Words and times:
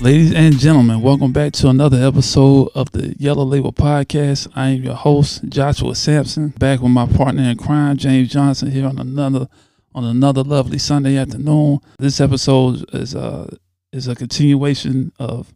Ladies 0.00 0.34
and 0.34 0.58
gentlemen, 0.58 1.00
welcome 1.00 1.32
back 1.32 1.52
to 1.54 1.68
another 1.68 1.96
episode 2.06 2.68
of 2.74 2.92
the 2.92 3.16
Yellow 3.18 3.44
Label 3.44 3.72
Podcast. 3.72 4.46
I 4.54 4.68
am 4.68 4.82
your 4.84 4.94
host, 4.94 5.42
Joshua 5.48 5.94
Sampson, 5.94 6.48
back 6.58 6.80
with 6.80 6.92
my 6.92 7.06
partner 7.06 7.42
in 7.44 7.56
crime, 7.56 7.96
James 7.96 8.28
Johnson, 8.28 8.70
here 8.70 8.86
on 8.86 8.98
another 8.98 9.48
on 9.94 10.04
another 10.04 10.42
lovely 10.42 10.78
Sunday 10.78 11.16
afternoon. 11.16 11.78
This 11.98 12.20
episode 12.20 12.84
is 12.94 13.14
uh 13.16 13.56
is 13.92 14.06
a 14.06 14.14
continuation 14.14 15.12
of 15.18 15.52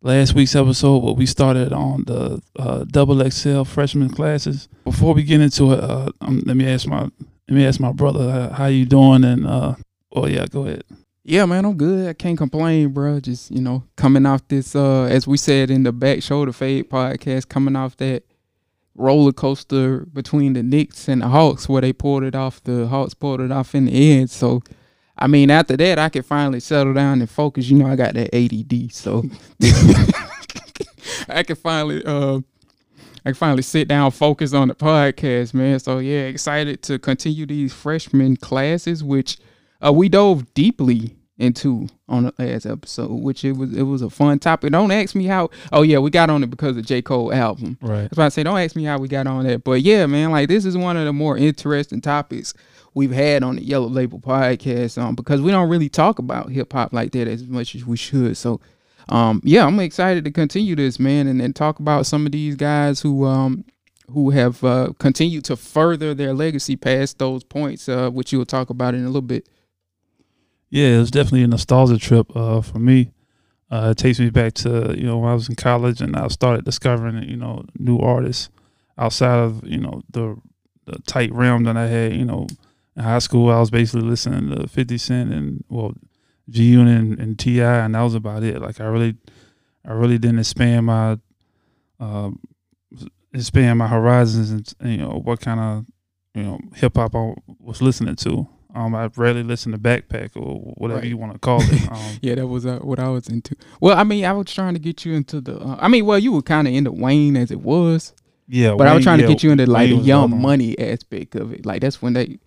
last 0.00 0.34
week's 0.34 0.54
episode 0.54 1.02
where 1.02 1.14
we 1.14 1.26
started 1.26 1.72
on 1.72 2.04
the 2.04 2.40
uh, 2.56 2.84
double 2.84 3.28
XL 3.28 3.64
freshman 3.64 4.08
classes. 4.10 4.68
Before 4.84 5.12
we 5.12 5.24
get 5.24 5.40
into 5.40 5.72
it, 5.72 5.80
uh, 5.82 6.10
um, 6.20 6.42
let 6.46 6.56
me 6.56 6.68
ask 6.68 6.86
my 6.86 7.02
let 7.02 7.10
me 7.48 7.66
ask 7.66 7.80
my 7.80 7.92
brother 7.92 8.30
uh, 8.30 8.54
how 8.54 8.66
you 8.66 8.86
doing 8.86 9.24
and 9.24 9.44
uh 9.46 9.74
oh 10.12 10.26
yeah, 10.26 10.46
go 10.46 10.66
ahead. 10.66 10.84
Yeah, 11.24 11.46
man, 11.46 11.64
I'm 11.64 11.76
good. 11.76 12.08
I 12.08 12.14
can't 12.14 12.36
complain, 12.36 12.88
bro. 12.88 13.20
Just 13.20 13.50
you 13.50 13.60
know, 13.60 13.84
coming 13.96 14.26
off 14.26 14.46
this, 14.48 14.74
uh, 14.74 15.04
as 15.04 15.26
we 15.26 15.36
said 15.36 15.70
in 15.70 15.84
the 15.84 15.92
Back 15.92 16.22
Shoulder 16.22 16.52
Fade 16.52 16.90
podcast, 16.90 17.48
coming 17.48 17.76
off 17.76 17.96
that 17.98 18.24
roller 18.96 19.32
coaster 19.32 20.00
between 20.12 20.54
the 20.54 20.64
Knicks 20.64 21.08
and 21.08 21.22
the 21.22 21.28
Hawks, 21.28 21.68
where 21.68 21.80
they 21.80 21.92
pulled 21.92 22.24
it 22.24 22.34
off. 22.34 22.62
The 22.64 22.88
Hawks 22.88 23.14
pulled 23.14 23.40
it 23.40 23.52
off 23.52 23.74
in 23.76 23.84
the 23.84 24.18
end. 24.18 24.30
So, 24.30 24.62
I 25.16 25.28
mean, 25.28 25.48
after 25.50 25.76
that, 25.76 25.98
I 25.98 26.08
could 26.08 26.26
finally 26.26 26.58
settle 26.58 26.92
down 26.92 27.20
and 27.20 27.30
focus. 27.30 27.68
You 27.68 27.78
know, 27.78 27.86
I 27.86 27.94
got 27.94 28.14
that 28.14 28.34
ADD, 28.34 28.92
so 28.92 29.22
I 31.28 31.44
can 31.44 31.54
finally, 31.54 32.04
uh, 32.04 32.38
I 33.24 33.30
can 33.30 33.34
finally 33.34 33.62
sit 33.62 33.86
down, 33.86 34.10
focus 34.10 34.54
on 34.54 34.66
the 34.66 34.74
podcast, 34.74 35.54
man. 35.54 35.78
So 35.78 35.98
yeah, 35.98 36.22
excited 36.22 36.82
to 36.82 36.98
continue 36.98 37.46
these 37.46 37.72
freshman 37.72 38.36
classes, 38.36 39.04
which 39.04 39.38
uh, 39.84 39.92
we 39.92 40.08
dove 40.08 40.52
deeply 40.54 41.16
into 41.38 41.88
on 42.08 42.24
the 42.24 42.34
last 42.38 42.66
episode, 42.66 43.10
which 43.10 43.44
it 43.44 43.52
was 43.52 43.76
it 43.76 43.82
was 43.82 44.02
a 44.02 44.10
fun 44.10 44.38
topic. 44.38 44.70
Don't 44.70 44.90
ask 44.90 45.14
me 45.14 45.24
how. 45.24 45.50
Oh 45.72 45.82
yeah, 45.82 45.98
we 45.98 46.10
got 46.10 46.30
on 46.30 46.42
it 46.44 46.50
because 46.50 46.76
of 46.76 46.86
J 46.86 47.02
Cole 47.02 47.32
album. 47.32 47.78
Right. 47.80 48.02
That's 48.02 48.16
why 48.16 48.26
I 48.26 48.28
say 48.28 48.42
don't 48.42 48.58
ask 48.58 48.76
me 48.76 48.84
how 48.84 48.98
we 48.98 49.08
got 49.08 49.26
on 49.26 49.44
that. 49.44 49.64
But 49.64 49.82
yeah, 49.82 50.06
man, 50.06 50.30
like 50.30 50.48
this 50.48 50.64
is 50.64 50.76
one 50.76 50.96
of 50.96 51.04
the 51.04 51.12
more 51.12 51.36
interesting 51.36 52.00
topics 52.00 52.54
we've 52.94 53.10
had 53.10 53.42
on 53.42 53.56
the 53.56 53.64
Yellow 53.64 53.88
Label 53.88 54.20
podcast, 54.20 55.00
um, 55.00 55.14
because 55.14 55.40
we 55.40 55.50
don't 55.50 55.68
really 55.68 55.88
talk 55.88 56.18
about 56.18 56.50
hip 56.50 56.72
hop 56.72 56.92
like 56.92 57.12
that 57.12 57.26
as 57.26 57.44
much 57.44 57.74
as 57.74 57.84
we 57.86 57.96
should. 57.96 58.36
So, 58.36 58.60
um, 59.08 59.40
yeah, 59.42 59.66
I'm 59.66 59.80
excited 59.80 60.24
to 60.24 60.30
continue 60.30 60.76
this, 60.76 61.00
man, 61.00 61.26
and 61.26 61.40
then 61.40 61.52
talk 61.54 61.78
about 61.78 62.06
some 62.06 62.26
of 62.26 62.32
these 62.32 62.54
guys 62.54 63.00
who 63.00 63.24
um 63.24 63.64
who 64.10 64.30
have 64.30 64.62
uh, 64.62 64.92
continued 64.98 65.44
to 65.46 65.56
further 65.56 66.12
their 66.14 66.34
legacy 66.34 66.76
past 66.76 67.18
those 67.18 67.42
points, 67.42 67.88
uh, 67.88 68.10
which 68.10 68.32
you'll 68.32 68.44
talk 68.44 68.68
about 68.68 68.94
in 68.94 69.04
a 69.04 69.06
little 69.06 69.22
bit. 69.22 69.48
Yeah, 70.72 70.96
it 70.96 70.98
was 71.00 71.10
definitely 71.10 71.42
a 71.42 71.48
nostalgia 71.48 71.98
trip 71.98 72.34
uh, 72.34 72.62
for 72.62 72.78
me. 72.78 73.12
Uh, 73.70 73.88
it 73.90 73.98
takes 73.98 74.18
me 74.18 74.30
back 74.30 74.54
to 74.54 74.94
you 74.96 75.04
know 75.04 75.18
when 75.18 75.30
I 75.30 75.34
was 75.34 75.46
in 75.50 75.54
college 75.54 76.00
and 76.00 76.16
I 76.16 76.26
started 76.28 76.64
discovering 76.64 77.22
you 77.24 77.36
know 77.36 77.66
new 77.78 77.98
artists 77.98 78.48
outside 78.96 79.38
of 79.38 79.62
you 79.66 79.78
know 79.78 80.00
the 80.10 80.40
the 80.86 80.98
tight 81.00 81.30
realm 81.34 81.64
that 81.64 81.76
I 81.76 81.88
had. 81.88 82.16
You 82.16 82.24
know, 82.24 82.46
in 82.96 83.02
high 83.02 83.18
school 83.18 83.50
I 83.50 83.60
was 83.60 83.70
basically 83.70 84.08
listening 84.08 84.48
to 84.48 84.66
Fifty 84.66 84.96
Cent 84.96 85.30
and 85.30 85.62
well 85.68 85.92
G 86.48 86.64
Unit 86.64 86.98
and, 86.98 87.20
and 87.20 87.38
T.I., 87.38 87.84
and 87.84 87.94
that 87.94 88.00
was 88.00 88.14
about 88.14 88.42
it. 88.42 88.62
Like 88.62 88.80
I 88.80 88.84
really, 88.84 89.16
I 89.86 89.92
really 89.92 90.16
didn't 90.16 90.38
expand 90.38 90.86
my, 90.86 91.18
uh, 92.00 92.30
expand 93.34 93.78
my 93.78 93.88
horizons 93.88 94.74
and 94.80 94.90
you 94.90 94.96
know 94.96 95.20
what 95.22 95.40
kind 95.40 95.60
of 95.60 95.86
you 96.34 96.44
know 96.44 96.60
hip 96.76 96.96
hop 96.96 97.14
I 97.14 97.34
was 97.60 97.82
listening 97.82 98.16
to. 98.16 98.48
Um, 98.74 98.94
I 98.94 99.10
rarely 99.16 99.42
listen 99.42 99.72
to 99.72 99.78
Backpack 99.78 100.30
or 100.34 100.60
whatever 100.76 101.00
Right. 101.00 101.08
you 101.08 101.18
want 101.18 101.34
to 101.34 101.38
call 101.38 101.60
it. 101.62 101.88
Um, 101.90 102.18
Yeah, 102.22 102.36
that 102.36 102.46
was 102.46 102.64
uh, 102.64 102.78
what 102.78 102.98
I 102.98 103.08
was 103.10 103.28
into. 103.28 103.54
Well, 103.80 103.98
I 103.98 104.02
mean, 104.04 104.24
I 104.24 104.32
was 104.32 104.46
trying 104.52 104.72
to 104.74 104.80
get 104.80 105.04
you 105.04 105.12
into 105.14 105.40
the. 105.42 105.58
Uh, 105.58 105.76
I 105.78 105.88
mean, 105.88 106.06
well, 106.06 106.18
you 106.18 106.32
were 106.32 106.40
kind 106.42 106.66
of 106.66 106.72
into 106.72 106.90
Wayne 106.90 107.36
as 107.36 107.50
it 107.50 107.60
was, 107.60 108.14
yeah, 108.48 108.74
but 108.74 108.86
I 108.86 108.94
was 108.94 109.00
Wayne- 109.00 109.04
trying 109.04 109.18
to 109.18 109.24
yeah, 109.24 109.28
get 109.28 109.42
you 109.42 109.50
into 109.50 109.66
like 109.66 109.90
Wayne 109.90 109.98
the 109.98 110.04
Young. 110.04 110.40
Money 110.40 110.78
aspect 110.78 111.34
of 111.34 111.52
it. 111.52 111.66
Like 111.66 111.82
that's 111.82 112.00
when 112.00 112.14
they, 112.14 112.38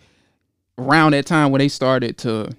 around 0.79 1.11
that 1.11 1.25
time 1.27 1.51
when 1.51 1.59
they 1.59 1.67
started 1.69 2.17
to 2.19 2.49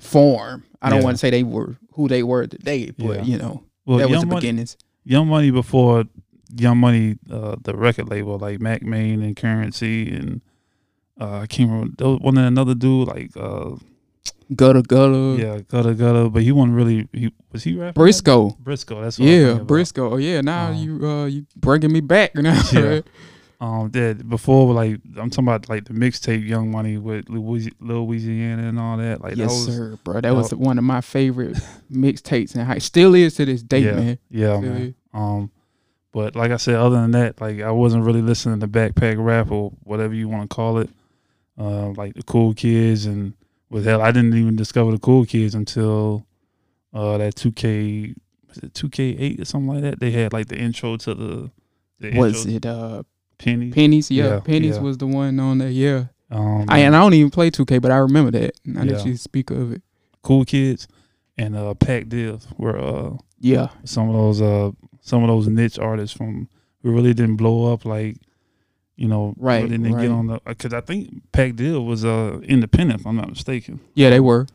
form. 0.00 0.64
I 0.82 0.90
don't 0.90 0.98
Yeah. 1.00 1.04
want 1.04 1.14
to 1.14 1.18
say 1.18 1.30
they 1.30 1.42
were 1.44 1.76
who 1.94 2.08
they 2.08 2.22
were 2.22 2.46
today, 2.46 2.90
but 2.98 3.18
Yeah. 3.18 3.22
you 3.22 3.38
know 3.38 3.62
Well, 3.86 3.98
that 3.98 4.10
was 4.10 4.20
the 4.20 4.26
Money, 4.26 4.40
beginnings. 4.40 4.76
Young 5.04 5.28
Money 5.28 5.50
before 5.50 6.04
Young 6.56 6.78
Money, 6.78 7.16
uh, 7.30 7.56
the 7.62 7.74
record 7.76 8.08
label 8.10 8.38
like 8.38 8.60
Mack 8.60 8.82
Maine 8.82 9.22
and 9.22 9.36
Curren$y 9.36 9.88
and 10.12 10.40
uh, 11.20 11.38
I 11.40 11.46
can't 11.46 11.70
remember. 11.70 12.16
One 12.16 12.38
another 12.38 12.74
dude 12.74 13.08
like 13.08 13.30
uh, 13.36 13.76
Gudda 14.52 14.82
Gudda. 14.86 15.38
yeah, 15.38 15.58
Gudda 15.60 15.94
Gudda, 15.94 16.32
but 16.32 16.42
he 16.42 16.52
wasn't 16.52 16.76
really. 16.76 17.08
He 17.12 17.32
was 17.52 17.62
he 17.64 17.76
rapping? 17.76 18.00
Briscoe. 18.00 18.50
Briscoe. 18.60 19.00
That's 19.02 19.18
what 19.18 19.28
Yeah. 19.28 19.54
Briscoe. 19.54 20.12
Oh 20.12 20.16
yeah, 20.16 20.40
now 20.40 20.68
Um, 20.70 20.76
you 20.76 21.06
uh 21.08 21.26
you 21.26 21.46
bringing 21.56 21.92
me 21.92 22.00
back 22.00 22.34
now. 22.34 22.60
Yeah. 22.72 22.80
right? 22.80 23.04
Um, 23.60 23.90
that 23.92 24.28
before 24.28 24.74
like 24.74 24.98
I'm 25.16 25.30
talking 25.30 25.44
about 25.44 25.68
like 25.68 25.84
the 25.84 25.92
mixtape 25.94 26.44
Young 26.46 26.70
Money 26.72 26.98
with 26.98 27.26
Louisi- 27.26 27.72
Louisiana 27.78 28.68
and 28.68 28.78
all 28.78 28.96
that. 28.96 29.20
Like 29.20 29.36
yes, 29.36 29.50
that 29.50 29.66
was, 29.68 29.76
sir, 29.76 29.98
bro. 30.02 30.14
That 30.14 30.22
that 30.22 30.34
was 30.34 30.52
one 30.52 30.78
of 30.78 30.84
my 30.84 31.00
favorite 31.00 31.56
mixtapes 31.90 32.56
and 32.56 32.64
high. 32.66 32.78
Still 32.78 33.14
is 33.14 33.34
to 33.36 33.44
this 33.46 33.62
day, 33.62 33.80
Yeah. 33.84 33.92
man. 33.92 34.18
Yeah, 34.30 34.58
Still 34.58 34.70
man. 34.72 34.82
is. 34.82 34.94
Um, 35.14 35.50
but 36.12 36.34
like 36.34 36.50
I 36.50 36.56
said, 36.56 36.74
other 36.74 36.96
than 37.00 37.12
that, 37.12 37.40
like 37.40 37.60
I 37.60 37.70
wasn't 37.70 38.04
really 38.04 38.20
listening 38.20 38.58
to 38.60 38.66
backpack 38.68 39.14
rap 39.24 39.50
or 39.52 39.72
whatever 39.84 40.12
you 40.12 40.28
want 40.28 40.50
to 40.50 40.54
call 40.54 40.78
it. 40.78 40.90
Uh, 41.58 41.90
like 41.90 42.14
the 42.14 42.22
Cool 42.22 42.54
Kids 42.54 43.06
and 43.06 43.34
with 43.70 43.84
hell, 43.84 44.00
I 44.02 44.10
didn't 44.12 44.34
even 44.34 44.56
discover 44.56 44.90
the 44.92 44.98
Cool 44.98 45.24
Kids 45.26 45.54
until 45.54 46.26
uh 46.94 47.18
that 47.18 47.34
two 47.36 47.52
K 47.52 48.14
was 48.48 48.58
it 48.58 48.74
two 48.74 48.88
K 48.88 49.04
eight 49.18 49.40
or 49.40 49.44
something 49.44 49.68
like 49.68 49.82
that. 49.82 50.00
They 50.00 50.10
had 50.10 50.32
like 50.32 50.48
the 50.48 50.56
intro 50.58 50.96
to 50.98 51.14
the, 51.14 51.50
the 52.00 52.18
Was 52.18 52.46
it 52.46 52.64
uh 52.66 53.02
Penny? 53.38 53.70
Pennies? 53.70 54.10
Yeah, 54.10 54.24
Yeah, 54.28 54.40
Pennies 54.40 54.76
yeah. 54.76 54.82
was 54.82 54.98
the 54.98 55.06
one 55.06 55.38
on 55.40 55.58
there. 55.58 55.68
Yeah, 55.70 56.04
Um, 56.30 56.66
I 56.68 56.78
and 56.80 56.94
I 56.96 57.00
don't 57.00 57.14
even 57.14 57.30
play 57.30 57.50
2K, 57.50 57.80
but 57.82 57.90
I 57.90 57.96
remember 57.96 58.30
that. 58.38 58.54
Now 58.64 58.84
that 58.84 58.98
Yeah. 59.00 59.04
you 59.04 59.16
speak 59.16 59.50
of 59.50 59.72
it, 59.72 59.82
Cool 60.22 60.44
Kids 60.44 60.86
and 61.36 61.56
uh 61.56 61.74
Pac 61.74 62.08
Div 62.08 62.44
were 62.58 62.78
uh 62.78 63.16
yeah, 63.40 63.68
some 63.84 64.08
of 64.08 64.14
those 64.14 64.40
uh 64.40 64.70
some 65.00 65.22
of 65.22 65.28
those 65.28 65.48
niche 65.48 65.78
artists 65.78 66.16
from 66.16 66.48
who 66.82 66.92
really 66.92 67.12
didn't 67.14 67.36
blow 67.36 67.72
up 67.72 67.84
like 67.84 68.16
you 68.96 69.08
know 69.08 69.34
Right, 69.36 69.62
really 69.64 69.78
didn't 69.78 69.94
right. 69.94 70.02
get 70.02 70.10
on 70.10 70.26
the 70.26 70.40
because 70.44 70.72
I 70.72 70.80
think 70.80 71.22
Pac 71.32 71.56
Div 71.56 71.82
was 71.82 72.04
uh 72.04 72.40
independent 72.44 73.00
if 73.00 73.06
I'm 73.06 73.16
not 73.16 73.28
mistaken. 73.30 73.80
yeah, 73.94 74.10
they 74.10 74.20
were, 74.20 74.46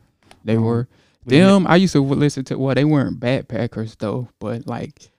they 0.44 0.56
Um, 0.56 0.62
were. 0.64 0.88
Them, 1.26 1.66
I 1.66 1.76
used 1.76 1.92
to 1.92 2.00
listen 2.02 2.44
to. 2.44 2.58
Well, 2.58 2.74
they 2.74 2.84
weren't 2.86 3.20
backpackers 3.20 3.98
though, 3.98 4.28
but 4.38 4.66
like 4.66 5.10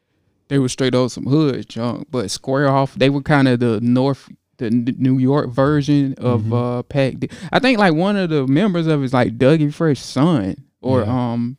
they 0.47 0.57
were 0.57 0.69
straight 0.69 0.95
up 0.95 1.11
some 1.11 1.25
hood 1.25 1.69
junk. 1.69 2.07
But 2.09 2.31
Square 2.31 2.69
Off, 2.69 2.95
they 2.95 3.11
were 3.11 3.21
kind 3.21 3.47
of 3.47 3.59
the 3.59 3.79
North, 3.81 4.27
the 4.57 4.71
New 4.71 5.19
York 5.19 5.51
version 5.51 6.15
of 6.17 6.41
Mhm. 6.43 6.79
uh 6.79 6.81
Pac. 6.83 7.31
I 7.51 7.59
think 7.59 7.77
like 7.77 7.93
one 7.93 8.15
of 8.17 8.31
the 8.31 8.47
members 8.47 8.87
of 8.87 9.01
it 9.01 9.05
is 9.05 9.13
like 9.13 9.37
Dougie 9.37 9.71
Fresh 9.71 9.99
son, 9.99 10.55
or 10.81 11.01
Yeah. 11.01 11.31
um, 11.33 11.57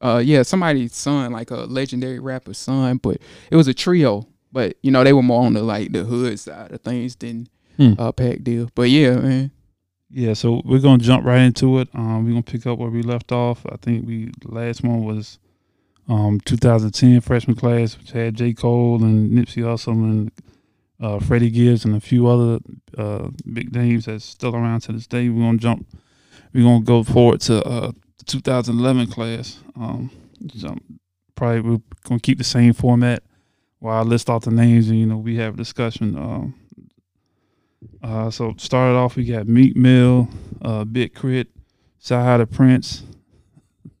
uh, 0.00 0.20
yeah, 0.24 0.42
somebody's 0.42 0.94
son, 0.96 1.30
like 1.30 1.52
a 1.52 1.58
legendary 1.66 2.18
rapper's 2.18 2.58
son. 2.58 2.96
But 2.96 3.18
it 3.52 3.56
was 3.56 3.68
a 3.68 3.74
trio. 3.74 4.26
But 4.56 4.76
you 4.82 4.90
know 4.90 5.04
they 5.04 5.12
were 5.12 5.22
more 5.22 5.44
on 5.44 5.52
the 5.52 5.62
like 5.62 5.92
the 5.92 6.04
hood 6.04 6.40
side 6.40 6.72
of 6.72 6.80
things 6.80 7.14
than 7.16 7.46
Hmm. 7.76 7.92
uh 7.98 8.10
Pac 8.10 8.42
Div. 8.42 8.74
But 8.74 8.88
yeah, 8.88 9.16
man. 9.16 9.50
yeah, 10.10 10.32
so 10.32 10.62
we're 10.64 10.78
gonna 10.80 10.96
jump 11.02 11.26
right 11.26 11.42
into 11.42 11.78
it. 11.80 11.88
Um, 11.92 12.24
we're 12.24 12.30
gonna 12.30 12.42
pick 12.42 12.66
up 12.66 12.78
where 12.78 12.88
we 12.88 13.02
left 13.02 13.32
off. 13.32 13.66
I 13.70 13.76
think 13.76 14.06
we 14.06 14.30
last 14.46 14.82
one 14.82 15.04
was 15.04 15.38
um 16.08 16.40
2010 16.46 17.20
freshman 17.20 17.54
class, 17.54 17.98
which 17.98 18.12
had 18.12 18.34
J 18.34 18.54
Cole 18.54 19.02
and 19.04 19.30
Nipsey 19.30 19.62
Hussle 19.62 19.92
and 19.92 20.32
uh, 21.00 21.18
Freddie 21.20 21.50
Gibbs 21.50 21.84
and 21.84 21.94
a 21.94 22.00
few 22.00 22.26
other 22.26 22.58
uh, 22.96 23.28
big 23.52 23.74
names 23.74 24.06
that's 24.06 24.24
still 24.24 24.56
around 24.56 24.80
to 24.80 24.92
this 24.92 25.06
day. 25.06 25.28
We're 25.28 25.42
gonna 25.44 25.58
jump. 25.58 25.86
We're 26.54 26.64
gonna 26.64 26.82
go 26.82 27.02
forward 27.04 27.42
to 27.42 27.62
uh, 27.62 27.92
2011 28.24 29.08
class. 29.08 29.58
Um, 29.78 30.10
so 30.56 30.74
probably 31.34 31.60
we're 31.60 31.80
gonna 32.04 32.20
keep 32.20 32.38
the 32.38 32.44
same 32.44 32.72
format 32.72 33.22
while 33.78 33.98
I 33.98 34.02
list 34.02 34.30
off 34.30 34.44
the 34.44 34.50
names 34.50 34.88
and 34.88 34.98
you 34.98 35.06
know 35.06 35.18
we 35.18 35.36
have 35.36 35.54
a 35.54 35.56
discussion. 35.56 36.16
Um, 36.16 36.54
uh, 38.02 38.30
so 38.30 38.54
started 38.56 38.96
off, 38.96 39.16
we 39.16 39.24
got 39.24 39.46
Meek 39.46 39.76
Mill, 39.76 40.28
uh, 40.62 40.84
Big 40.84 41.14
K.R.I.T., 41.14 41.50
CyHi 42.02 42.38
the 42.38 42.46
Prynce, 42.46 43.02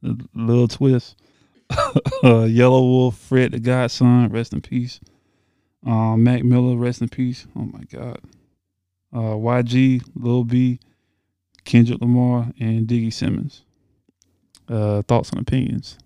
Little 0.34 0.68
Twist, 0.68 1.16
uh, 1.70 1.94
Yelawolf, 2.22 3.14
Fred 3.14 3.52
the 3.52 3.60
Godson, 3.60 4.28
rest 4.28 4.52
in 4.52 4.60
peace. 4.60 5.00
Um, 5.84 6.24
Mac 6.24 6.44
Miller, 6.44 6.76
rest 6.76 7.00
in 7.00 7.08
peace. 7.08 7.46
Oh 7.56 7.64
my 7.64 7.84
God. 7.84 8.20
Uh, 9.12 9.36
YG, 9.36 10.02
Lil 10.14 10.44
B, 10.44 10.80
Kendrick 11.64 12.00
Lamar, 12.00 12.52
and 12.58 12.86
Diggy 12.86 13.12
Simmons. 13.12 13.62
Uh, 14.68 15.02
thoughts 15.02 15.30
and 15.30 15.40
opinions. 15.40 15.96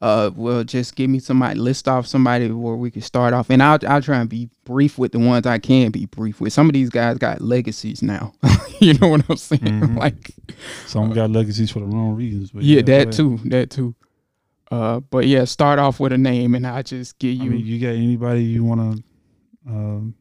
Uh, 0.00 0.30
well, 0.36 0.62
just 0.62 0.94
give 0.94 1.08
me 1.08 1.18
somebody. 1.18 1.58
List 1.58 1.88
off 1.88 2.06
somebody 2.06 2.50
where 2.50 2.76
we 2.76 2.90
can 2.90 3.00
start 3.02 3.32
off, 3.32 3.48
and 3.50 3.62
I'll 3.62 3.78
I'll 3.88 4.02
try 4.02 4.18
and 4.18 4.28
be 4.28 4.50
brief 4.64 4.98
with 4.98 5.12
the 5.12 5.18
ones 5.18 5.46
I 5.46 5.58
can 5.58 5.90
be 5.90 6.04
brief 6.06 6.40
with. 6.40 6.52
Some 6.52 6.68
of 6.68 6.74
these 6.74 6.90
guys 6.90 7.16
got 7.16 7.40
legacies 7.40 8.02
now. 8.02 8.32
you 8.80 8.92
know 8.94 9.08
what 9.08 9.24
I'm 9.30 9.36
saying? 9.36 9.62
Mhm. 9.62 9.96
Like, 9.98 10.32
Some 10.86 11.12
got 11.14 11.30
legacies 11.30 11.70
for 11.70 11.80
the 11.80 11.86
wrong 11.86 12.14
reasons. 12.14 12.50
But 12.50 12.62
yeah, 12.64 12.82
go 12.82 12.92
that 12.98 13.12
too, 13.12 13.38
that 13.46 13.70
too. 13.70 13.94
Uh, 14.70 15.00
but 15.00 15.26
yeah, 15.26 15.44
start 15.44 15.78
off 15.78 15.98
with 16.00 16.12
a 16.12 16.18
name, 16.18 16.54
and 16.54 16.66
I'll 16.66 16.82
just 16.82 17.18
give 17.18 17.40
I 17.40 17.44
you. 17.44 17.50
mean, 17.52 17.64
you 17.64 17.80
got 17.80 17.94
anybody 17.94 18.42
you 18.42 18.64
want 18.64 18.80
to? 18.98 19.02
Um, 19.68 20.14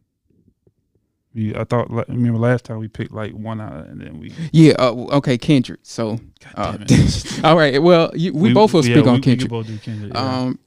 I 1.36 1.66
thought 1.66 1.92
like, 1.92 2.08
remember 2.08 2.40
last 2.40 2.66
time 2.66 2.78
we 2.80 2.88
picked 2.88 3.12
like 3.12 3.34
one 3.34 3.60
out 3.60 3.88
and 3.88 4.00
then 4.00 4.20
we 4.20 4.34
yeah 4.54 4.74
uh, 4.80 4.92
okay 5.18 5.38
Kendrick 5.38 5.82
so 5.84 6.18
uh, 6.56 6.78
all 7.44 7.58
right 7.58 7.82
well 7.82 8.12
you, 8.16 8.34
we, 8.34 8.50
we, 8.50 8.54
both 8.54 8.74
will 8.74 8.86
yeah, 8.86 8.96
speak 8.96 9.06
we, 9.06 9.12
on 9.12 9.22
Kendrick. 9.22 9.82
Kendrick 9.82 10.14
yeah. 10.14 10.20
um 10.20 10.60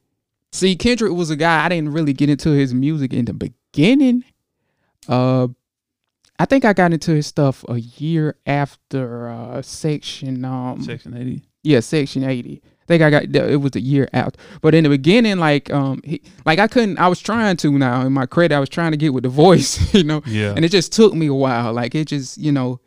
see 0.53 0.77
Kendrick 0.77 1.13
was 1.13 1.31
a 1.31 1.37
guy 1.37 1.65
I 1.65 1.69
didn't 1.71 1.93
really 1.93 2.13
get 2.13 2.29
into 2.29 2.51
his 2.51 2.75
music 2.75 3.15
in 3.15 3.25
the 3.25 3.33
beginning 3.33 4.25
uh 5.09 5.49
I 6.39 6.45
think 6.45 6.65
I 6.65 6.73
got 6.75 6.93
into 6.93 7.13
his 7.13 7.27
stuff 7.27 7.65
a 7.69 7.81
year 7.81 8.37
after 8.47 9.29
uh 9.29 9.63
section 9.63 10.45
um 10.45 10.83
section 10.83 11.17
80 11.17 11.43
yeah 11.63 11.81
section 11.81 12.25
80 12.25 12.63
think 12.89 13.03
I 13.03 13.11
got 13.11 13.25
it 13.37 13.57
was 13.61 13.77
a 13.77 13.81
year 13.81 14.09
after, 14.13 14.39
but 14.63 14.75
in 14.75 14.83
the 14.85 14.91
beginning, 14.91 15.39
like 15.39 15.71
um 15.71 16.01
he 16.05 16.21
like 16.45 16.59
I 16.59 16.67
couldn't. 16.67 16.99
I 16.99 17.07
was 17.09 17.21
trying 17.21 17.57
to 17.59 17.79
now 17.79 18.01
in 18.07 18.13
my 18.13 18.27
credit. 18.27 18.55
I 18.57 18.61
was 18.61 18.69
trying 18.69 18.91
to 18.91 18.97
get 18.97 19.15
with 19.15 19.23
the 19.23 19.29
voice, 19.47 19.95
you 19.99 20.03
know, 20.05 20.23
Yeah. 20.27 20.55
and 20.57 20.65
it 20.65 20.71
just 20.71 20.93
took 20.93 21.15
me 21.15 21.27
a 21.29 21.35
while. 21.35 21.73
Like 21.73 21.95
it 21.95 22.07
just, 22.09 22.37
you 22.39 22.51
know, 22.51 22.81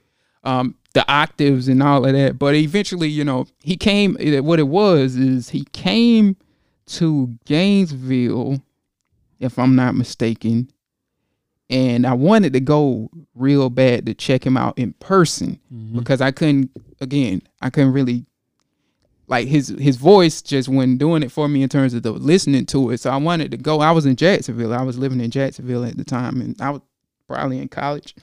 um, 0.43 0.75
the 0.93 1.09
octaves 1.09 1.67
and 1.69 1.81
all 1.81 2.05
of 2.05 2.11
that. 2.13 2.37
But 2.37 2.55
eventually, 2.55 3.07
you 3.07 3.23
know, 3.23 3.45
he 3.63 3.77
came. 3.77 4.17
What 4.43 4.59
it 4.59 4.67
was 4.67 5.15
is 5.15 5.49
he 5.49 5.63
came 5.71 6.35
to 6.87 7.37
Gainesville, 7.45 8.61
if 9.39 9.57
I'm 9.57 9.75
not 9.75 9.95
mistaken, 9.95 10.69
and 11.69 12.05
I 12.05 12.13
wanted 12.13 12.51
to 12.53 12.59
go 12.59 13.09
real 13.33 13.69
bad 13.69 14.05
to 14.07 14.13
check 14.13 14.45
him 14.45 14.57
out 14.57 14.77
in 14.77 14.91
person 14.93 15.59
Mhm. 15.73 15.99
because 15.99 16.19
I 16.21 16.31
couldn't. 16.31 16.71
Again, 16.99 17.41
I 17.61 17.69
couldn't 17.69 17.93
really. 17.93 18.25
Like 19.31 19.47
his 19.47 19.69
his 19.79 19.95
voice 19.97 20.41
just 20.41 20.69
wasn't 20.69 20.99
doing 20.99 21.23
it 21.23 21.31
for 21.31 21.47
me 21.47 21.63
in 21.63 21.69
terms 21.69 21.93
of 21.95 22.03
the 22.03 22.11
listening 22.11 22.65
to 22.67 22.91
it. 22.91 22.99
So 22.99 23.09
I 23.09 23.17
wanted 23.17 23.49
to 23.51 23.57
go. 23.57 23.79
I 23.79 23.89
was 23.91 24.05
in 24.05 24.15
Jacksonville. 24.17 24.73
I 24.73 24.83
was 24.83 24.97
living 24.99 25.21
in 25.21 25.31
Jacksonville 25.31 25.85
at 25.85 25.97
the 25.97 26.03
time, 26.03 26.41
and 26.41 26.61
I 26.61 26.69
was 26.71 26.81
probably 27.27 27.57
in 27.59 27.69
college. 27.69 28.13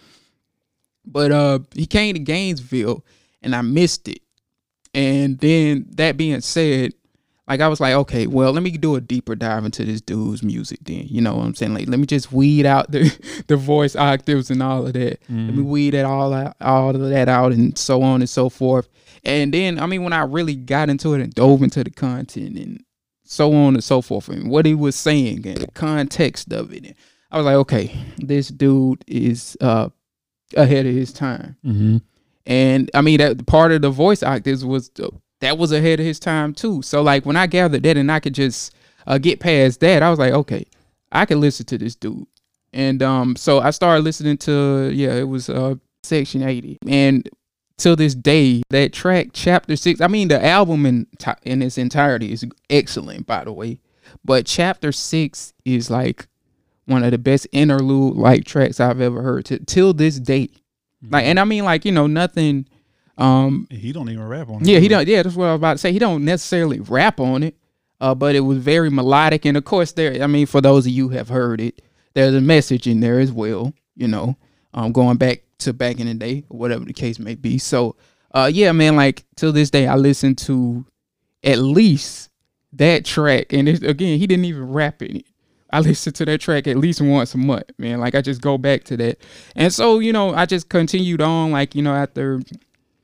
But 1.04 1.32
uh 1.32 1.60
he 1.74 1.86
came 1.86 2.14
to 2.14 2.20
Gainesville 2.20 3.04
and 3.42 3.54
I 3.56 3.62
missed 3.62 4.08
it. 4.08 4.20
And 4.94 5.38
then 5.38 5.86
that 5.92 6.16
being 6.16 6.40
said, 6.40 6.92
like 7.46 7.60
I 7.60 7.68
was 7.68 7.80
like, 7.80 7.94
okay, 7.94 8.26
well, 8.26 8.52
let 8.52 8.62
me 8.62 8.70
do 8.72 8.96
a 8.96 9.00
deeper 9.00 9.34
dive 9.34 9.64
into 9.64 9.84
this 9.84 10.00
dude's 10.02 10.42
music 10.42 10.80
then. 10.82 11.06
You 11.08 11.20
know 11.22 11.36
what 11.36 11.46
I'm 11.46 11.54
saying? 11.54 11.72
Like 11.72 11.88
let 11.88 11.98
me 11.98 12.06
just 12.06 12.32
weed 12.32 12.66
out 12.66 12.90
the 12.90 13.10
the 13.46 13.56
voice 13.56 13.96
octaves 13.96 14.50
and 14.50 14.62
all 14.62 14.86
of 14.86 14.92
that. 14.92 15.18
Let 15.28 15.30
me 15.30 15.62
Mhm. 15.62 15.64
weed 15.64 15.94
it 15.94 16.04
all 16.04 16.34
out 16.34 16.56
all 16.60 16.90
of 16.94 17.00
that 17.08 17.28
out 17.28 17.52
and 17.52 17.78
so 17.78 18.02
on 18.02 18.20
and 18.20 18.28
so 18.28 18.50
forth. 18.50 18.88
And 19.24 19.52
then 19.52 19.78
I 19.78 19.86
mean 19.86 20.04
when 20.04 20.12
I 20.12 20.20
really 20.22 20.54
got 20.56 20.88
into 20.88 21.14
it 21.14 21.20
and 21.20 21.34
dove 21.34 21.62
into 21.62 21.84
the 21.84 21.90
content 21.90 22.56
and 22.58 22.84
so 23.24 23.52
on 23.54 23.74
and 23.74 23.84
so 23.84 24.00
forth 24.00 24.28
and 24.28 24.50
what 24.50 24.64
he 24.64 24.74
was 24.74 24.96
saying 24.96 25.46
and 25.46 25.58
the 25.58 25.70
context 25.72 26.52
of 26.52 26.72
it. 26.72 26.96
I 27.30 27.36
was 27.36 27.44
like, 27.44 27.56
okay, 27.56 27.94
this 28.18 28.48
dude 28.48 29.04
is 29.06 29.56
uh 29.60 29.90
ahead 30.56 30.86
of 30.86 30.94
his 30.94 31.12
time. 31.12 31.56
Mhm. 31.64 32.00
And 32.46 32.90
I 32.94 33.02
mean 33.02 33.18
that 33.18 33.46
part 33.46 33.72
of 33.72 33.82
the 33.82 33.90
voice 33.90 34.22
octaves 34.22 34.64
was 34.64 34.90
that 35.40 35.58
was 35.58 35.72
ahead 35.72 36.00
of 36.00 36.06
his 36.06 36.18
time 36.18 36.54
too. 36.54 36.82
So 36.82 37.02
like 37.02 37.26
when 37.26 37.36
I 37.36 37.46
gathered 37.46 37.82
that 37.82 37.96
and 37.96 38.10
I 38.10 38.20
could 38.20 38.34
just 38.34 38.74
uh, 39.06 39.18
get 39.18 39.40
past 39.40 39.80
that, 39.80 40.02
I 40.02 40.10
was 40.10 40.18
like, 40.18 40.32
okay, 40.32 40.66
I 41.12 41.24
can 41.24 41.40
listen 41.40 41.64
to 41.66 41.78
this 41.78 41.94
dude. 41.94 42.26
And 42.72 43.02
um, 43.02 43.36
so 43.36 43.60
I 43.60 43.70
started 43.70 44.02
listening 44.04 44.36
to 44.38 44.90
yeah, 44.92 45.14
it 45.14 45.28
was 45.28 45.48
uh 45.48 45.76
Section 46.02 46.42
80, 46.42 46.78
and 46.86 47.28
till 47.78 47.96
this 47.96 48.14
day, 48.14 48.62
that 48.70 48.92
track 48.92 49.28
Chapter 49.32 49.76
Six. 49.76 50.00
I 50.00 50.08
mean, 50.08 50.28
the 50.28 50.44
album 50.44 50.84
in 50.84 51.06
in 51.42 51.62
its 51.62 51.78
entirety 51.78 52.32
is 52.32 52.44
excellent, 52.68 53.26
by 53.26 53.44
the 53.44 53.52
way. 53.52 53.80
But 54.24 54.44
Chapter 54.46 54.92
Six 54.92 55.54
is 55.64 55.90
like 55.90 56.26
one 56.86 57.02
of 57.02 57.10
the 57.10 57.18
best 57.18 57.46
interlude 57.52 58.16
like 58.16 58.44
tracks 58.44 58.80
I've 58.80 59.00
ever 59.00 59.22
heard 59.22 59.44
to, 59.46 59.58
till 59.64 59.92
this 59.94 60.18
day. 60.18 60.50
Like, 61.08 61.24
and 61.24 61.38
I 61.40 61.44
mean, 61.44 61.64
like 61.64 61.84
you 61.84 61.92
know, 61.92 62.06
nothing. 62.06 62.66
Um, 63.16 63.66
He 63.70 63.92
don't 63.92 64.08
even 64.08 64.26
rap 64.28 64.48
on 64.48 64.62
it. 64.62 64.66
yeah, 64.68 64.78
he 64.78 64.88
don't. 64.88 65.06
Yeah, 65.08 65.22
that's 65.22 65.34
what 65.36 65.46
I 65.46 65.52
was 65.52 65.58
about 65.58 65.72
to 65.74 65.78
say. 65.78 65.92
He 65.92 65.98
don't 65.98 66.24
necessarily 66.24 66.80
rap 66.80 67.18
on 67.20 67.42
it, 67.42 67.56
uh, 68.00 68.14
but 68.14 68.34
it 68.36 68.40
was 68.40 68.58
very 68.58 68.90
melodic, 68.90 69.44
and 69.44 69.56
of 69.56 69.64
course, 69.64 69.92
there. 69.92 70.22
I 70.22 70.26
mean, 70.26 70.46
for 70.46 70.60
those 70.60 70.86
of 70.86 70.92
you 70.92 71.08
who 71.08 71.16
have 71.16 71.28
heard 71.28 71.60
it, 71.60 71.82
there's 72.14 72.34
a 72.34 72.40
message 72.40 72.86
in 72.86 73.00
there 73.00 73.18
as 73.20 73.32
well. 73.32 73.72
You 73.96 74.08
know, 74.08 74.36
um, 74.72 74.92
going 74.92 75.16
back 75.16 75.42
to 75.58 75.72
back 75.72 75.98
in 76.00 76.06
the 76.06 76.14
day, 76.14 76.44
or 76.48 76.58
whatever 76.58 76.84
the 76.84 76.92
case 76.92 77.18
may 77.18 77.34
be. 77.34 77.58
So, 77.58 77.96
uh, 78.32 78.50
yeah, 78.52 78.72
man. 78.72 78.96
Like 78.96 79.24
till 79.36 79.52
this 79.52 79.70
day, 79.70 79.86
I 79.86 79.96
listen 79.96 80.34
to 80.36 80.84
at 81.44 81.58
least 81.58 82.30
that 82.74 83.04
track, 83.04 83.52
and 83.52 83.68
it, 83.68 83.82
again, 83.82 84.18
he 84.18 84.26
didn't 84.26 84.44
even 84.44 84.70
rap 84.70 85.02
in 85.02 85.16
it. 85.16 85.26
I 85.70 85.80
listen 85.80 86.12
to 86.14 86.24
that 86.24 86.40
track 86.40 86.66
at 86.66 86.76
least 86.76 87.00
once 87.00 87.34
a 87.34 87.38
month, 87.38 87.70
man. 87.78 88.00
Like 88.00 88.14
I 88.14 88.20
just 88.22 88.40
go 88.40 88.56
back 88.58 88.84
to 88.84 88.96
that, 88.98 89.18
and 89.56 89.72
so 89.72 89.98
you 89.98 90.12
know, 90.12 90.34
I 90.34 90.46
just 90.46 90.68
continued 90.68 91.20
on. 91.20 91.50
Like 91.50 91.74
you 91.74 91.82
know, 91.82 91.94
after 91.94 92.40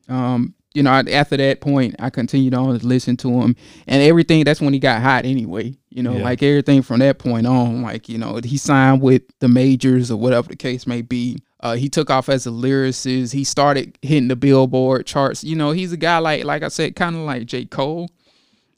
um, 0.09 0.55
you 0.75 0.83
know, 0.83 0.91
after 0.91 1.37
that 1.37 1.61
point, 1.61 1.95
I 1.99 2.11
continued 2.11 2.53
on 2.55 2.79
to 2.79 2.87
listen 2.87 3.17
to 3.19 3.29
him, 3.41 3.57
and 3.87 4.03
everything. 4.03 4.45
That's 4.45 4.61
when 4.61 4.73
he 4.73 4.79
got 4.79 5.03
hot, 5.03 5.25
anyway. 5.25 5.75
You 5.91 6.03
know, 6.03 6.17
Yeah. 6.17 6.25
like 6.25 6.43
everything 6.43 6.83
from 6.83 6.99
that 7.01 7.19
point 7.19 7.47
on, 7.47 7.83
like 7.83 8.09
you 8.09 8.19
know, 8.19 8.41
he 8.43 8.57
signed 8.57 9.01
with 9.01 9.23
the 9.41 9.49
majors 9.49 10.11
or 10.11 10.17
whatever 10.19 10.49
the 10.49 10.57
case 10.57 10.87
may 10.87 11.03
be. 11.03 11.39
Uh, 11.65 11.77
he 11.77 11.89
took 11.89 12.11
off 12.11 12.29
as 12.29 12.47
a 12.47 12.51
lyricist. 12.51 13.33
He 13.33 13.43
started 13.43 13.99
hitting 14.03 14.29
the 14.29 14.37
Billboard 14.37 15.07
charts. 15.07 15.43
You 15.43 15.57
know, 15.57 15.71
he's 15.71 15.93
a 15.93 15.97
guy 15.97 16.19
like, 16.19 16.45
like 16.45 16.63
I 16.63 16.69
said, 16.69 16.95
kind 16.95 17.17
of 17.17 17.23
like 17.23 17.47
J. 17.47 17.65
Cole. 17.65 18.11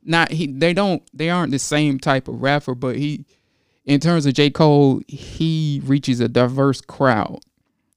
Not 0.05 0.31
he. 0.31 0.47
They 0.47 0.73
don't. 0.73 1.03
They 1.13 1.29
aren't 1.29 1.51
the 1.51 1.59
same 1.59 1.99
type 1.99 2.29
of 2.29 2.41
rapper, 2.41 2.77
but 2.77 2.95
he, 2.95 3.27
in 3.87 3.99
terms 3.99 4.25
of 4.25 4.35
J. 4.35 4.51
Cole, 4.51 5.03
he 5.09 5.83
reaches 5.85 6.21
a 6.21 6.29
diverse 6.29 6.81
crowd. 6.81 7.41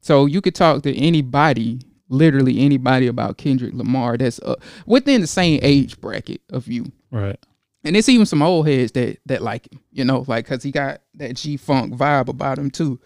So 0.02 0.26
you 0.26 0.42
could 0.42 0.56
talk 0.56 0.82
to 0.82 0.98
anybody, 0.98 1.82
literally 2.08 2.60
anybody 2.60 3.06
about 3.06 3.38
Kendrick 3.38 3.76
Lamar 3.76 4.18
that's 4.18 4.40
uh, 4.40 4.56
within 4.88 5.22
the 5.22 5.28
same 5.28 5.60
age 5.62 6.02
bracket 6.02 6.42
of 6.50 6.68
you. 6.68 6.92
Right. 7.12 7.38
And 7.84 7.96
it's 7.96 8.10
even 8.10 8.26
some 8.26 8.42
old 8.42 8.68
heads 8.68 8.94
that 8.94 9.20
that 9.28 9.44
like 9.44 9.72
him, 9.72 9.82
you 9.92 10.04
know, 10.04 10.26
like 10.28 10.48
cuz 10.48 10.64
he 10.64 10.72
got 10.72 11.02
that 11.14 11.36
G 11.36 11.58
funk 11.58 11.94
vibe 11.94 12.28
about 12.28 12.58
him 12.58 12.72
too. 12.72 13.00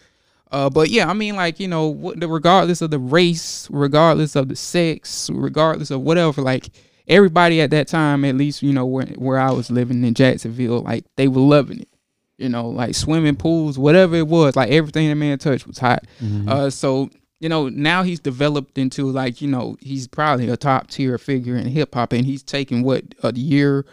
Uh, 0.53 0.69
but 0.69 0.89
yeah, 0.89 1.09
I 1.09 1.13
mean, 1.13 1.35
like 1.35 1.59
you 1.59 1.67
know, 1.67 2.13
the, 2.15 2.27
regardless 2.27 2.81
of 2.81 2.91
the 2.91 2.99
race, 2.99 3.67
regardless 3.71 4.35
of 4.35 4.49
the 4.49 4.55
sex, 4.55 5.29
regardless 5.33 5.89
of 5.89 6.01
whatever, 6.01 6.43
like 6.43 6.69
everybody 7.07 7.59
at 7.59 7.71
that 7.71 7.87
time, 7.87 8.23
at 8.23 8.35
least 8.35 8.61
you 8.61 8.71
know 8.71 8.85
where 8.85 9.07
where 9.17 9.39
I 9.39 9.51
was 9.51 9.71
living 9.71 10.03
in 10.03 10.13
Jacksonville, 10.13 10.81
like 10.81 11.05
they 11.15 11.27
were 11.27 11.41
loving 11.41 11.79
it. 11.79 11.89
You 12.37 12.49
know, 12.49 12.67
like 12.67 12.93
swimming 12.93 13.35
pools, 13.35 13.79
whatever 13.79 14.15
it 14.15 14.27
was, 14.27 14.55
like 14.55 14.69
everything 14.69 15.09
that 15.09 15.15
man 15.15 15.39
touched 15.39 15.65
was 15.65 15.79
hot. 15.79 16.05
Mhm. 16.21 16.47
Uh, 16.47 16.69
so 16.69 17.09
you 17.39 17.49
know 17.49 17.67
now 17.69 18.03
he's 18.03 18.19
developed 18.19 18.77
into 18.77 19.09
like 19.09 19.41
you 19.41 19.47
know 19.47 19.75
he's 19.81 20.07
probably 20.07 20.49
a 20.49 20.57
top 20.57 20.87
tier 20.87 21.17
figure 21.17 21.55
in 21.55 21.65
hip 21.67 21.95
hop, 21.95 22.13
and 22.13 22.25
he's 22.25 22.43
taken 22.43 22.83
what 22.83 23.03
a 23.23 23.33
year, 23.33 23.85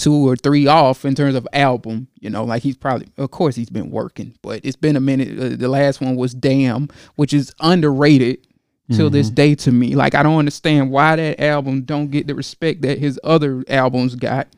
two 0.00 0.28
or 0.28 0.34
three 0.36 0.66
off 0.66 1.04
in 1.04 1.14
terms 1.14 1.34
of 1.34 1.46
album. 1.52 2.08
You 2.20 2.30
know, 2.30 2.44
like 2.44 2.62
he's 2.62 2.76
probably 2.76 3.08
of 3.18 3.30
course 3.30 3.54
he's 3.54 3.70
been 3.70 3.90
working, 3.90 4.34
but 4.42 4.60
it's 4.64 4.76
been 4.76 4.96
a 4.96 5.00
minute. 5.00 5.38
Uh, 5.38 5.56
the 5.56 5.68
last 5.68 6.00
one 6.00 6.16
was 6.16 6.34
Damn, 6.34 6.88
which 7.16 7.32
is 7.32 7.52
underrated 7.60 8.46
till 8.92 9.08
this 9.10 9.30
day 9.30 9.54
to 9.54 9.70
me. 9.70 9.94
Like 9.94 10.14
I 10.16 10.22
don't 10.24 10.38
understand 10.38 10.90
why 10.90 11.14
that 11.16 11.40
album 11.40 11.82
don't 11.82 12.10
get 12.10 12.26
the 12.26 12.34
respect 12.34 12.82
that 12.82 12.98
his 12.98 13.20
other 13.22 13.62
albums 13.68 14.16
got. 14.16 14.48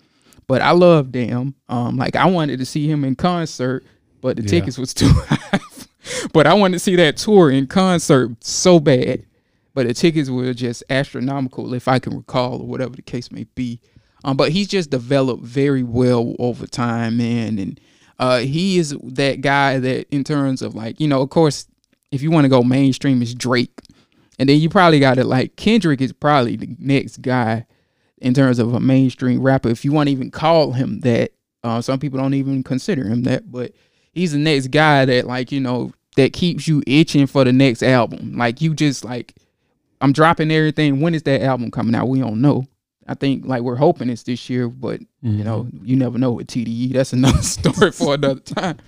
But 0.47 0.63
I 0.63 0.71
love 0.71 1.13
Damn. 1.13 1.55
Um, 1.69 1.97
like 1.99 2.17
I 2.17 2.27
wanted 2.27 2.59
to 2.59 2.65
see 2.67 2.89
him 2.91 3.05
in 3.05 3.15
concert, 3.15 3.85
but 4.23 4.37
the 4.37 4.43
Yeah. 4.43 4.49
tickets 4.49 4.79
was 4.79 4.95
too 4.95 5.11
high. 5.11 5.61
but 6.33 6.47
I 6.47 6.55
wanted 6.55 6.75
to 6.75 6.79
see 6.79 6.97
that 6.97 7.17
tour 7.19 7.51
in 7.51 7.67
concert 7.67 8.31
so 8.45 8.81
bad. 8.81 9.25
But 9.75 9.87
the 9.87 9.95
tickets 9.95 10.29
were 10.29 10.53
just 10.53 10.83
astronomical, 10.91 11.73
if 11.73 11.89
I 11.89 11.99
can 11.99 12.15
recall, 12.17 12.61
or 12.61 12.67
whatever 12.67 12.95
the 12.95 13.01
case 13.03 13.31
may 13.33 13.45
be. 13.55 13.81
Um, 14.25 14.37
but 14.37 14.53
he's 14.53 14.69
just 14.69 14.91
developed 14.91 15.43
very 15.43 15.83
well 15.83 16.35
over 16.39 16.67
time, 16.67 17.17
man. 17.17 17.59
And 17.59 17.81
uh, 18.19 18.39
he 18.39 18.79
is 18.79 18.97
that 19.03 19.41
guy 19.41 19.79
that, 19.79 20.07
in 20.11 20.25
terms 20.25 20.63
of 20.63 20.75
like, 20.75 21.01
you 21.01 21.09
know, 21.09 21.23
of 21.23 21.31
course, 21.31 21.67
if 22.11 22.23
you 22.23 22.31
want 22.31 22.45
to 22.45 22.49
go 22.49 22.63
mainstream, 22.63 23.23
is 23.23 23.35
Drake. 23.35 23.81
And 24.39 24.49
then 24.49 24.61
you 24.61 24.69
probably 24.69 25.01
got 25.01 25.19
it 25.19 25.27
like 25.27 25.57
Kendrick 25.57 26.01
is 26.01 26.13
probably 26.13 26.57
the 26.57 26.77
next 26.79 27.23
guy 27.23 27.67
in 28.19 28.35
terms 28.35 28.59
of 28.59 28.73
a 28.73 28.81
mainstream 28.81 29.41
rapper. 29.41 29.69
If 29.69 29.85
you 29.85 29.93
want 29.93 30.09
to 30.09 30.13
even 30.13 30.31
call 30.31 30.73
him 30.73 31.01
that, 31.01 31.33
uh, 31.65 31.81
some 31.81 31.99
people 31.99 32.19
don't 32.19 32.35
even 32.35 32.63
consider 32.63 33.05
him 33.05 33.23
that, 33.25 33.51
but 33.51 33.73
he's 34.13 34.33
the 34.33 34.39
next 34.39 34.69
guy 34.69 35.05
that 35.05 35.27
like 35.27 35.53
you 35.53 35.61
know 35.61 35.93
that 36.17 36.33
keeps 36.33 36.69
you 36.69 36.83
itching 36.87 37.27
for 37.27 37.45
the 37.45 37.53
next 37.53 37.83
album. 37.83 38.37
Like 38.37 38.61
you 38.61 38.75
just 38.75 39.05
like, 39.05 39.35
I'm 40.01 40.13
dropping 40.13 40.51
everything. 40.51 41.01
When 41.01 41.15
is 41.15 41.23
that 41.25 41.43
album 41.43 41.71
coming 41.71 41.95
out? 41.95 42.09
We 42.09 42.21
don't 42.21 42.41
know. 42.41 42.67
I 43.09 43.15
think 43.15 43.47
like 43.47 43.63
we're 43.63 43.77
hoping 43.77 44.09
it's 44.11 44.23
this 44.23 44.49
year, 44.49 44.69
but 44.69 45.01
you 45.23 45.43
know 45.45 45.69
you 45.83 45.97
never 45.97 46.19
know 46.19 46.33
with 46.33 46.47
TDE. 46.47 46.93
That's 46.93 47.13
another 47.13 47.43
story 47.43 47.91
for 47.93 48.15
another 48.15 48.41
time. 48.41 48.79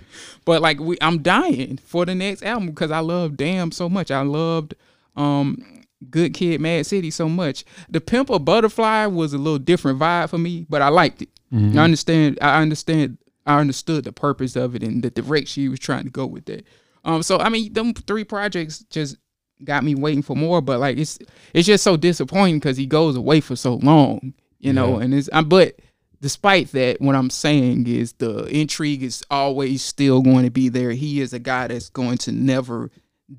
But 0.45 0.61
like 0.61 0.79
we, 0.79 0.97
I'm 1.01 1.21
dying 1.21 1.77
for 1.77 2.05
the 2.05 2.15
next 2.15 2.43
album 2.43 2.67
because 2.69 2.91
I 2.91 2.99
love 2.99 3.35
Damn 3.37 3.71
so 3.71 3.89
much. 3.89 4.11
I 4.11 4.21
loved 4.21 4.75
um 5.15 5.83
Good 6.09 6.33
Kid, 6.33 6.61
Mad 6.61 6.85
City 6.85 7.09
so 7.11 7.27
much. 7.27 7.65
The 7.89 7.99
Pimp 8.01 8.29
a 8.29 8.37
Butterfly 8.39 9.05
was 9.07 9.33
a 9.33 9.37
little 9.37 9.59
different 9.59 9.99
vibe 9.99 10.29
for 10.29 10.37
me, 10.37 10.65
but 10.69 10.81
I 10.81 10.89
liked 10.89 11.21
it. 11.21 11.29
Mhm. 11.53 11.77
I 11.77 11.83
understand. 11.83 12.37
I 12.41 12.61
understand. 12.61 13.17
I 13.45 13.59
understood 13.59 14.03
the 14.05 14.11
purpose 14.11 14.55
of 14.55 14.75
it 14.75 14.83
and 14.83 15.03
the 15.03 15.09
direction 15.11 15.63
he 15.63 15.69
was 15.69 15.79
trying 15.79 16.05
to 16.05 16.09
go 16.09 16.25
with 16.25 16.45
that. 16.45 16.65
Um, 17.03 17.21
so 17.21 17.37
I 17.37 17.49
mean, 17.49 17.73
them 17.73 17.93
three 17.93 18.23
projects 18.23 18.79
just 18.89 19.17
got 19.63 19.83
me 19.83 19.95
waiting 19.95 20.21
for 20.21 20.35
more. 20.35 20.61
But 20.61 20.79
like, 20.79 20.97
it's 20.97 21.19
it's 21.53 21.67
just 21.67 21.83
so 21.83 21.97
disappointing 21.97 22.59
because 22.59 22.77
he 22.77 22.85
goes 22.85 23.15
away 23.15 23.41
for 23.41 23.55
so 23.55 23.75
long, 23.75 24.33
you 24.59 24.73
know. 24.73 24.97
Yeah. 24.97 25.05
And 25.05 25.13
it's 25.13 25.29
I, 25.31 25.41
but 25.41 25.79
despite 26.21 26.71
that, 26.71 27.01
what 27.01 27.15
I'm 27.15 27.29
saying 27.29 27.87
is 27.87 28.13
the 28.13 28.45
intrigue 28.45 29.03
is 29.03 29.23
always 29.29 29.83
still 29.83 30.21
going 30.21 30.45
to 30.45 30.51
be 30.51 30.69
there. 30.69 30.91
He 30.91 31.21
is 31.21 31.33
a 31.33 31.39
guy 31.39 31.67
that's 31.67 31.89
going 31.89 32.17
to 32.19 32.31
never 32.31 32.89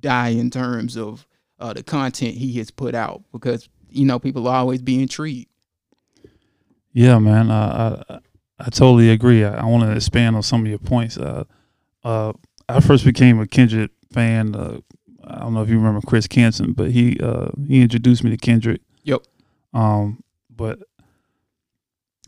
die 0.00 0.30
in 0.30 0.50
terms 0.50 0.96
of 0.96 1.26
uh, 1.58 1.72
the 1.72 1.82
content 1.82 2.34
he 2.34 2.54
has 2.58 2.70
put 2.70 2.94
out 2.94 3.22
because 3.32 3.68
you 3.90 4.04
know 4.04 4.18
people 4.18 4.42
will 4.42 4.50
always 4.50 4.82
be 4.82 5.00
intrigued. 5.00 5.48
Yeah, 6.92 7.18
man. 7.18 7.50
Uh, 7.50 8.02
I 8.08 8.18
I 8.58 8.70
totally 8.70 9.10
agree. 9.10 9.44
I, 9.44 9.60
I 9.60 9.64
want 9.66 9.84
to 9.84 9.92
expand 9.92 10.36
on 10.36 10.42
some 10.42 10.62
of 10.62 10.66
your 10.66 10.78
points. 10.78 11.18
Uh, 11.18 11.44
uh, 12.04 12.32
I 12.68 12.80
first 12.80 13.04
became 13.04 13.40
a 13.40 13.46
Kendrick 13.46 13.90
fan. 14.12 14.82
I 15.26 15.40
don't 15.40 15.54
know 15.54 15.62
if 15.62 15.68
you 15.68 15.76
remember 15.76 16.00
Chris 16.06 16.26
Canson, 16.26 16.74
but 16.76 16.90
he 16.90 17.18
uh, 17.20 17.48
he 17.66 17.82
introduced 17.82 18.22
me 18.24 18.30
to 18.30 18.36
Kendrick. 18.36 18.80
Yep. 19.04 19.22
Um, 19.74 20.22
but 20.54 20.78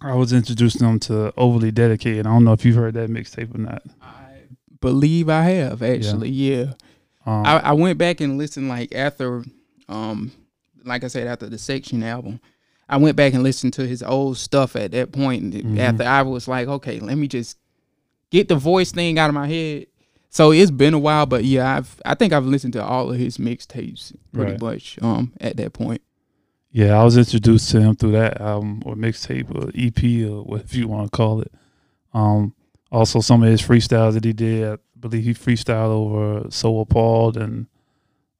I 0.00 0.14
was 0.14 0.32
introduced 0.32 0.78
them 0.78 0.98
to 1.00 1.32
Overly 1.36 1.70
Dedicated. 1.70 2.26
I 2.26 2.30
don't 2.30 2.44
know 2.44 2.52
if 2.52 2.64
you've 2.64 2.76
heard 2.76 2.94
that 2.94 3.10
mixtape 3.10 3.54
or 3.54 3.58
not. 3.58 3.82
I 4.00 4.42
believe 4.80 5.28
I 5.28 5.42
have 5.42 5.82
actually. 5.82 6.30
Yeah. 6.30 6.72
Um, 7.26 7.44
I, 7.44 7.58
I 7.58 7.72
went 7.72 7.98
back 7.98 8.20
and 8.20 8.38
listened 8.38 8.68
like 8.68 8.94
after 8.94 9.44
um 9.88 10.32
like 10.84 11.04
I 11.04 11.08
said 11.08 11.26
after 11.26 11.48
the 11.48 11.58
section 11.58 12.02
album. 12.02 12.40
I 12.88 12.96
went 12.96 13.16
back 13.16 13.34
and 13.34 13.42
listened 13.42 13.74
to 13.74 13.86
his 13.86 14.02
old 14.02 14.38
stuff 14.38 14.74
at 14.74 14.92
that 14.92 15.12
point 15.12 15.42
and 15.42 15.52
Mhm. 15.52 15.78
after 15.78 16.04
I 16.04 16.22
was 16.22 16.48
like, 16.48 16.68
okay, 16.68 17.00
let 17.00 17.18
me 17.18 17.28
just 17.28 17.58
get 18.30 18.48
the 18.48 18.56
voice 18.56 18.92
thing 18.92 19.18
out 19.18 19.28
of 19.28 19.34
my 19.34 19.46
head. 19.46 19.86
So 20.30 20.52
it's 20.52 20.70
been 20.70 20.94
a 20.94 20.98
while, 20.98 21.26
but 21.26 21.44
yeah, 21.44 21.76
I've 21.76 22.00
I 22.04 22.14
think 22.14 22.32
I've 22.32 22.44
listened 22.46 22.74
to 22.74 22.84
all 22.84 23.10
of 23.10 23.18
his 23.18 23.38
mixtapes 23.38 24.14
pretty 24.32 24.52
Right. 24.52 24.60
much 24.60 24.98
um 25.02 25.32
at 25.40 25.56
that 25.56 25.72
point. 25.72 26.02
Yeah, 26.70 27.00
I 27.00 27.04
was 27.04 27.16
introduced 27.16 27.70
to 27.70 27.80
him 27.80 27.96
through 27.96 28.12
that 28.12 28.40
album 28.40 28.82
or 28.84 28.94
mixtape 28.94 29.50
or 29.54 29.70
EP 29.74 30.30
or 30.30 30.42
whatever 30.44 30.76
you 30.76 30.86
want 30.86 31.10
to 31.10 31.16
call 31.16 31.40
it. 31.40 31.50
Um, 32.12 32.54
also, 32.92 33.20
some 33.20 33.42
of 33.42 33.48
his 33.48 33.62
freestyles 33.62 34.12
that 34.14 34.24
he 34.24 34.32
did, 34.34 34.68
I 34.72 34.76
believe 35.00 35.24
he 35.24 35.32
freestyled 35.34 35.88
over 35.88 36.50
"So 36.50 36.78
Appalled" 36.80 37.36
and 37.38 37.66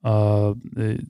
uh, 0.05 0.55
the, 0.73 1.05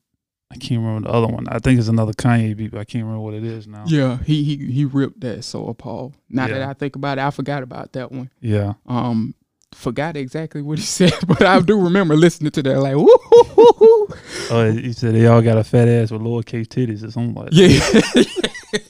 I 0.50 0.56
can't 0.56 0.80
remember 0.80 1.08
the 1.08 1.14
other 1.14 1.26
one. 1.26 1.46
I 1.48 1.58
think 1.58 1.78
it's 1.78 1.88
another 1.88 2.12
Kanye 2.12 2.56
beat, 2.56 2.70
but 2.70 2.80
I 2.80 2.84
can't 2.84 3.04
remember 3.04 3.20
what 3.22 3.34
it 3.34 3.44
is 3.44 3.66
now. 3.66 3.84
Yeah, 3.86 4.18
he 4.24 4.44
he 4.44 4.70
he 4.72 4.84
ripped 4.84 5.20
that 5.20 5.42
so 5.44 5.66
appalled. 5.68 6.14
Now 6.30 6.46
that 6.46 6.62
I 6.62 6.72
think 6.72 6.94
about 6.96 7.18
it, 7.18 7.22
I 7.22 7.30
forgot 7.30 7.62
about 7.64 7.92
that 7.94 8.10
one. 8.12 8.30
Yeah, 8.40 8.74
Um, 8.86 9.34
forgot 9.72 10.16
exactly 10.16 10.62
what 10.62 10.78
he 10.78 10.84
said, 10.98 11.12
but 11.26 11.42
I 11.42 11.60
do 11.60 11.80
remember 11.80 12.16
listening 12.16 12.50
to 12.52 12.62
that. 12.62 12.80
Like, 12.80 12.96
woo, 12.96 13.06
hoo, 13.06 13.44
hoo, 13.44 13.72
hoo. 13.76 14.08
oh, 14.50 14.72
he 14.72 14.92
said 14.92 15.14
they 15.14 15.26
all 15.26 15.42
got 15.42 15.58
a 15.58 15.64
fat 15.64 15.88
ass 15.88 16.10
with 16.10 16.22
lowercase 16.22 16.66
titties 16.68 17.04
or 17.04 17.10
something 17.10 17.34
like 17.34 17.50
that. 17.50 18.28
yeah, 18.72 18.80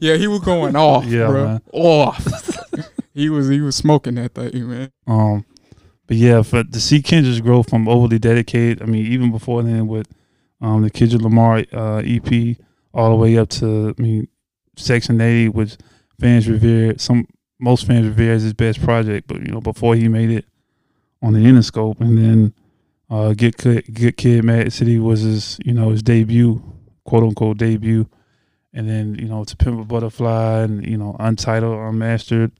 yeah, 0.00 0.16
he 0.16 0.26
was 0.26 0.40
going 0.40 0.76
off, 0.76 1.04
Yeah, 1.06 1.26
bro. 1.28 1.44
man. 1.46 1.60
off. 1.72 2.26
he 3.14 3.28
was 3.30 3.48
he 3.48 3.60
was 3.60 3.76
smoking 3.76 4.14
that 4.16 4.34
thing, 4.34 4.68
man. 4.68 4.90
Um, 5.06 5.44
but 6.06 6.16
yeah, 6.16 6.42
for 6.42 6.62
to 6.62 6.80
see 6.80 7.02
Kendrick's 7.02 7.40
growth 7.40 7.70
from 7.70 7.88
overly 7.88 8.18
dedicated, 8.18 8.82
I 8.82 8.86
mean, 8.86 9.06
even 9.06 9.30
before 9.30 9.62
then 9.62 9.86
with 9.86 10.06
um 10.60 10.82
the 10.82 10.90
Kendrick 10.90 11.22
Lamar 11.22 11.64
uh, 11.72 12.02
EP, 12.04 12.56
all 12.94 13.10
the 13.10 13.16
way 13.16 13.36
up 13.38 13.48
to 13.50 13.94
I 13.98 14.02
mean, 14.02 14.28
Section 14.76 15.20
80, 15.20 15.48
which 15.50 15.76
fans 16.20 16.48
revered 16.48 17.00
some 17.00 17.26
most 17.58 17.86
fans 17.86 18.06
revere 18.06 18.34
as 18.34 18.42
his 18.42 18.52
best 18.52 18.82
project, 18.82 19.26
but 19.26 19.40
you 19.40 19.52
know 19.52 19.60
before 19.60 19.94
he 19.94 20.08
made 20.08 20.30
it 20.30 20.44
on 21.22 21.32
the 21.32 21.40
Interscope, 21.40 22.00
and 22.00 22.18
then 22.18 22.54
uh, 23.10 23.32
Get 23.32 23.56
Kid, 23.56 23.84
Get 23.92 24.16
Kid, 24.16 24.44
Mad 24.44 24.72
City 24.72 24.98
was 24.98 25.20
his 25.20 25.58
you 25.64 25.72
know 25.72 25.90
his 25.90 26.02
debut, 26.02 26.62
quote 27.04 27.22
unquote 27.22 27.58
debut, 27.58 28.08
and 28.72 28.88
then 28.88 29.14
you 29.14 29.26
know 29.26 29.44
to 29.44 29.56
Pimp 29.56 29.80
a 29.80 29.84
Butterfly 29.84 30.60
and 30.60 30.86
you 30.86 30.96
know 30.96 31.16
Untitled, 31.18 31.78
Unmastered, 31.78 32.52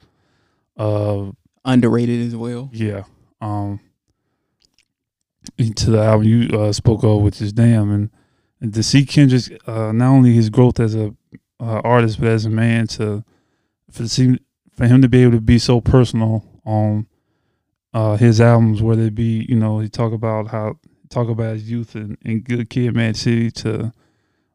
uh, 0.77 1.31
Underrated 1.65 2.27
as 2.27 2.37
well. 2.37 2.71
yeah. 2.73 3.05
Um 3.41 3.81
into 5.59 5.91
the 5.91 6.03
album 6.03 6.27
you 6.27 6.59
uh, 6.59 6.73
spoke 6.73 7.05
of, 7.05 7.23
which 7.23 7.41
is 7.41 7.53
Damn, 7.53 7.93
and, 7.93 8.11
and 8.61 8.75
to 8.75 8.83
see 8.83 9.07
Kendrick's 9.07 9.49
uh, 9.67 9.93
not 9.93 10.09
only 10.09 10.33
his 10.33 10.51
growth 10.51 10.81
as 10.81 10.95
a 10.95 11.15
uh, 11.61 11.81
artist 11.85 12.21
but 12.21 12.29
as 12.29 12.45
a 12.45 12.51
man 12.51 12.87
to 12.87 13.25
for 13.91 14.03
the 14.03 14.39
for 14.77 14.87
him 14.87 15.03
to 15.03 15.09
be 15.09 15.23
able 15.23 15.33
to 15.33 15.41
be 15.41 15.59
so 15.59 15.81
personal 15.81 16.45
on 16.65 17.07
uh, 17.95 18.17
his 18.17 18.41
albums, 18.41 18.83
whether 18.83 19.03
it 19.03 19.15
be 19.15 19.47
you 19.49 19.57
know 19.57 19.79
he 19.79 19.89
talk 19.89 20.13
about 20.13 20.49
how 20.49 20.79
talk 21.09 21.29
about 21.29 21.55
his 21.55 21.71
youth 21.71 21.95
and, 21.95 22.19
and 22.25 22.45
Good 22.45 22.69
Kid, 22.69 22.95
Mad 22.95 23.17
City 23.17 23.51
to 23.53 23.93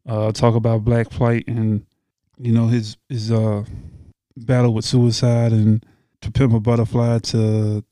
uh, 0.05 0.31
talk 0.31 0.55
about 0.55 0.83
Black 0.85 1.11
Flight 1.11 1.45
and 1.47 1.85
you 2.37 2.51
know 2.51 2.67
his 2.67 2.97
his 3.09 3.31
uh, 3.31 3.63
battle 4.37 4.73
with 4.73 4.85
suicide 4.85 5.51
and 5.51 5.85
to 6.21 6.31
Pimp 6.31 6.53
a 6.53 6.59
Butterfly 6.59 7.19
to 7.19 7.83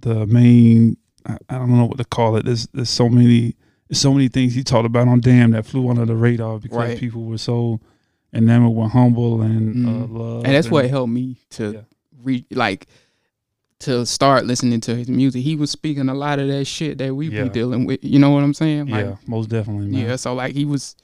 the 0.00 0.26
main 0.26 0.96
I, 1.26 1.38
I 1.48 1.54
don't 1.58 1.76
know 1.76 1.86
what 1.86 1.98
to 1.98 2.04
call 2.04 2.36
it. 2.36 2.44
There's 2.44 2.66
there's 2.68 2.90
so 2.90 3.08
many 3.08 3.54
there's 3.88 4.00
so 4.00 4.12
many 4.12 4.28
things 4.28 4.54
he 4.54 4.64
talked 4.64 4.86
about 4.86 5.08
on 5.08 5.20
Damn 5.20 5.52
that 5.52 5.66
flew 5.66 5.88
under 5.88 6.04
the 6.04 6.16
radar 6.16 6.58
because 6.58 6.76
Right. 6.76 6.98
people 6.98 7.24
were 7.24 7.38
so 7.38 7.80
enamored 8.34 8.74
with 8.76 8.90
humble 8.92 9.42
and 9.42 9.86
uh, 9.86 9.90
Mhm. 9.90 10.18
love. 10.18 10.44
And 10.44 10.54
that's 10.54 10.70
what 10.70 10.88
helped 10.90 11.12
me 11.12 11.36
to 11.50 11.72
Yeah. 11.72 11.80
re 12.22 12.44
like 12.50 12.86
to 13.80 14.06
start 14.06 14.46
listening 14.46 14.80
to 14.80 14.94
his 14.96 15.08
music. 15.08 15.42
He 15.42 15.56
was 15.56 15.70
speaking 15.70 16.08
a 16.08 16.14
lot 16.14 16.38
of 16.38 16.48
that 16.48 16.64
shit 16.66 16.98
that 16.98 17.14
we 17.14 17.28
Yeah. 17.28 17.44
be 17.44 17.48
dealing 17.50 17.84
with. 17.84 18.02
You 18.02 18.18
know 18.18 18.30
what 18.30 18.42
I'm 18.42 18.54
saying? 18.54 18.86
Like, 18.86 19.04
yeah, 19.04 19.16
most 19.26 19.50
definitely, 19.50 19.88
man. 19.88 20.06
yeah. 20.06 20.16
So 20.16 20.32
like 20.34 20.54
he 20.54 20.64
was 20.64 20.96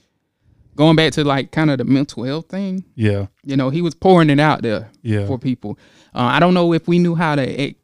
going 0.77 0.97
back 0.97 1.13
to 1.13 1.25
like 1.25 1.51
kind 1.53 1.71
of 1.71 1.79
the 1.79 1.85
mental 1.85 2.23
health 2.25 2.47
thing. 2.49 2.85
Yeah, 2.95 3.27
You 3.45 3.57
know, 3.57 3.69
he 3.71 3.83
was 3.83 3.95
pouring 3.95 4.31
it 4.31 4.41
out 4.41 4.63
there 4.63 4.89
yeah, 5.03 5.27
for 5.27 5.39
people. 5.39 5.79
Uh, 6.15 6.21
I 6.23 6.41
don't 6.41 6.55
know 6.55 6.73
if 6.73 6.89
we 6.89 6.99
knew 6.99 7.15
how 7.15 7.35
to 7.35 7.75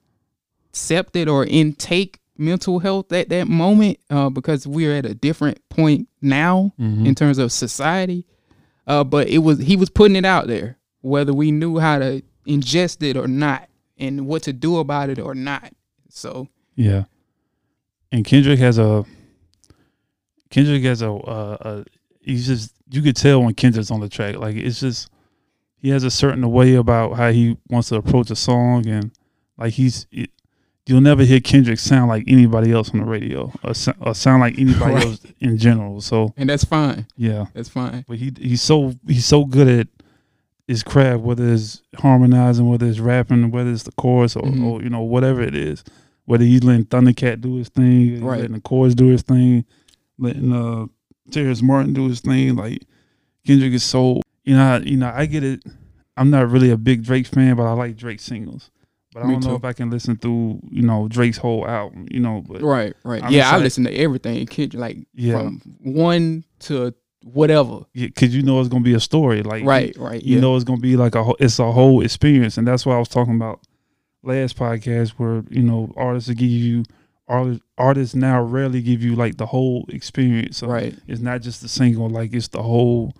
accept 0.72 1.14
it 1.16 1.28
or 1.28 1.44
intake 1.44 2.20
mental 2.38 2.78
health 2.78 3.12
at 3.12 3.28
that 3.30 3.48
moment 3.48 3.98
uh, 4.10 4.28
because 4.30 4.66
we're 4.66 4.94
at 4.96 5.04
a 5.06 5.14
different 5.14 5.58
point 5.68 6.08
now 6.22 6.72
Mhm. 6.80 7.06
in 7.06 7.14
terms 7.14 7.38
of 7.38 7.50
society. 7.52 8.24
Uh, 8.86 9.04
but 9.04 9.28
it 9.28 9.38
was 9.38 9.58
he 9.58 9.76
was 9.76 9.90
putting 9.90 10.16
it 10.16 10.24
out 10.24 10.46
there, 10.46 10.78
whether 11.00 11.32
we 11.32 11.50
knew 11.50 11.78
how 11.78 11.98
to 11.98 12.22
ingest 12.46 13.02
it 13.02 13.16
or 13.16 13.26
not, 13.26 13.68
and 13.98 14.26
what 14.26 14.42
to 14.44 14.52
do 14.52 14.78
about 14.78 15.10
it 15.10 15.18
or 15.18 15.34
not. 15.34 15.72
So 16.08 16.48
yeah. 16.74 17.04
And 18.12 18.24
Kendrick 18.24 18.58
has 18.60 18.78
a 18.78 19.04
Kendrick 20.50 20.84
has 20.84 21.02
a, 21.02 21.10
a 21.10 21.84
he's 22.20 22.46
just 22.46 22.72
you 22.90 23.02
could 23.02 23.16
tell 23.16 23.42
when 23.42 23.54
Kendrick's 23.54 23.90
on 23.90 24.00
the 24.00 24.08
track. 24.08 24.36
Like 24.36 24.56
it's 24.56 24.80
just 24.80 25.10
he 25.76 25.90
has 25.90 26.04
a 26.04 26.10
certain 26.10 26.50
way 26.50 26.74
about 26.74 27.14
how 27.14 27.30
he 27.30 27.58
wants 27.68 27.88
to 27.88 27.96
approach 27.96 28.30
a 28.30 28.36
song, 28.36 28.86
and 28.86 29.10
like 29.58 29.74
he's 29.74 30.06
it, 30.10 30.30
you'll 30.86 31.00
never 31.00 31.24
hear 31.24 31.40
Kendrick 31.40 31.78
sound 31.78 32.08
like 32.08 32.24
anybody 32.26 32.72
else 32.72 32.90
on 32.90 33.00
the 33.00 33.04
radio 33.06 33.52
or, 33.64 33.72
or 34.00 34.14
sound 34.14 34.40
like 34.40 34.58
anybody 34.58 34.94
Right. 34.94 35.04
else 35.04 35.20
in 35.40 35.58
general. 35.58 36.00
So 36.00 36.32
and 36.36 36.48
that's 36.48 36.64
fine. 36.64 37.06
yeah, 37.16 37.46
That's 37.54 37.68
fine. 37.68 38.04
but 38.08 38.18
he 38.18 38.32
he's 38.38 38.62
so 38.62 38.94
he's 39.06 39.26
so 39.26 39.44
good 39.44 39.68
at 39.68 39.88
his 40.68 40.82
craft, 40.82 41.20
whether 41.22 41.52
it's 41.52 41.82
harmonizing, 41.96 42.68
whether 42.68 42.86
it's 42.86 42.98
rapping, 42.98 43.50
whether 43.50 43.70
it's 43.70 43.84
the 43.84 43.92
chorus 43.92 44.34
or, 44.36 44.42
Mhm. 44.42 44.64
or 44.64 44.82
you 44.82 44.88
know 44.90 45.02
whatever 45.02 45.42
it 45.42 45.54
is. 45.54 45.84
Whether 46.24 46.44
he's 46.44 46.64
letting 46.64 46.86
Thundercat 46.86 47.40
do 47.40 47.54
his 47.56 47.68
thing, 47.68 48.24
Right. 48.24 48.40
letting 48.40 48.54
the 48.56 48.60
chorus 48.60 48.94
do 48.96 49.06
his 49.06 49.22
thing, 49.22 49.64
letting 50.18 50.52
uh 50.52 50.86
Terrace 51.30 51.62
Martin 51.62 51.92
do 51.92 52.08
his 52.08 52.20
thing. 52.20 52.56
Like 52.56 52.82
Kendrick 53.46 53.72
is 53.74 53.84
so 53.84 54.20
you 54.44 54.54
know 54.56 54.80
you 54.84 54.96
know 54.96 55.12
I 55.14 55.26
get 55.26 55.44
it. 55.44 55.62
I'm 56.16 56.30
not 56.30 56.50
really 56.50 56.70
a 56.70 56.76
big 56.78 57.04
Drake 57.04 57.26
fan, 57.26 57.56
but 57.56 57.64
I 57.64 57.72
like 57.72 57.96
Drake 57.96 58.20
singles. 58.20 58.70
But 59.16 59.22
I 59.22 59.28
Me 59.28 59.32
don't 59.32 59.44
know 59.44 59.50
too. 59.52 59.56
if 59.56 59.64
I 59.64 59.72
can 59.72 59.88
listen 59.88 60.16
through 60.18 60.60
you 60.70 60.82
know 60.82 61.08
Drake's 61.08 61.38
whole 61.38 61.66
album. 61.66 62.06
You 62.10 62.20
know, 62.20 62.44
but 62.46 62.60
Right, 62.60 62.92
right. 63.02 63.22
I'm 63.24 63.32
yeah, 63.32 63.44
just 63.44 63.54
I 63.54 63.56
listen 63.60 63.84
to 63.84 63.94
everything. 63.94 64.44
Kid, 64.46 64.74
like 64.74 64.98
Yeah. 65.14 65.38
from 65.38 65.62
one 65.82 66.44
to 66.60 66.92
whatever. 67.24 67.86
because 67.94 68.36
you 68.36 68.42
know 68.42 68.60
it's 68.60 68.68
gonna 68.68 68.84
be 68.84 68.92
a 68.92 69.00
story. 69.00 69.42
Like 69.42 69.64
Right, 69.64 69.96
right. 69.96 70.22
you 70.22 70.34
yeah. 70.34 70.40
know 70.42 70.54
it's 70.54 70.64
gonna 70.64 70.82
be 70.82 70.98
like 70.98 71.14
a 71.14 71.24
whole, 71.24 71.36
it's 71.40 71.58
a 71.58 71.72
whole 71.72 72.02
experience, 72.02 72.58
and 72.58 72.68
that's 72.68 72.84
what 72.84 72.94
I 72.94 72.98
was 72.98 73.08
talking 73.08 73.36
about 73.36 73.60
last 74.22 74.58
podcast, 74.58 75.12
where 75.12 75.42
you 75.48 75.62
know 75.62 75.94
artists 75.96 76.28
will 76.28 76.36
give 76.36 76.50
you 76.50 76.84
artists 77.26 77.64
artists 77.78 78.14
now 78.14 78.42
rarely 78.42 78.82
give 78.82 79.02
you 79.02 79.16
like 79.16 79.38
the 79.38 79.46
whole 79.46 79.86
experience. 79.88 80.58
So 80.58 80.66
right. 80.66 80.94
it's 81.08 81.22
not 81.22 81.40
just 81.40 81.62
the 81.62 81.68
single, 81.68 82.10
like 82.10 82.34
it's 82.34 82.48
the 82.48 82.62
whole. 82.62 83.14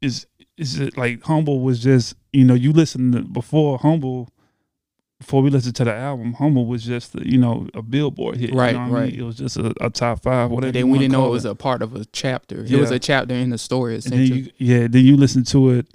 Is 0.00 0.28
is 0.56 0.78
it 0.78 0.96
like 0.96 1.24
humble 1.24 1.62
was 1.62 1.82
just 1.82 2.14
you 2.32 2.44
know 2.44 2.54
you 2.54 2.72
listen 2.72 3.10
to 3.10 3.22
before 3.22 3.76
humble 3.78 4.28
before 5.20 5.42
we 5.42 5.50
listened 5.50 5.76
to 5.76 5.84
the 5.84 5.94
album, 5.94 6.32
Humble 6.32 6.66
was 6.66 6.82
just 6.82 7.14
you 7.14 7.38
know 7.38 7.68
a 7.74 7.82
Billboard 7.82 8.38
hit. 8.38 8.52
Right, 8.54 8.72
you 8.72 8.78
know 8.78 8.88
what 8.88 8.98
I 8.98 9.00
right. 9.02 9.12
mean? 9.12 9.20
It 9.20 9.24
was 9.24 9.36
just 9.36 9.56
a, 9.56 9.72
a 9.80 9.88
top 9.90 10.22
five, 10.22 10.50
whatever. 10.50 10.66
And 10.68 10.74
then 10.74 10.90
we 10.90 10.98
didn't 10.98 11.12
know 11.12 11.18
call 11.20 11.28
it 11.28 11.32
was 11.32 11.44
a 11.44 11.54
part 11.54 11.82
of 11.82 11.94
a 11.94 12.04
chapter. 12.06 12.64
It 12.64 12.72
was 12.80 12.90
a 12.90 12.98
chapter 12.98 13.34
in 13.34 13.50
the 13.50 13.58
story 13.58 13.94
And 13.94 14.02
then 14.04 14.20
you, 14.26 14.50
yeah, 14.58 14.88
then 14.88 15.04
you 15.04 15.16
listen 15.16 15.44
to 15.44 15.70
it 15.70 15.86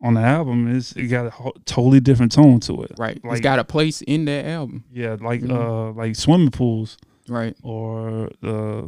on 0.00 0.14
the 0.14 0.20
album. 0.22 0.74
It's 0.74 0.92
it 0.92 1.06
got 1.08 1.26
a 1.26 1.30
ho- 1.30 1.54
totally 1.66 2.00
different 2.00 2.32
tone 2.32 2.58
to 2.60 2.82
it. 2.82 2.92
right. 2.98 3.20
It's 3.22 3.40
got 3.40 3.58
a 3.60 3.64
place 3.64 4.02
in 4.02 4.24
that 4.24 4.46
album. 4.46 4.84
Yeah, 4.92 5.16
like 5.20 5.42
Mhm. 5.42 5.50
uh, 5.52 5.92
like 5.92 6.16
swimming 6.16 6.50
pools 6.50 6.96
Right. 7.28 7.54
or 7.62 8.30
uh, 8.42 8.82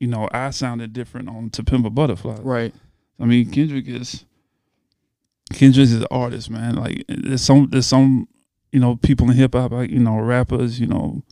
you 0.00 0.06
know, 0.08 0.28
I 0.32 0.50
sounded 0.50 0.92
different 0.92 1.28
on 1.28 1.50
To 1.50 1.62
Pimp 1.62 1.84
a 1.84 1.90
Butterfly. 1.90 2.38
Right. 2.42 2.74
I 3.20 3.24
mean, 3.26 3.50
Kendrick 3.50 3.86
is 3.86 4.24
Kendrick 5.52 5.84
is 5.84 5.94
an 5.94 6.06
artist, 6.10 6.50
man. 6.50 6.74
Like 6.76 7.04
there's 7.08 7.42
some 7.42 7.68
there's 7.70 7.86
some 7.86 8.28
you 8.72 8.80
know 8.80 8.96
people 8.96 9.28
in 9.30 9.36
hip 9.36 9.54
hop, 9.54 9.72
like 9.72 9.90
you 9.90 9.98
know 10.00 10.18
rappers. 10.18 10.78
You 10.80 10.86
know, 10.86 11.22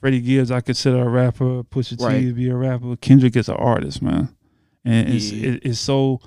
Freddie 0.00 0.20
Gibbs, 0.20 0.50
I 0.50 0.60
consider 0.60 1.02
a 1.02 1.08
rapper. 1.08 1.62
Pusha 1.64 1.98
T 1.98 2.04
Right. 2.04 2.20
to 2.22 2.32
be 2.32 2.48
a 2.48 2.54
rapper. 2.56 2.96
Kendrick 2.96 3.36
is 3.36 3.48
an 3.48 3.56
artist, 3.56 4.02
man, 4.02 4.34
and 4.84 5.08
it's 5.08 5.30
Yeah. 5.32 5.50
it, 5.50 5.60
it's 5.66 5.80
so. 5.80 6.20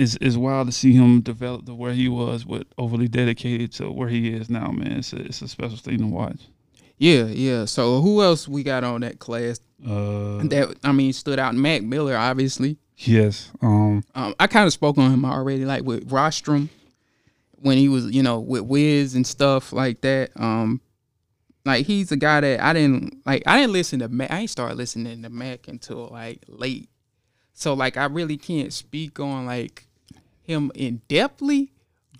It's, 0.00 0.16
it's 0.20 0.36
wild 0.36 0.68
to 0.68 0.72
see 0.72 0.92
him 0.92 1.22
develop 1.22 1.66
to 1.66 1.74
where 1.74 1.92
he 1.92 2.08
was, 2.08 2.46
with 2.46 2.68
overly 2.78 3.08
dedicated 3.08 3.72
to 3.72 3.90
where 3.90 4.08
he 4.08 4.28
is 4.28 4.48
now, 4.48 4.70
man. 4.70 4.92
It's 4.98 5.12
a, 5.12 5.16
it's 5.16 5.42
a 5.42 5.48
special 5.48 5.76
thing 5.76 5.98
to 5.98 6.06
watch. 6.06 6.38
Yeah, 6.98 7.24
yeah. 7.24 7.64
So 7.64 8.00
who 8.00 8.22
else 8.22 8.46
we 8.46 8.62
got 8.62 8.84
on 8.84 9.00
that 9.00 9.18
class 9.18 9.58
Uh, 9.84 10.44
that 10.44 10.76
I 10.84 10.92
mean 10.92 11.12
stood 11.12 11.40
out? 11.40 11.56
Mac 11.56 11.82
Miller, 11.82 12.16
obviously. 12.16 12.78
yes, 12.98 13.50
um, 13.60 14.04
Um, 14.14 14.36
I 14.38 14.46
kind 14.46 14.68
of 14.68 14.72
spoke 14.72 14.98
on 14.98 15.10
him 15.12 15.24
already, 15.24 15.64
like 15.64 15.82
with 15.82 16.08
Rostrum 16.12 16.70
when 17.60 17.78
he 17.78 17.88
was, 17.88 18.06
you 18.06 18.22
know, 18.22 18.40
with 18.40 18.62
Wiz 18.62 19.14
and 19.14 19.26
stuff 19.26 19.72
like 19.72 20.00
that. 20.02 20.30
Um, 20.36 20.80
like 21.64 21.86
he's 21.86 22.10
a 22.12 22.16
guy 22.16 22.40
that 22.40 22.60
I 22.60 22.72
didn't 22.72 23.18
like. 23.26 23.42
I 23.46 23.58
didn't 23.58 23.72
listen 23.72 23.98
to 24.00 24.08
Mac. 24.08 24.30
I 24.30 24.40
ain't 24.40 24.50
started 24.50 24.76
listening 24.78 25.22
to 25.22 25.28
Mac 25.30 25.68
until 25.68 26.08
like 26.10 26.44
late. 26.48 26.88
So 27.52 27.74
like 27.74 27.96
I 27.96 28.04
really 28.06 28.36
can't 28.36 28.72
speak 28.72 29.18
on 29.20 29.44
like 29.46 29.86
him 30.42 30.70
in 30.74 31.02
depthly. 31.08 31.70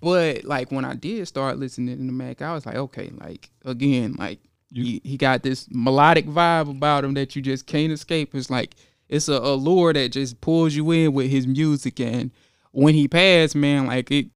But 0.01 0.43
like 0.45 0.71
when 0.71 0.85
I 0.85 0.93
did 0.93 1.27
start 1.27 1.57
listening 1.57 1.97
to 1.97 2.13
Mac, 2.13 2.41
I 2.41 2.53
was 2.53 2.65
like, 2.65 2.75
okay, 2.75 3.11
like 3.19 3.49
again, 3.65 4.15
like 4.19 4.39
You- 4.71 4.83
he, 4.83 5.01
he 5.03 5.17
got 5.17 5.41
this 5.43 5.67
melodic 5.71 6.25
vibe 6.27 6.69
about 6.69 7.03
him 7.03 7.15
that 7.15 7.35
you 7.35 7.41
just 7.41 7.65
can't 7.65 7.91
escape. 7.91 8.35
It's 8.35 8.49
like 8.49 8.75
it's 9.07 9.27
a 9.29 9.33
allure 9.33 9.93
that 9.93 10.11
just 10.11 10.39
pulls 10.41 10.75
you 10.75 10.91
in 10.91 11.13
with 11.13 11.31
his 11.31 11.47
music. 11.47 11.99
And 11.99 12.29
when 12.71 12.93
he 12.93 13.07
passed, 13.07 13.55
man, 13.55 13.87
like 13.87 14.11
it, 14.11 14.27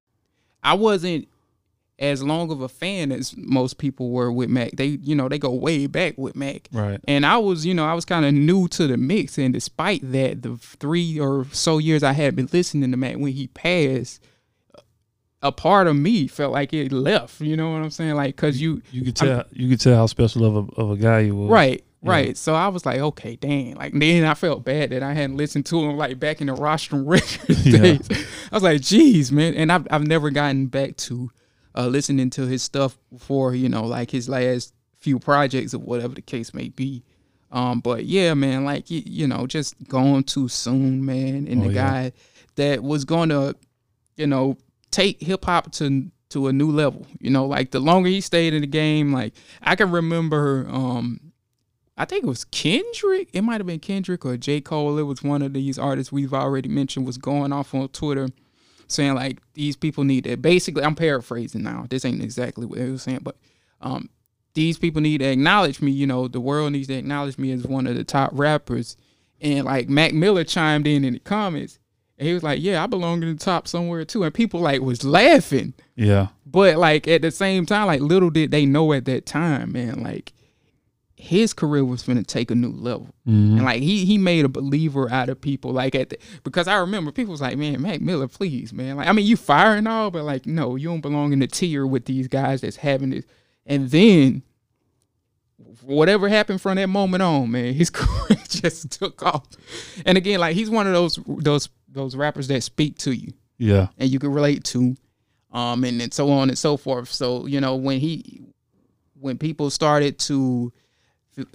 I 0.63 0.74
wasn't 0.75 1.27
as 2.00 2.24
long 2.24 2.51
of 2.51 2.62
a 2.62 2.67
fan 2.67 3.12
as 3.12 3.36
most 3.38 3.77
people 3.77 4.10
were 4.10 4.32
with 4.32 4.50
Mac. 4.50 4.72
They, 4.72 4.88
you 4.88 5.15
know, 5.15 5.29
they 5.29 5.38
go 5.38 5.51
way 5.51 5.88
back 5.88 6.17
with 6.17 6.36
Mac. 6.36 6.67
right, 6.72 7.00
And 7.08 7.25
I 7.25 7.38
was, 7.38 7.65
you 7.65 7.74
know, 7.74 7.86
I 7.86 7.93
was 7.93 8.03
kind 8.03 8.25
of 8.25 8.34
new 8.34 8.67
to 8.70 8.88
the 8.88 8.98
mix. 8.98 9.38
And 9.38 9.53
despite 9.53 10.12
that, 10.12 10.41
the 10.41 10.58
three 10.58 11.20
or 11.20 11.46
so 11.51 11.77
years 11.77 12.03
I 12.03 12.13
had 12.13 12.36
been 12.36 12.50
listening 12.51 12.91
to 12.91 12.98
Mac, 12.98 13.17
when 13.17 13.32
he 13.32 13.48
passed, 13.48 14.24
a 15.41 15.51
part 15.51 15.88
of 15.88 15.96
me 15.96 16.27
felt 16.27 16.51
like 16.53 16.74
it 16.74 16.91
left. 16.91 17.41
You 17.41 17.58
know 17.58 17.72
what 17.72 17.82
I'm 17.82 17.91
saying? 17.91 18.15
Like, 18.15 18.36
cause 18.38 18.58
you, 18.58 18.82
you 18.91 19.03
could 19.03 19.15
tell 19.15 19.43
you 19.51 19.70
could 19.70 19.79
tell 19.79 19.96
how 19.96 20.05
special 20.08 20.46
of 20.46 20.55
a 20.55 20.82
of 20.82 20.91
a 20.91 20.98
guy 20.98 21.24
he 21.24 21.32
was. 21.32 21.50
right, 21.50 21.84
Yeah. 22.03 22.12
right. 22.12 22.38
So 22.38 22.53
I 22.53 22.67
was 22.67 22.86
like, 22.86 23.00
okay, 23.00 23.36
dang. 23.36 23.75
Like 23.75 23.93
then 23.93 24.25
I 24.25 24.33
felt 24.33 24.63
bad 24.65 24.89
that 24.91 25.01
I 25.03 25.13
hadn't 25.13 25.38
listened 25.38 25.65
to 25.67 25.79
him 25.79 25.98
like 25.98 26.19
back 26.19 26.41
in 26.41 26.48
the 26.48 26.53
rostrum 26.53 27.05
records 27.07 27.65
Yeah. 27.65 27.79
days. 27.79 28.10
I 28.51 28.55
was 28.55 28.63
like, 28.63 28.81
geez, 28.81 29.31
man. 29.31 29.53
And 29.55 29.72
I've 29.72 29.88
I've 29.89 30.05
never 30.07 30.29
gotten 30.29 30.67
back 30.67 30.98
to 30.98 31.31
uh, 31.75 31.88
listening 31.88 32.29
to 32.31 32.45
his 32.45 32.62
stuff 32.62 32.98
before. 33.12 33.55
You 33.55 33.69
know, 33.69 33.86
like 33.86 34.12
his 34.12 34.27
last 34.29 34.74
few 35.00 35.19
projects 35.19 35.74
or 35.74 35.79
whatever 35.79 36.13
the 36.13 36.22
case 36.22 36.53
may 36.53 36.69
be. 36.69 37.03
Um, 37.51 37.81
but 37.81 38.05
yeah, 38.05 38.33
man, 38.33 38.65
like 38.65 38.89
you, 38.89 39.01
you 39.05 39.27
know, 39.27 39.45
just 39.48 39.75
gone 39.88 40.24
too 40.24 40.48
soon, 40.48 41.05
man. 41.05 41.48
And 41.48 41.61
Oh, 41.61 41.68
the 41.68 41.74
yeah. 41.74 41.92
guy 41.92 42.11
that 42.55 42.81
was 42.83 43.05
gonna, 43.05 43.53
you 44.18 44.27
know, 44.27 44.57
take 44.92 45.22
hip 45.22 45.46
hop 45.46 45.72
to 45.74 46.09
to 46.29 46.48
a 46.48 46.53
new 46.53 46.72
level. 46.72 47.05
You 47.20 47.29
know, 47.29 47.46
like 47.46 47.72
the 47.72 47.79
longer 47.79 48.09
he 48.09 48.22
stayed 48.22 48.53
in 48.55 48.61
the 48.61 48.68
game, 48.68 49.13
like 49.13 49.33
I 49.61 49.75
can 49.75 49.92
remember 49.92 50.66
um 50.70 51.20
I 51.96 52.06
think 52.06 52.24
it 52.24 52.27
was 52.27 52.46
Kendrick. 52.46 53.29
It 53.34 53.42
might 53.42 53.60
have 53.60 53.68
been 53.68 53.79
Kendrick 53.79 54.25
or 54.25 54.36
J. 54.36 54.62
Cole. 54.62 54.98
It 54.98 55.03
was 55.03 55.22
one 55.22 55.42
of 55.42 55.53
these 55.53 55.77
artists 55.77 56.12
we've 56.12 56.34
already 56.34 56.70
mentioned 56.70 57.06
was 57.06 57.18
going 57.18 57.53
off 57.53 57.74
on 57.74 57.88
Twitter 57.90 58.29
saying 58.88 59.16
like 59.16 59.40
these 59.53 59.75
people 59.75 60.03
need 60.03 60.24
to 60.25 60.38
basically 60.38 60.84
I'm 60.84 60.96
paraphrasing 60.96 61.64
now. 61.64 61.86
This 61.90 62.06
ain't 62.06 62.22
exactly 62.22 62.66
what 62.66 62.79
he 62.79 62.90
was 62.90 63.03
saying, 63.03 63.20
but 63.22 63.38
um 63.82 64.10
these 64.53 64.77
people 64.77 65.01
need 65.01 65.20
to 65.20 65.25
acknowledge 65.25 65.82
me, 65.82 65.92
you 65.92 66.06
know, 66.06 66.27
the 66.27 66.40
world 66.40 66.74
needs 66.74 66.88
to 66.88 66.94
acknowledge 66.94 67.38
me 67.38 67.51
as 67.51 67.66
one 67.66 67.88
of 67.88 67.96
the 67.96 68.03
top 68.03 68.29
rappers. 68.34 68.98
And 69.42 69.66
like 69.66 69.90
Mac 69.90 70.14
Miller 70.14 70.44
chimed 70.44 70.88
in 70.88 71.03
in 71.03 71.14
the 71.14 71.20
comments 71.20 71.79
and 72.18 72.27
he 72.27 72.34
was 72.34 72.44
like, 72.44 72.62
Yeah, 72.62 72.84
I 72.84 72.88
belong 72.88 73.24
in 73.24 73.34
the 73.34 73.44
top 73.44 73.68
somewhere 73.68 74.06
too. 74.06 74.24
And 74.24 74.34
people 74.34 74.60
like 74.60 74.82
was 74.82 75.03
laughing. 75.03 75.74
Yeah. 75.96 76.27
But 76.46 76.77
like 76.77 77.08
at 77.08 77.22
the 77.22 77.32
same 77.32 77.66
time, 77.66 77.88
like 77.88 78.01
little 78.01 78.29
did 78.29 78.51
they 78.51 78.66
know 78.66 78.94
at 78.94 79.06
that 79.06 79.25
time, 79.25 79.72
man, 79.72 80.03
like 80.03 80.34
his 81.24 81.53
career 81.53 81.86
was 81.86 82.03
gonna 82.03 82.22
take 82.24 82.51
a 82.51 82.55
new 82.55 82.72
level. 82.72 83.07
Mhm. 83.27 83.53
And 83.57 83.64
like 83.64 83.81
he 83.81 84.03
he 84.05 84.18
made 84.18 84.44
a 84.46 84.50
believer 84.50 85.09
out 85.09 85.29
of 85.29 85.40
people 85.40 85.72
like 85.72 85.96
at 85.96 86.09
the, 86.09 86.18
because 86.44 86.68
I 86.68 86.75
remember 86.77 87.12
people 87.12 87.31
was 87.31 87.42
like, 87.42 87.57
Man, 87.57 87.81
Mac 87.81 88.01
Miller, 88.01 88.27
please, 88.27 88.74
man. 88.74 88.98
Like 88.98 89.07
I 89.07 89.12
mean 89.14 89.25
you 89.25 89.38
fire 89.38 89.75
and 89.75 89.88
all, 89.88 90.12
but 90.12 90.24
like 90.24 90.46
no, 90.46 90.75
you 90.75 90.90
don't 90.90 91.01
belong 91.01 91.31
in 91.33 91.40
the 91.40 91.48
tier 91.48 91.88
with 91.88 92.05
these 92.05 92.27
guys 92.27 92.62
that's 92.62 92.75
having 92.75 93.12
this. 93.12 93.25
And 93.66 93.90
then 93.90 94.44
whatever 95.81 96.29
happened 96.29 96.62
from 96.62 96.75
that 96.75 96.88
moment 96.88 97.24
on, 97.24 97.51
man, 97.51 97.74
his 97.74 97.90
career 97.92 98.38
just 98.50 98.92
took 98.92 99.24
off. 99.24 99.46
And 100.05 100.18
again, 100.18 100.40
like 100.40 100.55
he's 100.55 100.70
one 100.70 100.88
of 100.88 100.94
those 100.94 101.20
those 101.25 101.70
those 101.88 102.16
rappers 102.16 102.48
that 102.48 102.62
speak 102.64 102.98
to 102.98 103.12
you 103.12 103.33
Yeah. 103.57 103.88
and 103.98 104.09
you 104.09 104.18
can 104.20 104.31
relate 104.33 104.64
to, 104.66 104.96
um, 105.51 105.83
and, 105.83 106.01
and 106.01 106.12
so 106.14 106.31
on 106.31 106.50
and 106.50 106.57
so 106.57 106.75
forth. 106.75 107.09
So 107.12 107.46
you 107.46 107.62
know 107.62 107.75
when 107.75 108.00
he, 108.00 108.42
when 109.20 109.38
people 109.38 109.70
started 109.70 110.18
to 110.20 110.74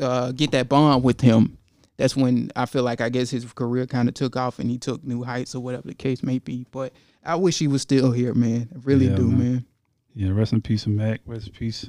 uh, 0.00 0.32
get 0.32 0.50
that 0.52 0.68
bond 0.68 1.02
with 1.04 1.20
him, 1.20 1.58
that's 1.96 2.16
when 2.16 2.50
I 2.56 2.66
feel 2.66 2.82
like 2.82 3.00
I 3.00 3.08
guess 3.08 3.30
his 3.30 3.44
career 3.52 3.86
kind 3.86 4.08
of 4.08 4.14
took 4.14 4.36
off 4.36 4.58
and 4.58 4.70
he 4.70 4.78
took 4.78 5.04
new 5.04 5.22
heights 5.24 5.54
or 5.54 5.62
whatever 5.62 5.88
the 5.88 5.94
case 5.94 6.22
may 6.22 6.38
be. 6.38 6.66
But 6.70 6.92
I 7.24 7.34
wish 7.36 7.58
he 7.58 7.66
was 7.68 7.82
still 7.82 8.12
here, 8.12 8.34
man. 8.34 8.68
I 8.74 8.78
really 8.84 9.08
Yeah, 9.08 9.16
do, 9.16 9.26
man. 9.28 9.38
man. 9.38 9.64
Yeah. 10.14 10.30
Rest 10.30 10.52
in 10.52 10.62
peace, 10.62 10.86
Mac. 10.86 11.20
Rest 11.26 11.48
in 11.48 11.52
peace, 11.52 11.88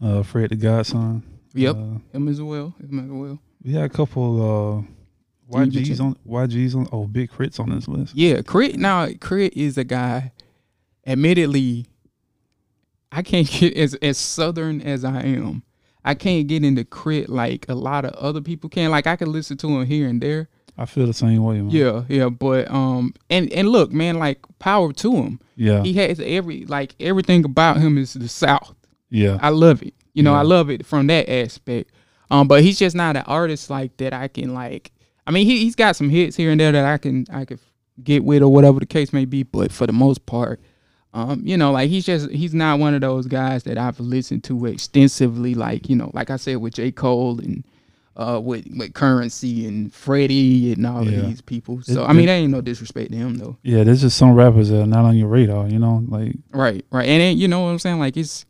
uh, 0.00 0.22
Fred 0.22 0.50
the 0.50 0.56
Godson. 0.56 1.22
Yep, 1.54 1.76
Uh, 1.76 1.98
him 2.12 2.28
as 2.28 2.40
well. 2.40 2.74
Him 2.80 2.98
as 3.00 3.10
well. 3.10 3.38
we 3.62 3.72
had 3.72 3.84
a 3.84 3.88
couple 3.88 4.86
uh, 5.50 5.56
YGs 5.58 6.00
on 6.00 6.16
YGs 6.26 6.74
on. 6.76 6.88
Oh, 6.92 7.06
big 7.06 7.30
crits 7.30 7.58
on 7.58 7.70
this 7.70 7.88
list. 7.88 8.14
Yeah, 8.14 8.40
Crit. 8.42 8.76
Now 8.78 9.06
K.R.I.T. 9.06 9.52
is 9.60 9.76
a 9.76 9.82
guy. 9.84 10.32
Admittedly, 11.06 11.86
I 13.10 13.22
can't 13.22 13.50
get 13.50 13.74
as 13.76 13.94
as 13.94 14.16
southern 14.18 14.80
as 14.80 15.04
I 15.04 15.22
am. 15.22 15.62
I 16.04 16.14
can't 16.14 16.46
get 16.46 16.64
into 16.64 16.84
K.R.I.T. 16.84 17.26
like 17.26 17.66
a 17.68 17.74
lot 17.74 18.04
of 18.04 18.12
other 18.14 18.40
people 18.40 18.70
can. 18.70 18.90
Like 18.90 19.06
I 19.06 19.16
can 19.16 19.30
listen 19.30 19.56
to 19.58 19.68
him 19.68 19.86
here 19.86 20.08
and 20.08 20.20
there. 20.20 20.48
I 20.78 20.86
feel 20.86 21.06
the 21.06 21.12
same 21.12 21.42
way, 21.44 21.56
man. 21.60 21.70
Yeah, 21.70 22.04
yeah. 22.08 22.28
But 22.30 22.70
um, 22.70 23.12
and 23.28 23.52
and 23.52 23.68
look, 23.68 23.92
man, 23.92 24.18
like 24.18 24.38
power 24.58 24.92
to 24.94 25.12
him. 25.12 25.40
Yeah. 25.56 25.82
He 25.82 25.92
has 25.94 26.20
every 26.20 26.64
like 26.64 26.94
everything 27.00 27.44
about 27.44 27.76
him 27.78 27.98
is 27.98 28.14
the 28.14 28.28
South. 28.28 28.74
Yeah. 29.10 29.38
I 29.42 29.50
love 29.50 29.82
it. 29.82 29.92
You 30.14 30.22
know, 30.22 30.32
Yeah. 30.32 30.38
I 30.40 30.42
love 30.42 30.70
it 30.70 30.86
from 30.86 31.06
that 31.08 31.28
aspect. 31.28 31.90
Um, 32.30 32.48
but 32.48 32.62
he's 32.62 32.78
just 32.78 32.96
not 32.96 33.16
an 33.16 33.24
artist 33.26 33.68
like 33.68 33.96
that. 33.98 34.12
I 34.14 34.28
can 34.28 34.54
like. 34.54 34.92
I 35.26 35.32
mean, 35.32 35.44
he 35.46 35.58
he's 35.58 35.74
got 35.76 35.96
some 35.96 36.08
hits 36.08 36.36
here 36.36 36.50
and 36.50 36.58
there 36.60 36.72
that 36.72 36.84
I 36.86 36.96
can 36.96 37.26
I 37.30 37.44
could 37.44 37.58
get 38.02 38.24
with 38.24 38.42
or 38.42 38.48
whatever 38.48 38.80
the 38.80 38.86
case 38.86 39.12
may 39.12 39.26
be. 39.26 39.42
But 39.42 39.70
for 39.72 39.86
the 39.86 39.92
most 39.92 40.24
part, 40.24 40.60
um, 41.12 41.42
you 41.44 41.56
know, 41.56 41.72
like 41.72 41.90
he's 41.90 42.06
just 42.06 42.30
he's 42.30 42.54
not 42.54 42.78
one 42.78 42.94
of 42.94 43.00
those 43.00 43.26
guys 43.26 43.64
that 43.64 43.76
I've 43.78 43.98
listened 44.00 44.44
to 44.44 44.66
extensively. 44.66 45.54
Like 45.54 45.88
you 45.88 45.96
know, 45.96 46.10
like 46.14 46.30
I 46.30 46.36
said 46.36 46.58
with 46.58 46.74
J 46.74 46.92
Cole 46.92 47.40
and 47.40 47.64
uh 48.16 48.40
with 48.42 48.66
with 48.76 48.92
Curren$y 48.94 49.48
and 49.66 49.92
Freddie 49.92 50.72
and 50.72 50.86
all 50.86 51.04
Yeah. 51.08 51.20
of 51.20 51.26
these 51.26 51.40
people. 51.40 51.80
So 51.82 52.02
It- 52.02 52.06
I 52.08 52.12
mean, 52.12 52.24
it- 52.24 52.26
there 52.26 52.36
ain't 52.36 52.52
no 52.52 52.60
disrespect 52.60 53.10
to 53.12 53.16
him 53.16 53.36
though. 53.38 53.56
Yeah. 53.62 53.82
There's 53.84 54.02
just 54.02 54.16
some 54.18 54.32
rappers 54.34 54.68
that 54.68 54.82
are 54.82 54.86
not 54.86 55.04
on 55.04 55.16
your 55.16 55.28
radar. 55.28 55.68
You 55.68 55.78
know, 55.78 56.04
like 56.08 56.36
Right, 56.52 56.84
right. 56.92 57.08
And 57.08 57.20
then, 57.20 57.38
you 57.38 57.48
know 57.48 57.60
what 57.60 57.70
I'm 57.70 57.78
saying? 57.78 57.98
Like 57.98 58.16
it's 58.16 58.44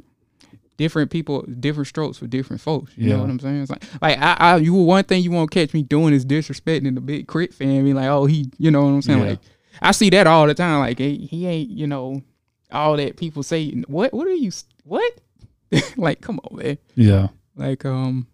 different 0.77 1.11
people, 1.11 1.42
different 1.61 1.87
strokes 1.88 2.16
for 2.18 2.27
different 2.27 2.61
folks. 2.62 2.92
You 2.96 3.09
Yeah. 3.11 3.16
know 3.16 3.23
what 3.23 3.31
I'm 3.31 3.38
saying? 3.38 3.62
It's 3.62 3.70
like 3.70 3.85
like 4.01 4.18
I, 4.18 4.37
I 4.38 4.57
you 4.57 4.75
one 4.75 5.05
thing 5.05 5.23
you 5.23 5.31
won't 5.31 5.51
catch 5.51 5.73
me 5.75 5.83
doing 5.83 6.14
is 6.14 6.25
disrespecting 6.25 6.94
the 6.94 7.01
Big 7.01 7.29
K.R.I.T. 7.29 7.53
fan. 7.53 7.85
Be 7.85 7.92
like, 7.92 8.09
oh 8.09 8.27
he 8.27 8.46
you 8.59 8.70
know 8.70 8.83
what 8.83 8.88
I'm 8.90 9.03
saying? 9.03 9.18
Yeah. 9.20 9.29
Like 9.31 9.38
I 9.83 9.92
see 9.92 10.11
that 10.11 10.27
all 10.27 10.46
the 10.46 10.55
time. 10.55 10.81
Like 10.81 10.99
he, 10.99 11.16
he 11.31 11.46
ain't, 11.46 11.70
you 11.70 11.87
know, 11.87 12.23
all 12.72 12.96
that 12.96 13.16
people 13.16 13.42
say 13.42 13.70
what 13.88 14.12
what 14.12 14.26
are 14.26 14.35
you 14.35 14.50
what? 14.85 15.12
like, 15.96 16.20
come 16.20 16.40
on, 16.44 16.56
man. 16.59 16.78
yeah, 16.96 17.28
Like 17.56 17.85
um 17.85 18.26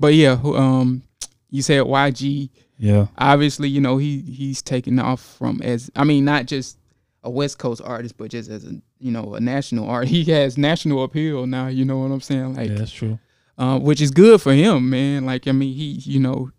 but 0.00 0.14
yeah, 0.14 0.36
who- 0.36 0.56
um 0.56 1.02
you 1.50 1.62
said 1.62 1.82
YG 1.84 2.50
yeah, 2.78 3.06
obviously, 3.16 3.68
you 3.68 3.80
know, 3.80 3.96
he 3.98 4.20
he's 4.22 4.60
taken 4.62 4.98
off 4.98 5.20
from 5.38 5.62
as 5.62 5.90
I 5.94 6.02
mean, 6.04 6.24
not 6.24 6.46
just 6.46 6.78
a 7.22 7.30
West 7.30 7.58
Coast 7.58 7.80
artist, 7.84 8.16
but 8.16 8.30
just 8.30 8.50
as 8.50 8.64
a 8.64 8.72
you 8.98 9.12
know 9.12 9.34
a 9.34 9.40
national 9.40 9.88
art. 9.88 10.08
He 10.14 10.24
has 10.24 10.58
national 10.58 11.04
appeal 11.04 11.46
now. 11.46 11.68
You 11.68 11.84
know 11.84 11.98
what 11.98 12.10
I'm 12.10 12.20
saying? 12.20 12.56
Like 12.56 12.70
yeah, 12.70 12.76
that's 12.78 12.90
true. 12.90 13.18
uh, 13.58 13.78
which 13.78 14.00
is 14.00 14.10
good 14.10 14.40
for 14.42 14.52
him, 14.52 14.90
man. 14.90 15.24
Like 15.24 15.46
I 15.46 15.52
mean, 15.52 15.74
he 15.74 15.92
you 16.04 16.18
know 16.18 16.50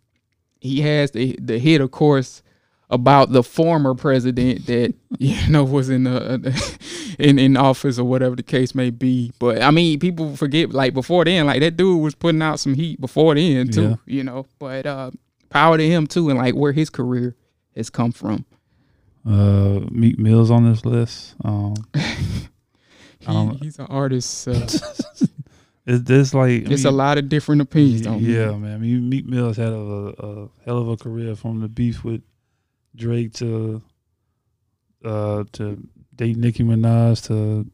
he 0.61 0.79
has 0.81 1.11
the 1.11 1.37
the 1.41 1.59
hit, 1.59 1.81
of 1.81 1.91
course, 1.91 2.41
about 2.93 3.31
the 3.31 3.43
former 3.43 3.95
president 3.95 4.65
that 4.67 4.93
you 5.19 5.49
know 5.49 5.63
was 5.63 5.89
in 5.89 6.03
the 6.03 6.77
in 7.19 7.39
in 7.39 7.57
office 7.57 7.99
or 7.99 8.05
whatever 8.05 8.35
the 8.35 8.43
case 8.43 8.73
may 8.75 8.89
be. 8.89 9.31
But 9.39 9.61
I 9.61 9.71
mean, 9.71 9.99
people 9.99 10.35
forget 10.35 10.71
like 10.71 10.93
before 10.93 11.25
then, 11.25 11.45
like 11.47 11.59
that 11.61 11.75
dude 11.75 12.01
was 12.01 12.15
putting 12.15 12.41
out 12.41 12.59
some 12.59 12.75
heat 12.75 13.01
before 13.01 13.35
then 13.35 13.69
too. 13.69 13.81
Yeah. 13.81 13.95
You 14.05 14.23
know, 14.23 14.45
but 14.59 14.85
uh, 14.85 15.11
power 15.49 15.77
to 15.77 15.87
him 15.87 16.07
too, 16.07 16.29
and 16.29 16.37
like 16.39 16.55
where 16.55 16.71
his 16.71 16.89
career 16.89 17.35
has 17.75 17.89
come 17.89 18.11
from. 18.11 18.45
Uh, 19.25 19.81
Meek 19.89 20.19
Mill's 20.19 20.51
on 20.51 20.69
this 20.69 20.85
list. 20.85 21.35
Um, 21.43 21.75
He, 23.25 23.57
he's 23.61 23.79
an 23.79 23.85
artist. 23.85 24.47
Uh, 24.49 24.67
it's 25.85 26.03
this 26.03 26.33
like 26.33 26.67
I 26.67 26.73
it's 26.73 26.85
a 26.85 26.91
lot 26.91 27.17
of 27.17 27.29
different 27.29 27.61
opinions. 27.61 28.01
Yeah, 28.01 28.11
on 28.11 28.19
him. 28.19 28.31
yeah, 28.31 28.51
man. 28.57 28.73
I 28.73 28.77
mean, 28.77 29.09
Meek 29.09 29.25
Mill's 29.25 29.57
had 29.57 29.69
a, 29.69 29.75
a 29.75 30.49
hell 30.65 30.77
of 30.77 30.89
a 30.89 30.97
career 30.97 31.35
from 31.35 31.61
the 31.61 31.67
beef 31.67 32.03
with 32.03 32.21
Drake 32.95 33.33
to 33.33 33.81
uh 35.03 35.43
to 35.53 35.77
date 36.15 36.37
Nicki 36.37 36.63
Minaj 36.63 37.25
to 37.27 37.69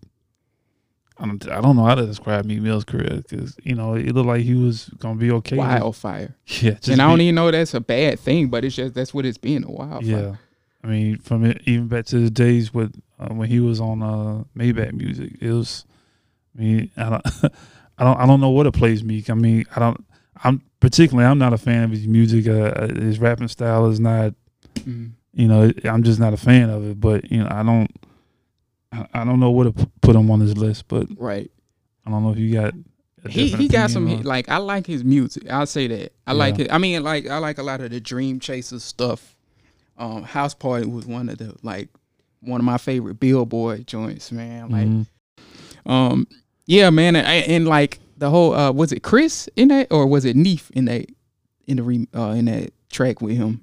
I 1.18 1.26
don't 1.26 1.50
I 1.50 1.60
don't 1.62 1.76
know 1.76 1.84
how 1.84 1.96
to 1.96 2.06
describe 2.06 2.46
Meek 2.46 2.62
Mill's 2.62 2.86
career 2.86 3.22
because 3.28 3.58
you 3.64 3.76
know 3.76 3.96
it 3.96 4.14
looked 4.14 4.28
like 4.28 4.42
he 4.42 4.54
was 4.54 4.90
gonna 5.00 5.16
be 5.16 5.32
okay. 5.32 5.58
with- 5.58 5.68
wildfire. 5.68 6.36
yeah, 6.48 6.72
just 6.72 6.88
and 6.90 7.02
I 7.02 7.08
don't 7.10 7.22
even 7.22 7.36
know 7.36 7.52
that's 7.52 7.74
a 7.74 7.82
bad 7.82 8.20
thing, 8.20 8.48
but 8.48 8.64
it's 8.64 8.76
just 8.76 8.94
that's 8.94 9.14
what 9.14 9.26
it's 9.26 9.38
been 9.38 9.64
a 9.66 9.72
wildfire. 9.72 10.02
yeah. 10.04 10.36
I 10.82 10.88
mean, 10.88 11.18
from 11.18 11.44
it, 11.44 11.62
even 11.66 11.90
back 11.90 12.06
to 12.06 12.20
the 12.20 12.30
days 12.30 12.74
with 12.74 12.96
uh, 13.20 13.34
when 13.34 13.50
he 13.50 13.60
was 13.60 13.82
on 13.82 14.02
uh, 14.02 14.44
Maybach 14.58 14.94
music, 14.94 15.34
it 15.42 15.52
was. 15.52 15.86
I 16.58 16.62
mean, 16.62 16.92
I 16.98 17.10
don't, 17.10 17.28
I 17.98 18.04
don't, 18.06 18.18
I 18.18 18.26
don't 18.26 18.40
know 18.40 18.50
what 18.50 18.66
it 18.66 18.74
plays 18.74 19.04
Meek. 19.04 19.30
I 19.30 19.34
mean, 19.34 19.66
I 19.76 19.80
don't. 19.80 20.06
I'm 20.42 20.62
particularly, 20.80 21.30
I'm 21.30 21.38
not 21.38 21.52
a 21.52 21.58
fan 21.58 21.84
of 21.84 21.92
his 21.92 22.08
music. 22.08 22.48
Uh, 22.48 22.88
his 22.88 23.20
rapping 23.20 23.50
style 23.50 23.88
is 23.88 24.00
not. 24.00 24.34
Mhm. 24.86 25.12
You 25.34 25.48
know, 25.48 25.72
I'm 25.86 26.04
just 26.04 26.20
not 26.20 26.34
a 26.34 26.38
fan 26.38 26.70
of 26.70 26.84
it. 26.90 27.00
But 27.00 27.32
you 27.32 27.40
know, 27.44 27.48
I 27.50 27.64
don't. 27.64 27.90
I, 28.92 29.08
I 29.14 29.24
don't 29.26 29.40
know 29.40 29.52
what 29.52 29.76
to 29.76 29.88
put 30.02 30.16
him 30.16 30.32
on 30.32 30.40
this 30.40 30.58
list, 30.58 30.88
but 30.88 31.08
Right. 31.18 31.50
I 32.06 32.10
don't 32.10 32.24
know 32.24 32.32
if 32.32 32.40
you 32.40 32.52
got. 32.54 32.74
He 33.30 33.50
he 33.50 33.68
got 33.68 33.92
some 33.92 34.08
on- 34.10 34.24
like 34.24 34.48
I 34.50 34.58
like 34.58 34.88
his 34.88 35.04
music. 35.04 35.50
I'll 35.52 35.66
say 35.66 35.88
that. 35.88 36.14
I 36.26 36.32
like 36.34 36.58
it. 36.58 36.72
I 36.72 36.78
mean 36.78 37.04
like 37.04 37.28
I 37.28 37.38
like 37.38 37.58
a 37.58 37.64
lot 37.64 37.82
of 37.82 37.92
the 37.92 38.00
Dream 38.00 38.40
Chaser 38.40 38.80
stuff. 38.80 39.36
Um 39.98 40.24
House 40.24 40.54
Party 40.54 40.88
was 40.88 41.06
one 41.06 41.28
of 41.30 41.38
the 41.38 41.54
like 41.62 41.90
one 42.42 42.62
of 42.62 42.66
my 42.66 42.78
favorite 42.78 43.20
Billboard 43.20 43.86
joints, 43.86 44.32
man. 44.32 44.70
Like 44.70 44.88
Mhm. 44.88 45.06
um 45.86 46.28
yeah, 46.66 46.90
man, 46.92 47.16
and, 47.18 47.28
and 47.28 47.68
like 47.68 48.00
the 48.18 48.30
whole 48.30 48.54
uh 48.54 48.72
was 48.72 48.92
it 48.94 49.04
Chris 49.04 49.50
in 49.58 49.68
that 49.68 49.92
or 49.92 50.08
was 50.08 50.24
it 50.26 50.36
Neef 50.38 50.72
in 50.72 50.86
that 50.86 51.06
in 51.68 51.76
the 51.78 51.84
re, 51.84 52.08
uh 52.16 52.30
in 52.38 52.46
that 52.46 52.72
track 52.90 53.22
with 53.22 53.36
him 53.36 53.62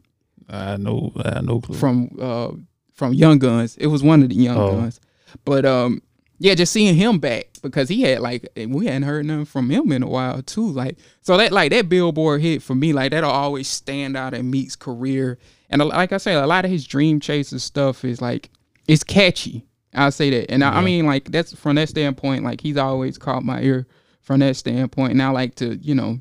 I 0.49 0.77
know, 0.77 1.13
I 1.17 1.35
had 1.37 1.45
no 1.45 1.61
clue. 1.61 1.77
from 1.77 2.11
uh 2.21 2.51
from 2.95 3.13
Young 3.13 3.39
Guns. 3.39 3.77
It 3.77 3.89
was 3.89 4.03
one 4.03 4.23
of 4.23 4.29
the 4.31 4.35
Young 4.37 4.57
Oh. 4.57 4.73
Guns. 4.73 5.01
But 5.45 5.65
um 5.67 6.03
yeah, 6.39 6.55
just 6.55 6.73
seeing 6.73 6.95
him 6.95 7.19
back 7.19 7.47
because 7.63 7.89
he 7.89 8.03
had 8.03 8.21
like 8.21 8.47
we 8.57 8.87
hadn't 8.87 9.05
heard 9.05 9.25
nothing 9.25 9.47
from 9.47 9.71
him 9.71 9.91
in 9.91 10.03
a 10.03 10.09
while 10.09 10.43
too. 10.43 10.69
Like 10.71 10.99
so 11.23 11.37
that 11.39 11.51
like 11.53 11.71
that 11.73 11.89
Billboard 11.89 12.43
hit 12.43 12.63
for 12.63 12.75
me, 12.75 12.93
like 12.93 13.11
that'll 13.13 13.31
always 13.31 13.69
stand 13.69 14.17
out 14.17 14.35
in 14.35 14.51
Meek's 14.51 14.77
career. 14.77 15.39
And 15.71 15.81
uh, 15.83 15.87
like 15.87 16.13
I 16.13 16.19
said, 16.19 16.37
a 16.37 16.47
lot 16.47 16.65
of 16.65 16.71
his 16.71 16.87
Dream 16.87 17.21
Chaser 17.21 17.59
stuff 17.59 18.05
is 18.05 18.21
like 18.21 18.51
it's 18.87 19.03
catchy. 19.03 19.67
I'll 19.95 20.13
say 20.13 20.29
that. 20.31 20.51
And 20.51 20.63
I, 20.63 20.75
I 20.79 20.81
mean 20.83 21.07
like 21.07 21.31
that's 21.31 21.55
from 21.55 21.77
that 21.77 21.89
standpoint, 21.89 22.45
like 22.45 22.61
he's 22.61 22.77
always 22.77 23.17
caught 23.17 23.43
my 23.43 23.63
ear 23.63 23.87
from 24.21 24.41
that 24.41 24.57
standpoint. 24.57 25.13
And 25.13 25.23
I 25.23 25.31
like 25.31 25.55
to, 25.57 25.77
you 25.77 25.95
know, 25.95 26.21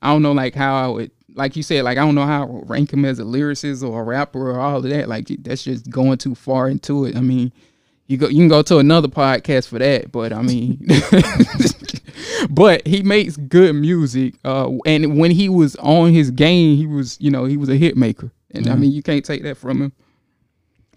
I 0.00 0.12
don't 0.12 0.22
know 0.22 0.32
like 0.32 0.54
how 0.54 0.74
I 0.74 0.88
would 0.88 1.10
like 1.34 1.56
you 1.56 1.62
said, 1.62 1.84
like 1.84 1.98
I 1.98 2.04
don't 2.04 2.14
know 2.14 2.26
how 2.26 2.44
I 2.44 2.46
rank 2.66 2.92
him 2.92 3.04
as 3.04 3.18
a 3.18 3.22
lyricist 3.24 3.88
or 3.88 4.00
a 4.00 4.04
rapper 4.04 4.50
or 4.50 4.60
all 4.60 4.76
of 4.78 4.82
that. 4.84 5.08
Like 5.08 5.28
that's 5.40 5.62
just 5.64 5.88
going 5.90 6.18
too 6.18 6.34
far 6.34 6.68
into 6.68 7.04
it. 7.06 7.16
I 7.16 7.20
mean, 7.20 7.52
you 8.06 8.16
go 8.18 8.28
you 8.28 8.36
can 8.38 8.48
go 8.48 8.62
to 8.62 8.78
another 8.78 9.08
podcast 9.08 9.68
for 9.68 9.78
that, 9.78 10.12
but 10.12 10.32
I 10.32 10.42
mean 10.42 10.86
but 12.50 12.86
he 12.86 13.02
makes 13.02 13.36
good 13.36 13.74
music. 13.74 14.34
Uh 14.44 14.70
and 14.86 15.18
when 15.18 15.30
he 15.30 15.48
was 15.48 15.76
on 15.76 16.12
his 16.12 16.30
game, 16.30 16.76
he 16.76 16.86
was, 16.86 17.16
you 17.20 17.30
know, 17.30 17.44
he 17.44 17.56
was 17.56 17.68
a 17.68 17.76
hit 17.76 17.96
maker. 17.96 18.30
And 18.50 18.68
I 18.68 18.72
Mhm. 18.74 18.80
mean 18.80 18.92
you 18.92 19.02
can't 19.02 19.24
take 19.24 19.42
that 19.44 19.56
from 19.56 19.80
him. 19.82 19.92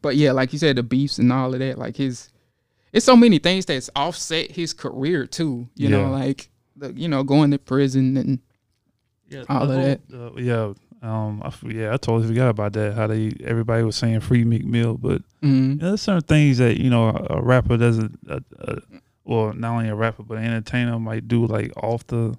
But 0.01 0.15
yeah, 0.17 0.31
like 0.33 0.53
you 0.53 0.59
said, 0.59 0.75
the 0.75 0.83
beefs 0.83 1.17
and 1.17 1.31
all 1.31 1.53
of 1.53 1.59
that, 1.59 1.77
like 1.77 1.95
his 1.97 2.29
it's 2.93 3.05
so 3.05 3.15
many 3.15 3.39
things 3.39 3.65
that's 3.65 3.89
offset 3.95 4.51
his 4.51 4.73
career 4.73 5.25
too. 5.25 5.67
You 5.75 5.89
know, 5.89 6.11
like 6.11 6.49
the, 6.75 6.93
you 6.93 7.07
know, 7.07 7.23
going 7.23 7.51
to 7.51 7.57
prison 7.57 8.15
and 8.17 8.39
yeah, 9.29 9.43
all 9.49 9.69
of 9.69 9.69
whole- 9.69 10.27
uh, 10.27 10.31
yeah, 10.37 10.73
um, 11.01 11.41
I, 11.43 11.53
yeah, 11.67 11.93
I 11.93 11.97
totally 11.97 12.27
forgot 12.27 12.49
about 12.49 12.73
that. 12.73 12.93
How 12.95 13.07
they 13.07 13.31
everybody 13.43 13.83
was 13.83 13.95
saying 13.95 14.19
free 14.21 14.43
Meek 14.43 14.65
Mill, 14.65 14.97
but 14.97 15.21
mhm. 15.43 15.69
you 15.69 15.75
know, 15.75 15.87
there's 15.89 16.01
certain 16.01 16.21
things 16.21 16.57
that 16.59 16.77
you 16.79 16.89
know 16.89 17.09
a, 17.09 17.37
a 17.37 17.41
rapper 17.41 17.77
doesn't, 17.77 18.17
uh, 18.29 18.39
uh, 18.59 18.75
well, 19.23 19.53
not 19.53 19.71
only 19.77 19.89
a 19.89 19.95
rapper 19.95 20.23
but 20.23 20.37
an 20.37 20.45
entertainer 20.45 20.99
might 20.99 21.27
do 21.27 21.45
like 21.45 21.71
off 21.77 22.05
the, 22.07 22.35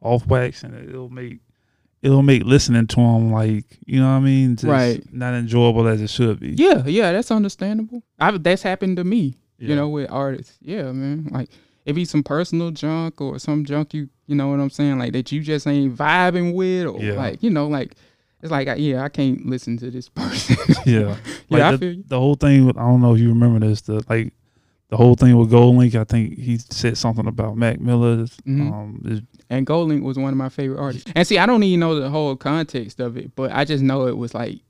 off 0.00 0.26
wax, 0.26 0.62
and 0.62 0.74
it'll 0.88 1.10
make 1.10 1.40
it'll 2.00 2.22
make 2.22 2.44
listening 2.44 2.86
to 2.86 2.96
them 2.96 3.32
like 3.32 3.64
you 3.84 3.98
know 4.00 4.06
what 4.08 4.18
I 4.18 4.20
mean, 4.20 4.54
just 4.56 4.64
Right. 4.64 5.02
not 5.12 5.34
enjoyable 5.34 5.86
as 5.88 6.00
it 6.00 6.10
should 6.10 6.38
be. 6.40 6.50
Yeah, 6.50 6.86
yeah, 6.86 7.12
that's 7.12 7.30
understandable. 7.30 8.02
I 8.18 8.30
that's 8.38 8.62
happened 8.62 8.96
to 8.98 9.04
me, 9.04 9.34
Yeah. 9.58 9.68
you 9.70 9.76
know, 9.76 9.88
with 9.88 10.10
artists. 10.10 10.56
Yeah, 10.62 10.92
man. 10.92 11.28
Like 11.30 11.50
if 11.88 11.96
it's 11.96 12.10
some 12.10 12.22
personal 12.22 12.70
junk 12.70 13.20
or 13.20 13.38
some 13.38 13.64
junk 13.64 13.94
you 13.94 14.08
you 14.26 14.34
know 14.34 14.48
what 14.48 14.60
I'm 14.60 14.70
saying, 14.70 14.98
like 14.98 15.12
that 15.14 15.32
you 15.32 15.40
just 15.40 15.66
ain't 15.66 15.96
vibing 15.96 16.52
with 16.54 16.86
or 16.86 17.00
Yeah. 17.02 17.14
like, 17.14 17.42
you 17.42 17.48
know, 17.50 17.66
like 17.66 17.94
it's 18.42 18.50
like 18.52 18.68
yeah, 18.76 19.02
I 19.02 19.08
can't 19.08 19.46
listen 19.46 19.76
to 19.78 19.90
this 19.90 20.08
person. 20.20 20.56
yeah. 20.86 21.16
Like 21.48 21.60
yeah, 21.60 21.68
I 21.70 21.76
the, 21.76 22.02
the 22.06 22.18
whole 22.20 22.34
thing. 22.34 22.66
With, 22.66 22.76
I 22.76 22.82
don't 22.82 23.00
know 23.00 23.14
if 23.14 23.20
you 23.20 23.30
remember 23.30 23.66
this. 23.66 23.80
The 23.80 24.04
like 24.08 24.32
the 24.90 24.96
whole 24.96 25.14
thing 25.16 25.36
with 25.36 25.50
GoldLink. 25.50 25.94
I 25.94 26.04
think 26.04 26.38
he 26.38 26.58
said 26.58 26.96
something 26.98 27.26
about 27.26 27.56
Mac 27.56 27.80
Miller. 27.80 28.18
Mhm. 28.46 28.72
Um, 28.72 29.26
And 29.50 29.66
Goldlink 29.66 30.02
was 30.02 30.18
one 30.18 30.32
of 30.32 30.36
my 30.36 30.50
favorite 30.50 30.78
artists. 30.78 31.10
And 31.16 31.26
see, 31.26 31.38
I 31.38 31.46
don't 31.46 31.62
even 31.62 31.80
know 31.80 31.98
the 31.98 32.10
whole 32.10 32.36
context 32.36 33.00
of 33.00 33.16
it, 33.16 33.34
but 33.34 33.50
I 33.50 33.64
just 33.64 33.82
know 33.82 34.06
it 34.06 34.16
was 34.16 34.34
like 34.34 34.60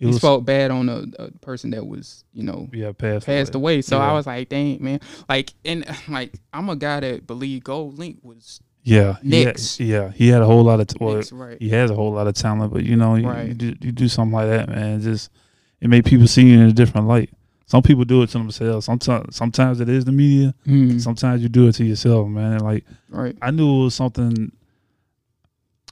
he 0.00 0.06
was 0.06 0.16
spoke 0.16 0.44
bad 0.44 0.70
on 0.70 0.88
a, 0.88 1.04
a 1.18 1.30
person 1.40 1.70
that 1.70 1.86
was, 1.86 2.24
you 2.32 2.42
know, 2.42 2.68
yeah 2.72 2.90
passed 2.92 3.26
passed 3.26 3.54
away. 3.54 3.82
So 3.82 3.98
I 3.98 4.12
was 4.12 4.26
like, 4.26 4.48
dang, 4.48 4.82
man. 4.82 5.00
Like, 5.28 5.52
and 5.64 5.84
like, 6.08 6.32
I'm 6.52 6.68
a 6.68 6.76
guy 6.76 7.00
that 7.00 7.26
believe 7.26 7.62
GoldLink 7.62 8.16
was 8.24 8.60
Yeah, 8.82 9.16
he 9.22 9.44
had- 9.44 9.60
yeah, 9.78 10.10
he 10.12 10.28
had 10.28 10.42
a 10.42 10.46
whole 10.46 10.64
lot 10.64 10.80
of 10.80 10.88
well, 11.00 11.16
Knicks, 11.16 11.30
right. 11.32 11.58
he 11.60 11.68
has 11.70 11.90
a 11.90 11.94
whole 11.94 12.12
lot 12.12 12.26
of 12.26 12.34
talent, 12.34 12.72
but 12.72 12.82
you 12.82 12.96
know, 12.96 13.14
you, 13.14 13.30
you, 13.48 13.54
do, 13.54 13.66
you 13.80 13.92
do 13.92 14.08
something 14.08 14.32
like 14.32 14.48
that, 14.48 14.68
man. 14.68 14.98
It 15.00 15.02
just 15.02 15.30
it 15.80 15.88
made 15.88 16.04
people 16.04 16.26
see 16.26 16.46
you 16.48 16.54
in 16.60 16.66
a 16.68 16.72
different 16.72 17.06
light. 17.06 17.30
Some 17.66 17.82
people 17.82 18.04
do 18.04 18.22
it 18.22 18.26
to 18.30 18.38
themselves. 18.38 18.84
Sometimes, 18.86 19.36
sometimes 19.36 19.80
it 19.80 19.88
is 19.88 20.04
the 20.04 20.10
media. 20.12 20.52
Mhm. 20.66 21.00
Sometimes 21.00 21.40
you 21.40 21.48
do 21.48 21.68
it 21.68 21.72
to 21.74 21.84
yourself, 21.84 22.26
man. 22.28 22.54
And 22.54 22.62
like 22.62 22.84
Right. 23.10 23.36
I 23.40 23.50
knew 23.52 23.82
it 23.82 23.84
was 23.84 23.94
something. 23.94 24.50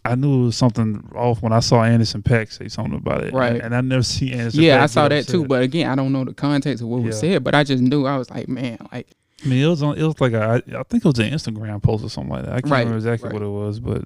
I 0.05 0.15
knew 0.15 0.43
it 0.43 0.45
was 0.47 0.57
something 0.57 1.07
off 1.15 1.43
when 1.43 1.53
I 1.53 1.61
saw 1.61 1.83
Anderson 1.85 2.23
Paak 2.23 2.51
say 2.53 2.69
something 2.69 2.95
about 2.95 3.25
it. 3.25 3.33
Right. 3.35 3.55
And, 3.55 3.63
and 3.63 3.77
I 3.77 3.81
never 3.81 4.03
see 4.03 4.33
Anderson. 4.33 4.63
Yeah, 4.63 4.79
Paak 4.79 4.83
I 4.83 4.87
saw 4.87 5.09
that 5.09 5.27
too. 5.29 5.45
But 5.47 5.63
again, 5.63 5.91
I 5.91 5.95
don't 5.95 6.13
know 6.13 6.25
the 6.25 6.33
context 6.35 6.83
of 6.83 6.89
what 6.89 7.03
was 7.03 7.19
said. 7.19 7.45
But 7.45 7.55
I 7.55 7.65
just 7.65 7.83
knew 7.83 8.07
I 8.07 8.17
was 8.17 8.31
like, 8.31 8.49
man, 8.49 8.79
like 8.93 9.09
I 9.45 9.49
mean, 9.49 9.63
it 9.63 9.67
was 9.69 9.83
on. 9.83 9.99
It 9.99 10.03
was 10.05 10.21
like 10.21 10.33
a. 10.33 10.41
I, 10.41 10.57
I 10.79 10.83
think 10.85 11.05
it 11.05 11.09
was 11.09 11.19
an 11.19 11.31
Instagram 11.31 11.83
post 11.83 12.05
or 12.05 12.09
something 12.11 12.33
like 12.33 12.45
that. 12.45 12.55
I 12.55 12.61
can't 12.61 12.71
Right, 12.73 12.79
remember 12.81 12.97
exactly 12.97 13.29
right. 13.29 13.35
what 13.35 13.43
it 13.43 13.51
was, 13.51 13.81
but 13.81 14.05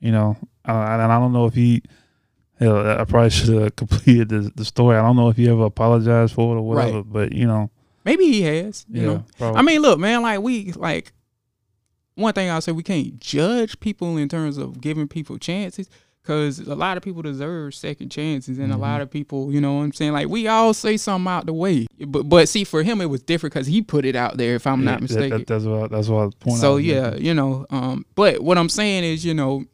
you 0.00 0.12
know, 0.12 0.36
uh, 0.66 0.72
and 0.72 1.02
I 1.02 1.18
don't 1.18 1.32
know 1.32 1.46
if 1.46 1.54
he. 1.54 1.82
Hell, 2.58 2.86
I 3.00 3.04
probably 3.04 3.30
should 3.30 3.48
have 3.48 3.76
completed 3.76 4.28
the, 4.28 4.52
the 4.54 4.64
story. 4.64 4.96
I 4.96 5.02
don't 5.02 5.16
know 5.16 5.28
if 5.28 5.36
he 5.36 5.48
ever 5.48 5.64
apologized 5.64 6.34
for 6.34 6.54
it 6.56 6.60
or 6.60 6.62
whatever, 6.62 6.98
Right. 6.98 7.12
but 7.12 7.32
you 7.32 7.46
know, 7.46 7.70
maybe 8.04 8.24
he 8.24 8.42
has. 8.42 8.86
You 8.88 9.00
yeah, 9.00 9.06
know. 9.08 9.24
probably. 9.38 9.58
I 9.58 9.62
mean, 9.62 9.82
look, 9.82 9.98
man, 9.98 10.22
like 10.22 10.40
we 10.40 10.72
like 10.72 11.12
one 12.14 12.32
thing 12.34 12.50
I'll 12.50 12.60
say 12.60 12.72
we 12.72 12.82
can't 12.82 13.18
judge 13.20 13.78
people 13.80 14.16
in 14.16 14.28
terms 14.28 14.58
of 14.58 14.80
giving 14.80 15.08
people 15.08 15.38
chances. 15.38 15.88
Cause 16.24 16.60
a 16.60 16.76
lot 16.76 16.96
of 16.96 17.02
people 17.02 17.20
deserve 17.20 17.74
second 17.74 18.10
chances, 18.10 18.56
and 18.56 18.72
a 18.72 18.76
Mhm. 18.76 18.80
lot 18.80 19.00
of 19.00 19.10
people, 19.10 19.52
you 19.52 19.60
know, 19.60 19.74
what 19.74 19.80
I'm 19.82 19.92
saying, 19.92 20.12
like 20.12 20.28
we 20.28 20.46
all 20.46 20.72
say 20.72 20.96
something 20.96 21.26
out 21.28 21.46
the 21.46 21.52
way, 21.52 21.84
but 22.06 22.28
but 22.28 22.48
see, 22.48 22.62
for 22.62 22.84
him 22.84 23.00
it 23.00 23.06
was 23.10 23.22
different 23.24 23.52
because 23.52 23.66
he 23.66 23.82
put 23.82 24.04
it 24.04 24.14
out 24.14 24.36
there. 24.36 24.54
If 24.54 24.64
I'm 24.64 24.84
Yeah, 24.84 24.90
not 24.92 25.00
mistaken, 25.02 25.38
that- 25.38 25.46
that's 25.48 25.64
what 25.64 25.90
that's 25.90 26.06
what 26.08 26.38
pointing 26.38 26.60
so 26.60 26.76
yeah, 26.76 27.16
you 27.16 27.34
know, 27.34 27.66
um, 27.70 28.06
but 28.14 28.40
what 28.40 28.56
I'm 28.56 28.68
saying 28.68 29.02
is, 29.02 29.24
you 29.24 29.34
know, 29.34 29.64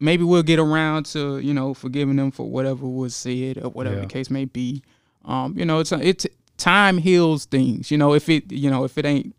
maybe 0.00 0.24
we'll 0.24 0.42
get 0.42 0.58
around 0.58 1.06
to, 1.06 1.38
you 1.38 1.54
know, 1.54 1.74
forgiving 1.74 2.16
them 2.16 2.30
for 2.30 2.48
whatever 2.50 2.86
was 2.86 3.14
said 3.16 3.56
or 3.56 3.70
whatever 3.70 3.96
Yeah. 3.96 4.00
the 4.02 4.08
case 4.08 4.28
may 4.30 4.44
be. 4.44 4.82
Um, 5.24 5.54
you 5.56 5.64
know, 5.64 5.78
it's 5.78 5.92
it's 5.92 6.26
time 6.58 6.98
heals 6.98 7.46
things. 7.46 7.90
You 7.90 7.96
know, 7.96 8.12
if 8.12 8.28
it 8.28 8.52
you 8.52 8.68
know 8.70 8.84
if 8.84 8.98
it 8.98 9.06
ain't 9.06 9.34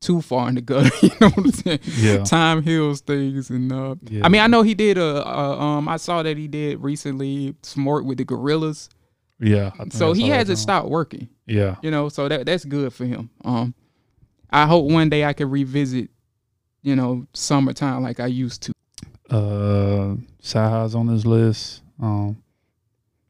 too 0.00 0.20
far 0.22 0.48
in 0.48 0.54
the 0.54 0.60
gutter, 0.60 0.90
you 1.02 1.10
know 1.20 1.28
what 1.30 1.38
I'm 1.38 1.50
saying. 1.50 1.80
Yeah. 1.96 2.24
Time 2.24 2.62
heals 2.62 3.00
things, 3.00 3.50
and 3.50 3.72
uh, 3.72 3.96
Yeah. 4.08 4.24
I 4.24 4.28
mean, 4.28 4.40
I 4.40 4.46
know 4.46 4.62
he 4.62 4.74
did 4.74 4.96
a, 4.98 5.26
a 5.28 5.60
um, 5.60 5.88
I 5.88 5.96
saw 5.96 6.22
that 6.22 6.36
he 6.36 6.46
did 6.48 6.80
recently 6.82 7.54
some 7.62 7.84
work 7.84 8.04
with 8.04 8.18
the 8.18 8.24
Gorillaz. 8.24 8.88
Yeah. 9.40 9.70
So 9.90 10.12
he 10.12 10.28
hasn't 10.28 10.58
stopped 10.58 10.88
working. 10.88 11.28
Yeah. 11.46 11.76
You 11.82 11.90
know, 11.90 12.08
so 12.08 12.28
that 12.28 12.46
that's 12.46 12.64
good 12.64 12.92
for 12.92 13.04
him. 13.06 13.30
Um, 13.44 13.74
I 14.50 14.66
hope 14.66 14.90
one 14.90 15.08
day 15.10 15.24
I 15.24 15.32
can 15.32 15.50
revisit, 15.50 16.10
you 16.82 16.96
know, 16.96 17.26
summertime 17.34 18.02
like 18.02 18.18
I 18.20 18.26
used 18.26 18.62
to. 18.62 18.72
Uh, 19.30 20.16
CyHi's 20.42 20.94
on 20.94 21.06
this 21.06 21.26
list. 21.26 21.82
Um, 22.00 22.42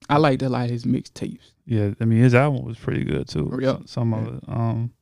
I 0.09 0.17
liked 0.19 0.43
a 0.43 0.49
lot 0.49 0.65
of 0.67 0.71
his 0.71 0.85
mixtapes. 0.85 1.53
yeah, 1.67 1.91
I 2.01 2.05
mean 2.05 2.21
his 2.23 2.35
album 2.35 2.65
was 2.65 2.79
pretty 2.79 3.05
good 3.05 3.29
too. 3.29 3.59
Yeah. 3.61 3.79
Some 3.85 4.15
of 4.15 4.35
it. 4.37 4.45
Um, 4.49 4.93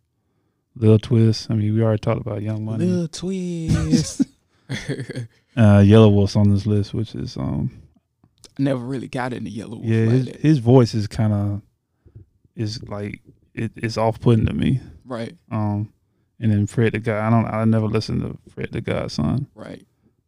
Lil 0.77 0.99
Twist. 0.99 1.51
I 1.51 1.55
mean, 1.55 1.75
we 1.75 1.83
already 1.83 2.01
talked 2.01 2.21
about 2.21 2.43
Young 2.43 2.65
Money. 2.65 2.85
Little 2.87 3.09
twist. 3.09 4.23
Uh, 5.57 5.81
Yelawolf's 5.81 6.37
on 6.37 6.51
this 6.51 6.67
list, 6.67 6.93
which 6.93 7.15
is 7.15 7.35
um, 7.39 7.71
Never 8.59 8.85
really 8.85 9.09
got 9.09 9.33
into 9.33 9.51
Yelawolf 9.51 9.81
yeah, 9.85 10.01
like 10.01 10.11
his, 10.11 10.25
that. 10.27 10.37
his 10.37 10.59
voice 10.59 10.93
is 10.95 11.07
kind 11.07 11.33
of 11.33 11.63
is 12.55 12.83
like 12.83 13.23
it, 13.55 13.73
it's 13.77 13.97
off 13.97 14.21
putting 14.21 14.45
to 14.45 14.53
me. 14.53 14.81
Right, 15.07 15.35
Um, 15.51 15.91
and 16.41 16.53
then 16.53 16.67
Fred 16.67 16.93
the 16.93 16.99
guy. 16.99 17.27
I 17.27 17.31
don't. 17.31 17.47
I 17.47 17.65
never 17.65 17.87
listened 17.87 18.21
to 18.21 18.37
Fred 18.53 18.69
the 18.73 18.83
Godson. 18.83 19.47
right. 19.55 19.87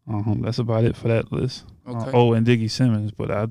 Um, 0.08 0.40
that's 0.42 0.58
about 0.58 0.84
it 0.84 0.96
for 0.96 1.08
that 1.08 1.30
list. 1.30 1.64
Uh, 1.86 1.90
Okay. 2.00 2.10
oh, 2.14 2.32
and 2.32 2.46
Diggy 2.46 2.70
Simmons, 2.70 3.10
but 3.10 3.30
I. 3.30 3.48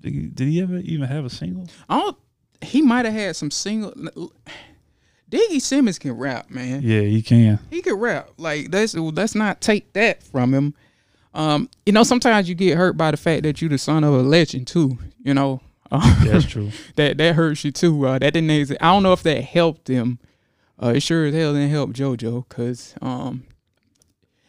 Did 0.00 0.12
he, 0.14 0.26
did 0.28 0.48
he 0.48 0.62
ever 0.62 0.78
even 0.78 1.08
have 1.08 1.26
a 1.26 1.30
single? 1.30 1.68
I 1.90 2.00
don't. 2.00 2.16
He 2.62 2.80
might 2.80 3.04
have 3.04 3.12
had 3.14 3.36
some 3.36 3.50
single. 3.50 3.92
Diggy 5.30 5.60
Simmons 5.60 5.98
can 5.98 6.12
rap, 6.12 6.50
man. 6.50 6.82
Yeah, 6.82 7.00
he 7.00 7.20
can. 7.22 7.58
He 7.70 7.82
can 7.82 7.94
rap. 7.94 8.30
Like 8.38 8.70
that's 8.70 8.94
let's 8.94 9.34
not 9.34 9.60
take 9.60 9.92
that 9.94 10.22
from 10.22 10.54
him. 10.54 10.74
Um, 11.34 11.68
you 11.84 11.92
know, 11.92 12.02
sometimes 12.04 12.48
you 12.48 12.54
get 12.54 12.76
hurt 12.78 12.96
by 12.96 13.10
the 13.10 13.16
fact 13.16 13.42
that 13.42 13.60
you're 13.60 13.68
the 13.70 13.76
son 13.78 14.04
of 14.04 14.14
a 14.14 14.22
legend 14.22 14.66
too. 14.68 14.98
You 15.22 15.34
know, 15.34 15.60
that's 15.90 16.46
true. 16.48 16.70
that 16.94 17.18
that 17.18 17.34
hurts 17.34 17.64
you 17.64 17.72
too. 17.72 18.06
Uh, 18.06 18.18
that 18.18 18.32
didn't. 18.34 18.50
ex- 18.50 18.70
I 18.80 18.92
don't 18.92 19.02
know 19.02 19.12
if 19.12 19.22
that 19.24 19.42
helped 19.44 19.88
him. 19.88 20.18
Uh, 20.82 20.92
it 20.96 21.00
sure 21.00 21.26
as 21.26 21.34
hell 21.34 21.52
didn't 21.54 21.70
help 21.70 21.90
JoJo, 21.90 22.48
cause 22.48 22.94
um. 23.02 23.44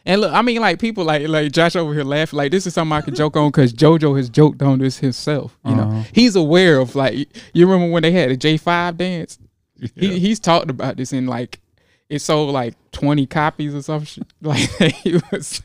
And 0.06 0.22
look, 0.22 0.32
I 0.32 0.40
mean, 0.40 0.60
like 0.62 0.78
people 0.78 1.04
like 1.04 1.26
like 1.28 1.52
Josh 1.52 1.76
over 1.76 1.92
here 1.92 2.04
laughing. 2.04 2.38
Like 2.38 2.50
this 2.52 2.66
is 2.66 2.72
something 2.72 2.92
I 2.96 3.02
can 3.02 3.14
joke 3.14 3.36
on, 3.36 3.50
cause 3.52 3.72
JoJo 3.74 4.16
has 4.16 4.30
joked 4.30 4.62
on 4.62 4.78
this 4.78 4.98
himself. 4.98 5.58
You 5.66 5.74
know, 5.74 5.82
Uh-huh. 5.82 6.02
he's 6.14 6.34
aware 6.36 6.78
of 6.78 6.94
like 6.94 7.28
you 7.52 7.66
remember 7.66 7.92
when 7.92 8.02
they 8.02 8.12
had 8.12 8.30
the 8.30 8.36
J 8.36 8.56
five 8.56 8.96
dance. 8.96 9.38
Yeah. 9.78 9.88
He 9.96 10.18
he's 10.18 10.40
talked 10.40 10.70
about 10.70 10.96
this 10.96 11.12
in 11.12 11.26
like 11.26 11.60
it 12.08 12.20
sold 12.20 12.52
like 12.52 12.74
twenty 12.92 13.26
copies 13.26 13.74
or 13.74 13.82
something. 13.82 14.24
Like 14.40 14.68
he 14.68 15.20
was, 15.30 15.62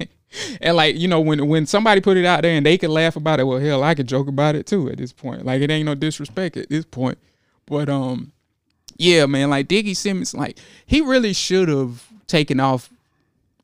and 0.62 0.76
like 0.76 0.96
you 0.96 1.08
know 1.08 1.22
when 1.22 1.48
when 1.48 1.66
somebody 1.66 2.02
put 2.02 2.18
it 2.18 2.26
out 2.26 2.42
there 2.42 2.56
and 2.56 2.66
they 2.66 2.78
could 2.78 2.90
laugh 2.90 3.16
about 3.16 3.40
it, 3.40 3.44
well 3.44 3.60
hell 3.60 3.84
I 3.84 3.96
could 3.96 4.08
joke 4.08 4.28
about 4.28 4.56
it 4.56 4.66
too 4.66 4.90
at 4.90 4.98
this 4.98 5.14
point. 5.14 5.46
Like 5.46 5.62
it 5.62 5.70
ain't 5.70 5.86
no 5.86 5.96
disrespect 5.96 6.58
at 6.58 6.70
this 6.70 6.86
point. 6.86 7.18
But 7.66 7.90
um, 7.90 8.32
yeah, 8.98 9.26
man, 9.26 9.50
like 9.50 9.68
Diggy 9.68 9.96
Simmons, 9.96 10.34
like 10.34 10.58
he 10.86 11.02
really 11.02 11.34
should 11.34 11.70
have 11.70 12.08
taken 12.28 12.60
off 12.60 12.90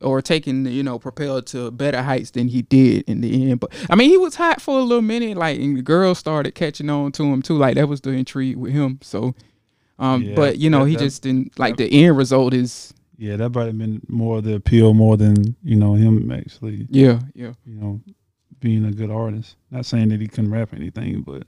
or 0.02 0.22
taken 0.22 0.66
you 0.66 0.84
know 0.84 0.98
propelled 0.98 1.46
to 1.48 1.72
better 1.72 2.02
heights 2.02 2.32
than 2.32 2.48
he 2.48 2.62
did 2.62 3.04
in 3.08 3.22
the 3.22 3.52
end. 3.52 3.60
But 3.60 3.72
I 3.90 3.96
mean 3.96 4.10
he 4.10 4.18
was 4.18 4.36
hot 4.36 4.62
for 4.62 4.80
a 4.80 4.84
little 4.84 5.02
minute, 5.02 5.38
like 5.38 5.60
and 5.60 5.78
the 5.78 5.82
girls 5.82 6.20
started 6.20 6.56
catching 6.56 6.90
on 6.90 7.12
to 7.14 7.24
him 7.24 7.42
too. 7.42 7.58
Like 7.58 7.76
that 7.76 7.90
was 7.90 8.02
the 8.02 8.12
intrigue 8.12 8.58
with 8.58 8.74
him. 8.74 9.00
So. 9.02 9.36
Um, 10.00 10.24
Yeah, 10.24 10.36
but 10.36 10.58
you 10.58 10.70
know, 10.70 10.86
that- 10.86 10.90
he 10.90 10.96
just 10.96 11.22
didn't 11.24 11.60
like 11.60 11.78
the 11.78 11.86
end 11.92 12.18
result 12.18 12.54
is 12.54 12.94
Yeah, 13.18 13.36
that 13.36 13.50
might 13.54 13.66
have 13.66 13.78
been 13.78 14.02
more 14.08 14.38
of 14.38 14.46
the 14.46 14.56
appeal 14.56 14.94
more 14.94 15.18
than 15.18 15.56
you 15.64 15.76
know 15.76 15.94
him 15.96 16.32
actually. 16.32 16.88
yeah, 16.90 17.20
yeah. 17.36 17.54
You 17.66 17.76
know, 17.76 18.02
being 18.62 18.86
a 18.86 18.92
good 18.92 19.12
artist. 19.12 19.56
Not 19.72 19.86
saying 19.86 20.10
that 20.10 20.20
he 20.22 20.28
couldn't 20.28 20.52
rap 20.52 20.74
anything, 20.74 21.22
but 21.22 21.44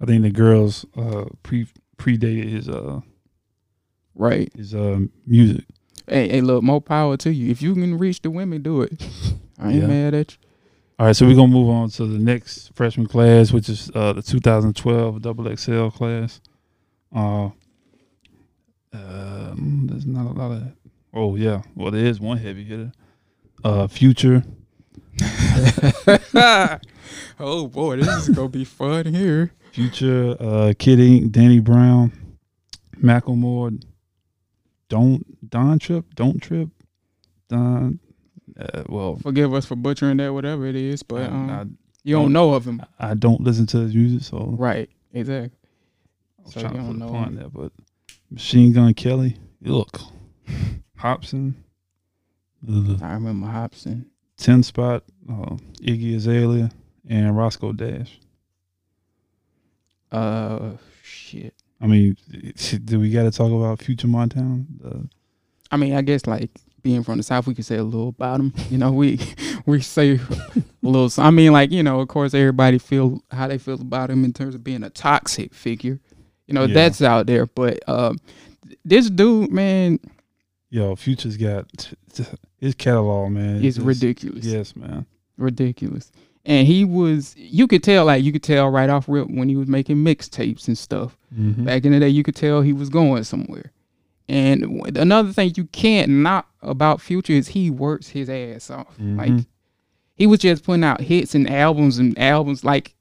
I 0.00 0.06
think 0.06 0.22
the 0.22 0.30
girls 0.30 0.84
uh 0.96 1.26
pre 1.42 1.66
predated 1.98 2.48
his 2.50 2.68
uh 2.68 3.00
Right. 4.14 4.50
his 4.56 4.74
uh 4.74 5.00
music. 5.26 5.64
Hey, 6.08 6.28
hey, 6.28 6.40
look, 6.40 6.62
more 6.62 6.80
power 6.80 7.16
to 7.18 7.32
you. 7.32 7.50
If 7.50 7.60
you 7.62 7.74
can 7.74 7.98
reach 7.98 8.22
the 8.22 8.30
women, 8.30 8.62
do 8.62 8.80
it. 8.82 8.92
I 9.58 9.72
ain't 9.72 9.82
Yeah. 9.82 9.86
mad 9.86 10.14
at 10.14 10.32
you. 10.32 10.38
All 10.98 11.06
right, 11.06 11.16
so 11.16 11.26
we're 11.26 11.34
gonna 11.34 11.52
move 11.52 11.68
on 11.68 11.90
to 11.90 12.06
the 12.06 12.18
next 12.18 12.70
freshman 12.74 13.06
class, 13.06 13.52
which 13.52 13.68
is 13.68 13.90
uh, 13.94 14.14
the 14.14 14.22
2012 14.22 15.20
Double 15.20 15.54
XL 15.54 15.88
class. 15.88 16.40
Uh, 17.14 17.50
um, 18.92 19.86
there's 19.90 20.06
not 20.06 20.26
a 20.26 20.32
lot 20.32 20.52
of. 20.52 20.62
Oh 21.14 21.36
yeah, 21.36 21.62
well 21.74 21.90
there 21.90 22.04
is 22.06 22.20
one 22.20 22.38
heavy 22.38 22.64
hitter. 22.64 22.92
Uh, 23.64 23.86
Future, 23.88 24.44
oh 27.40 27.66
boy, 27.68 27.96
this 27.96 28.28
is 28.28 28.34
gonna 28.36 28.48
be 28.48 28.64
fun 28.64 29.06
here. 29.14 29.52
Future, 29.72 30.36
uh, 30.40 30.72
Kid 30.78 31.00
Ink, 31.00 31.32
Danny 31.32 31.60
Brown, 31.60 32.12
Macklemore, 33.02 33.82
Don't 34.88 35.50
Don 35.50 35.78
Trip, 35.78 36.04
Don't 36.14 36.40
Trip, 36.42 36.68
Don. 37.48 37.98
Uh, 38.58 38.84
well, 38.88 39.16
Forgive 39.16 39.52
us 39.52 39.66
for 39.66 39.76
butchering 39.76 40.16
that, 40.18 40.32
whatever 40.32 40.66
it 40.66 40.76
is, 40.76 41.02
but 41.02 41.22
I, 41.22 41.26
um, 41.26 41.76
you 42.04 42.14
don't 42.16 42.32
know 42.32 42.54
of 42.54 42.66
him, 42.66 42.80
I, 42.98 43.10
I 43.10 43.14
don't 43.14 43.40
listen 43.42 43.66
to 43.66 43.78
his 43.78 43.94
music, 43.94 44.22
so 44.22 44.54
right? 44.58 44.88
Exactly. 45.12 45.50
I 46.38 46.42
was 46.42 46.52
So 46.54 46.60
trying 46.60 46.74
you 46.74 46.92
to 46.92 46.98
don't 46.98 47.08
put 47.10 47.14
a 47.16 47.22
him. 47.24 47.34
there, 47.36 47.48
but 47.48 47.72
Machine 48.30 48.72
Gun 48.72 48.94
Kelly, 48.94 49.36
look, 49.60 50.00
Hopsin, 50.98 51.54
ugh. 52.68 53.00
I 53.02 53.14
remember 53.14 53.46
Hopsin. 53.46 54.06
Ten 54.36 54.62
Spot, 54.62 55.02
uh, 55.28 55.56
Iggy 55.80 56.16
Azalea, 56.16 56.70
and 57.08 57.36
Roscoe 57.36 57.72
Dash. 57.72 58.20
Uh, 60.12 60.72
shit. 61.02 61.54
I 61.80 61.86
mean, 61.86 62.16
do 62.84 63.00
we 63.00 63.10
got 63.10 63.24
to 63.24 63.30
talk 63.30 63.50
about 63.50 63.82
Future 63.82 64.08
Montana? 64.08 64.64
Uh, 64.84 64.98
I 65.70 65.76
mean, 65.76 65.94
I 65.94 66.02
guess 66.02 66.26
like 66.26 66.50
being 66.82 67.02
from 67.02 67.16
the 67.16 67.22
south, 67.22 67.46
we 67.46 67.54
could 67.54 67.64
say 67.64 67.76
a 67.76 67.82
little 67.82 68.08
about 68.08 68.40
him. 68.40 68.54
You 68.70 68.78
know, 68.78 68.92
we 68.92 69.18
we 69.66 69.80
say 69.80 70.14
a 70.14 70.66
little. 70.82 71.10
I 71.22 71.30
mean, 71.30 71.52
like 71.52 71.70
you 71.70 71.82
know, 71.82 72.00
of 72.00 72.08
course, 72.08 72.34
everybody 72.34 72.78
feel 72.78 73.22
how 73.30 73.48
they 73.48 73.58
feel 73.58 73.80
about 73.80 74.10
him 74.10 74.24
in 74.24 74.32
terms 74.32 74.54
of 74.54 74.64
being 74.64 74.82
a 74.82 74.90
toxic 74.90 75.52
figure. 75.52 76.00
You 76.46 76.54
know, 76.54 76.64
Yeah. 76.64 76.74
that's 76.74 77.02
out 77.02 77.26
there. 77.26 77.46
But 77.46 77.86
um, 77.88 78.18
this 78.84 79.10
dude, 79.10 79.50
man, 79.50 79.98
yo, 80.70 80.94
Future's 80.96 81.36
got 81.36 81.92
his 82.58 82.74
catalog, 82.74 83.32
man. 83.32 83.56
is 83.64 83.76
just- 83.76 83.86
ridiculous. 83.86 84.44
Yes, 84.44 84.74
man. 84.76 85.06
ridiculous. 85.36 86.10
And 86.44 86.66
he 86.66 86.84
was, 86.84 87.34
you 87.36 87.66
could 87.66 87.82
tell, 87.82 88.04
like 88.04 88.22
you 88.22 88.30
could 88.32 88.42
tell 88.44 88.68
right 88.68 88.88
off 88.88 89.08
rip 89.08 89.28
when 89.28 89.48
he 89.48 89.56
was 89.56 89.66
making 89.68 89.96
mixtapes 89.96 90.68
and 90.68 90.78
stuff. 90.78 91.16
Mm-hmm. 91.36 91.64
Back 91.64 91.84
in 91.84 91.92
the 91.92 91.98
day, 92.00 92.08
you 92.08 92.22
could 92.22 92.36
tell 92.36 92.62
he 92.62 92.72
was 92.72 92.88
going 92.88 93.24
somewhere. 93.24 93.72
And 94.28 94.60
w- 94.62 94.84
another 95.00 95.32
thing 95.32 95.52
you 95.56 95.64
can't 95.66 96.08
not 96.10 96.46
about 96.62 97.00
Future 97.00 97.32
is 97.32 97.48
he 97.48 97.68
works 97.70 98.08
his 98.08 98.28
ass 98.30 98.70
off. 98.70 98.94
Like 98.98 99.30
Mhm. 99.32 99.46
he 100.14 100.26
was 100.26 100.38
just 100.40 100.64
putting 100.64 100.84
out 100.84 101.00
hits 101.00 101.34
and 101.34 101.50
albums 101.50 101.98
and 101.98 102.16
albums 102.18 102.64
like 102.64 102.94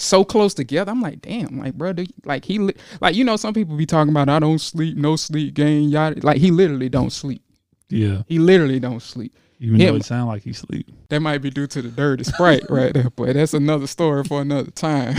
so 0.00 0.24
close 0.24 0.54
together. 0.54 0.90
I'm 0.90 1.00
like, 1.02 1.20
damn, 1.20 1.58
like 1.58 1.74
brother, 1.74 2.04
like 2.24 2.44
he 2.44 2.58
li- 2.58 2.74
like 3.00 3.14
you 3.14 3.24
know 3.24 3.36
some 3.36 3.54
people 3.54 3.76
be 3.76 3.86
talking 3.86 4.10
about 4.10 4.28
I 4.28 4.38
don't 4.38 4.58
sleep, 4.60 4.96
no 4.96 5.16
sleep, 5.16 5.54
game, 5.54 5.88
yada. 5.88 6.20
Like 6.24 6.38
he 6.38 6.50
literally 6.50 6.88
don't 6.88 7.10
sleep. 7.10 7.42
Yeah, 7.88 8.22
He 8.28 8.38
literally 8.38 8.78
don't 8.78 9.00
sleep. 9.02 9.34
even 9.58 9.80
Yeah. 9.80 9.90
though 9.90 9.96
it 9.96 10.04
sound 10.04 10.28
like 10.28 10.42
he 10.44 10.52
sleep. 10.52 10.86
That 11.08 11.18
might 11.20 11.38
be 11.38 11.50
due 11.50 11.66
to 11.66 11.82
the 11.82 11.88
dirty 11.88 12.22
sprite 12.24 12.62
right 12.70 12.94
there, 12.94 13.10
but 13.10 13.34
that's 13.34 13.52
another 13.52 13.88
story 13.88 14.22
for 14.24 14.40
another 14.40 14.70
time. 14.70 15.16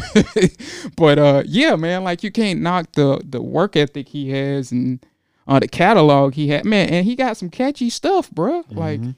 but 0.95 1.19
uh 1.19 1.43
yeah, 1.45 1.75
man, 1.75 2.03
like 2.05 2.23
you 2.23 2.31
can't 2.31 2.61
knock 2.61 2.93
the 2.93 3.21
the 3.25 3.41
work 3.41 3.75
ethic 3.75 4.07
he 4.07 4.29
has 4.29 4.71
and 4.71 5.05
uh 5.47 5.59
the 5.59 5.67
catalog 5.67 6.33
he 6.33 6.47
had. 6.47 6.63
Man, 6.65 6.87
and 6.89 7.05
he 7.05 7.15
got 7.15 7.35
some 7.37 7.49
catchy 7.49 7.89
stuff, 7.89 8.31
bruh. 8.31 8.63
Like 8.73 9.01
Mhm. 9.01 9.15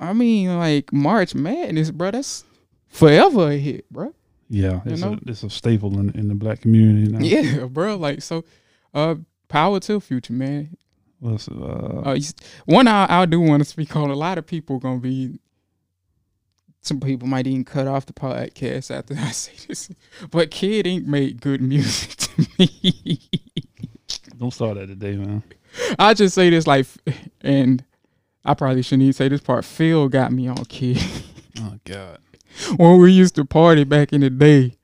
I 0.00 0.12
mean, 0.12 0.58
like 0.58 0.92
March 0.92 1.34
Madness, 1.34 1.90
bro. 1.90 2.10
That's 2.10 2.44
forever 2.88 3.50
a 3.52 3.56
hit, 3.56 3.90
bro. 3.90 4.12
Yeah, 4.48 4.80
you 4.84 4.92
it's 4.92 5.02
know? 5.02 5.12
a 5.14 5.30
it's 5.30 5.42
a 5.42 5.50
staple 5.50 5.98
in, 5.98 6.10
in 6.18 6.28
the 6.28 6.34
black 6.34 6.60
community 6.60 7.10
now. 7.10 7.18
Yeah, 7.22 7.64
bro. 7.66 7.96
Like 7.96 8.22
so, 8.22 8.44
uh, 8.94 9.16
power 9.48 9.80
to 9.80 10.00
future, 10.00 10.32
man. 10.32 10.76
What's, 11.18 11.48
uh, 11.48 12.02
Uh, 12.04 12.18
one 12.66 12.86
I, 12.88 13.22
I 13.22 13.26
do 13.26 13.40
want 13.40 13.62
to 13.62 13.68
speak 13.68 13.96
on. 13.96 14.10
A 14.10 14.14
lot 14.14 14.38
of 14.38 14.46
people 14.46 14.78
gonna 14.78 15.00
be. 15.00 15.38
Some 16.82 17.00
people 17.00 17.26
might 17.26 17.46
even 17.48 17.64
cut 17.64 17.88
off 17.88 18.06
the 18.06 18.12
podcast 18.12 18.96
after 18.96 19.14
I 19.14 19.30
say 19.32 19.52
this, 19.66 19.90
but 20.30 20.50
Kid 20.52 20.86
Ink 20.86 21.06
made 21.06 21.40
good 21.40 21.60
music 21.60 22.10
to 22.16 22.46
me. 22.58 23.20
don't 24.38 24.52
start 24.52 24.76
that 24.76 24.86
today, 24.86 25.16
man. 25.16 25.42
I 25.98 26.14
just 26.14 26.34
say 26.34 26.48
this 26.50 26.66
like, 26.66 26.86
and 27.40 27.84
I 28.44 28.54
probably 28.54 28.82
shouldn't 28.82 29.02
even 29.02 29.12
say 29.14 29.28
this 29.28 29.40
part. 29.40 29.64
Phil 29.64 30.08
got 30.08 30.30
me 30.32 30.46
on 30.48 30.64
Kid. 30.66 31.02
Oh 31.58 31.74
God, 31.84 32.18
when 32.76 32.98
we 33.00 33.12
used 33.12 33.34
to 33.36 33.44
party 33.44 33.84
back 33.84 34.12
in 34.12 34.20
the 34.20 34.30
day 34.30 34.76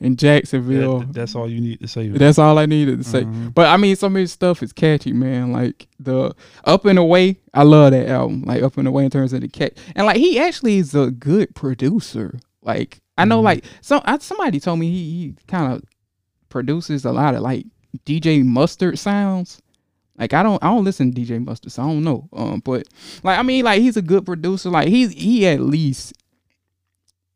in 0.00 0.16
Jacksonville. 0.16 1.00
That- 1.00 1.12
that's 1.12 1.34
all 1.34 1.48
you 1.48 1.60
need 1.60 1.80
to 1.80 1.88
say. 1.88 2.08
man. 2.08 2.18
That's 2.18 2.38
all 2.38 2.58
I 2.58 2.66
needed 2.66 2.98
to 2.98 3.04
say. 3.04 3.22
Uh-huh. 3.24 3.50
But 3.54 3.68
I 3.68 3.76
mean, 3.76 3.96
some 3.96 4.16
of 4.16 4.20
his 4.20 4.32
stuff 4.32 4.62
is 4.62 4.72
catchy, 4.72 5.12
man. 5.12 5.52
Like 5.52 5.88
the 5.98 6.34
Up 6.64 6.84
and 6.86 6.98
Away, 6.98 7.38
I 7.52 7.62
love 7.64 7.92
that 7.92 8.08
album. 8.08 8.42
Like 8.46 8.62
Up 8.62 8.76
and 8.78 8.88
Away 8.88 9.04
in 9.04 9.10
terms 9.10 9.32
of 9.32 9.42
the 9.42 9.48
cat, 9.48 9.76
and 9.94 10.06
like 10.06 10.16
he 10.16 10.38
actually 10.40 10.78
is 10.78 10.94
a 10.94 11.10
good 11.10 11.54
producer. 11.54 12.38
Like 12.62 13.00
I 13.18 13.24
know 13.26 13.40
Mhm. 13.40 13.44
like 13.44 13.64
so 13.82 14.00
I, 14.04 14.16
somebody 14.18 14.60
told 14.60 14.78
me 14.78 14.90
he, 14.90 15.04
he 15.26 15.34
kind 15.46 15.72
of 15.74 15.82
produces 16.48 17.04
a 17.04 17.12
lot 17.12 17.34
of 17.34 17.42
like 17.42 17.66
DJ 18.06 18.44
Mustard 18.44 18.98
sounds. 18.98 19.60
Like 20.18 20.32
I 20.34 20.42
don't 20.42 20.62
I 20.62 20.68
don't 20.68 20.84
listen 20.84 21.12
to 21.12 21.20
DJ 21.20 21.42
Mustard, 21.44 21.72
so 21.72 21.82
I 21.82 21.86
don't 21.86 22.04
know. 22.04 22.28
Um, 22.32 22.60
but 22.64 22.86
like 23.22 23.38
I 23.38 23.42
mean, 23.42 23.64
like 23.64 23.80
he's 23.80 23.96
a 23.96 24.02
good 24.02 24.24
producer. 24.26 24.70
Like 24.70 24.88
he's 24.88 25.12
he 25.12 25.46
at 25.46 25.60
least 25.60 26.12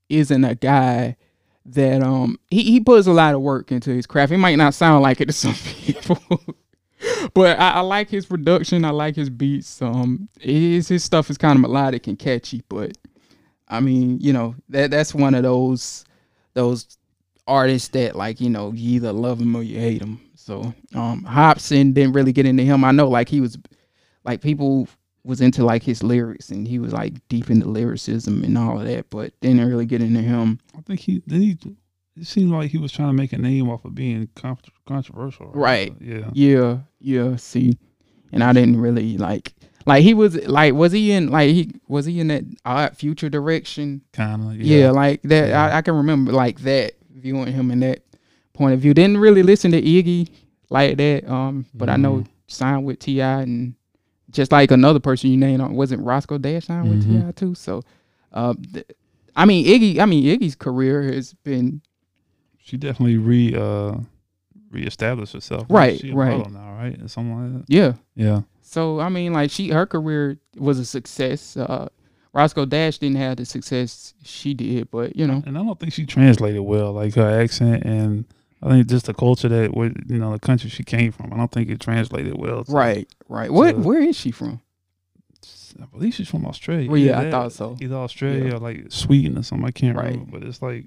isn't 0.08 0.44
a 0.44 0.54
guy 0.54 1.16
that 1.66 2.02
um 2.02 2.38
he, 2.50 2.62
he 2.62 2.80
puts 2.80 3.06
a 3.06 3.12
lot 3.12 3.34
of 3.34 3.40
work 3.40 3.72
into 3.72 3.90
his 3.90 4.06
craft. 4.06 4.32
He 4.32 4.36
might 4.38 4.56
not 4.56 4.74
sound 4.74 5.02
like 5.02 5.20
it 5.20 5.26
to 5.26 5.32
some 5.32 5.54
people. 5.54 6.20
but 7.34 7.58
I, 7.58 7.72
I 7.72 7.80
like 7.80 8.08
his 8.08 8.26
production. 8.26 8.84
I 8.84 8.90
like 8.90 9.16
his 9.16 9.30
beats. 9.30 9.80
Um, 9.80 10.28
his 10.40 10.88
his 10.88 11.04
stuff 11.04 11.30
is 11.30 11.38
kind 11.38 11.56
of 11.56 11.62
melodic 11.62 12.06
and 12.06 12.18
catchy. 12.18 12.62
But 12.68 12.96
I 13.68 13.80
mean, 13.80 14.20
you 14.20 14.32
know 14.32 14.54
that 14.68 14.90
that's 14.90 15.14
one 15.14 15.34
of 15.34 15.42
those 15.42 16.04
those 16.54 16.98
artists 17.46 17.88
that 17.88 18.16
like 18.16 18.40
you 18.40 18.50
know 18.50 18.72
you 18.72 18.96
either 18.96 19.12
love 19.12 19.40
him 19.40 19.54
or 19.56 19.62
you 19.62 19.78
hate 19.78 20.02
him. 20.02 20.20
So 20.34 20.74
um, 20.94 21.24
Hopsin 21.24 21.94
didn't 21.94 22.12
really 22.12 22.32
get 22.32 22.46
into 22.46 22.62
him. 22.62 22.84
I 22.84 22.92
know 22.92 23.08
like 23.08 23.28
he 23.28 23.40
was 23.40 23.56
like 24.24 24.42
people 24.42 24.88
was 25.24 25.40
into 25.40 25.64
like 25.64 25.82
his 25.82 26.02
lyrics 26.02 26.50
and 26.50 26.68
he 26.68 26.78
was 26.78 26.92
like 26.92 27.14
deep 27.28 27.50
into 27.50 27.66
lyricism 27.66 28.44
and 28.44 28.56
all 28.58 28.78
of 28.80 28.86
that, 28.86 29.08
but 29.10 29.32
didn't 29.40 29.66
really 29.66 29.86
get 29.86 30.02
into 30.02 30.20
him. 30.20 30.60
I 30.76 30.82
think 30.82 31.00
he 31.00 31.22
then 31.26 31.40
he. 31.42 31.58
It 32.16 32.26
seemed 32.28 32.52
like 32.52 32.70
he 32.70 32.78
was 32.78 32.92
trying 32.92 33.08
to 33.08 33.12
make 33.14 33.32
a 33.32 33.38
name 33.38 33.68
off 33.68 33.84
of 33.84 33.92
being 33.94 34.28
con- 34.36 34.56
controversial. 34.86 35.50
Right. 35.52 35.88
So, 35.88 35.96
yeah. 36.04 36.30
Yeah, 36.32 36.78
yeah. 37.00 37.36
See, 37.36 37.76
and 38.32 38.44
I 38.44 38.52
didn't 38.52 38.80
really 38.80 39.18
like 39.18 39.52
like 39.86 40.02
he 40.04 40.14
was 40.14 40.36
like 40.46 40.74
was 40.74 40.92
he 40.92 41.10
in 41.10 41.30
like 41.30 41.50
he 41.50 41.72
was 41.88 42.06
he 42.06 42.20
in 42.20 42.28
that 42.28 42.44
odd 42.64 42.96
future 42.96 43.28
direction? 43.28 44.02
Kind 44.12 44.42
of. 44.44 44.56
Yeah, 44.56 44.78
Yeah. 44.78 44.90
like 44.90 45.22
that. 45.22 45.48
Yeah. 45.48 45.64
I, 45.64 45.78
I 45.78 45.82
can 45.82 45.96
remember 45.96 46.30
like 46.32 46.60
that 46.60 46.92
viewing 47.12 47.52
him 47.52 47.70
in 47.72 47.80
that 47.80 48.04
point 48.52 48.74
of 48.74 48.80
view. 48.80 48.94
Didn't 48.94 49.18
really 49.18 49.42
listen 49.42 49.72
to 49.72 49.82
Iggy 49.82 50.30
like 50.70 50.96
that. 50.98 51.28
Um, 51.28 51.66
but 51.74 51.88
I 51.88 51.96
know 51.96 52.18
Mhm. 52.18 52.26
signed 52.46 52.84
with 52.84 53.00
T.I. 53.00 53.40
and 53.42 53.74
just 54.34 54.52
like 54.52 54.70
another 54.70 55.00
person 55.00 55.30
you 55.30 55.36
named 55.38 55.60
on 55.62 55.74
wasn't 55.74 56.02
Roscoe 56.02 56.38
Dash 56.38 56.68
on 56.68 56.88
with 56.90 57.04
Mhm. 57.08 57.22
T.I. 57.22 57.32
too. 57.32 57.54
So, 57.54 57.82
uh, 58.32 58.54
th- 58.72 58.84
I 59.34 59.44
mean 59.46 59.64
Iggy. 59.66 59.98
I 60.00 60.04
mean 60.06 60.24
Iggy's 60.24 60.54
career 60.56 61.02
has 61.02 61.32
been 61.44 61.80
She 62.58 62.76
definitely 62.76 63.16
re 63.18 63.54
uh 63.54 63.94
reestablished 64.70 65.32
herself. 65.34 65.66
Right, 65.70 65.98
She 66.00 66.10
right. 66.12 66.36
model 66.36 66.52
now, 66.52 66.74
right? 66.74 67.00
Or 67.00 67.08
something 67.08 67.54
like 67.54 67.66
that. 67.66 67.72
yeah. 67.72 67.92
Yeah. 68.16 68.42
So 68.62 69.00
I 69.00 69.08
mean, 69.08 69.32
like 69.32 69.50
she, 69.50 69.68
her 69.70 69.86
career 69.86 70.36
was 70.56 70.78
a 70.78 70.84
success. 70.84 71.56
Uh, 71.56 71.88
Roscoe 72.32 72.64
Dash 72.64 72.98
didn't 72.98 73.18
have 73.18 73.36
the 73.36 73.44
success 73.44 74.14
she 74.24 74.54
did, 74.54 74.90
but 74.90 75.14
you 75.14 75.26
know, 75.26 75.42
And 75.46 75.56
I 75.56 75.62
don't 75.62 75.78
think 75.78 75.92
she 75.92 76.04
translated 76.04 76.60
well, 76.62 76.92
like 76.92 77.14
her 77.14 77.40
accent 77.40 77.84
and 77.84 78.24
I 78.64 78.68
think 78.70 78.86
just 78.88 79.06
the 79.06 79.14
culture 79.14 79.48
that 79.48 79.74
where 79.74 79.92
you 80.06 80.18
know 80.18 80.32
the 80.32 80.38
country 80.38 80.70
she 80.70 80.82
came 80.84 81.12
from. 81.12 81.32
I 81.32 81.36
don't 81.36 81.52
think 81.52 81.68
it 81.68 81.80
translated 81.80 82.36
well. 82.38 82.64
to- 82.64 82.72
right, 82.72 83.06
right. 83.28 83.50
What? 83.52 83.76
Where 83.78 84.00
is 84.00 84.16
she 84.16 84.30
from? 84.30 84.60
I 85.82 85.86
believe 85.86 86.14
she's 86.14 86.28
from 86.28 86.46
Australia. 86.46 86.88
Well, 86.88 86.98
yeah, 87.00 87.18
I 87.18 87.22
Either 87.22 87.30
thought 87.32 87.52
so. 87.52 87.76
Either 87.80 87.96
Australia 87.96 88.44
Yeah. 88.46 88.54
or 88.54 88.58
like 88.58 88.86
Sweden 88.90 89.36
or 89.36 89.42
something. 89.42 89.66
I 89.66 89.72
can't 89.72 89.96
Right. 89.96 90.12
remember, 90.12 90.38
but 90.38 90.48
it's 90.48 90.62
like. 90.62 90.86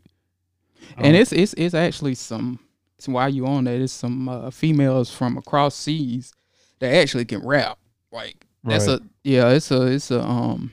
And 0.97 1.15
it's 1.15 1.31
it's 1.33 1.53
it's 1.53 1.73
actually 1.75 2.15
some. 2.15 2.59
So 2.99 3.11
while 3.11 3.29
you 3.29 3.45
on 3.45 3.65
that, 3.65 3.79
it's 3.81 3.93
some 3.93 4.27
uh, 4.29 4.49
females 4.49 5.11
from 5.11 5.37
across 5.37 5.75
seas 5.75 6.33
that 6.79 6.93
actually 6.93 7.25
can 7.25 7.45
rap. 7.45 7.77
Like 8.11 8.45
that's 8.63 8.87
Right. 8.87 8.99
a 8.99 9.03
yeah. 9.23 9.49
It's 9.49 9.69
a 9.71 9.81
it's 9.87 10.09
a 10.09 10.21
um. 10.23 10.71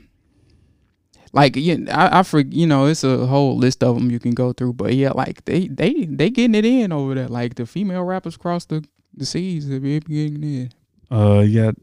Like 1.35 1.57
yeah, 1.57 1.77
I 1.91 2.21
I 2.21 2.23
for 2.23 2.41
you 2.41 2.67
know 2.67 2.87
it's 2.87 3.03
a 3.05 3.27
whole 3.27 3.57
list 3.59 3.83
of 3.83 3.97
them 3.97 4.11
you 4.11 4.21
can 4.21 4.33
go 4.33 4.53
through, 4.53 4.75
but 4.75 4.95
yeah, 4.95 5.11
like 5.11 5.45
they 5.47 5.67
they 5.69 6.05
they 6.07 6.31
getting 6.31 6.55
it 6.55 6.65
in 6.65 6.93
over 6.93 7.15
there. 7.15 7.29
Like 7.29 7.57
the 7.57 7.67
female 7.67 8.05
rappers 8.05 8.37
across 8.37 8.65
the 8.67 8.85
the 9.17 9.27
seas, 9.27 9.69
they 9.69 9.79
be 9.81 9.99
getting 10.01 10.43
in. 10.45 10.71
uh, 11.11 11.41
you 11.41 11.63
got 11.63 11.75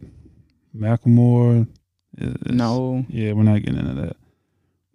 Macklemore. 0.76 1.68
It's- 2.18 2.36
No. 2.54 3.06
Yeah, 3.10 3.34
we're 3.34 3.44
not 3.44 3.62
getting 3.64 3.80
into 3.80 3.94
that. 4.02 4.16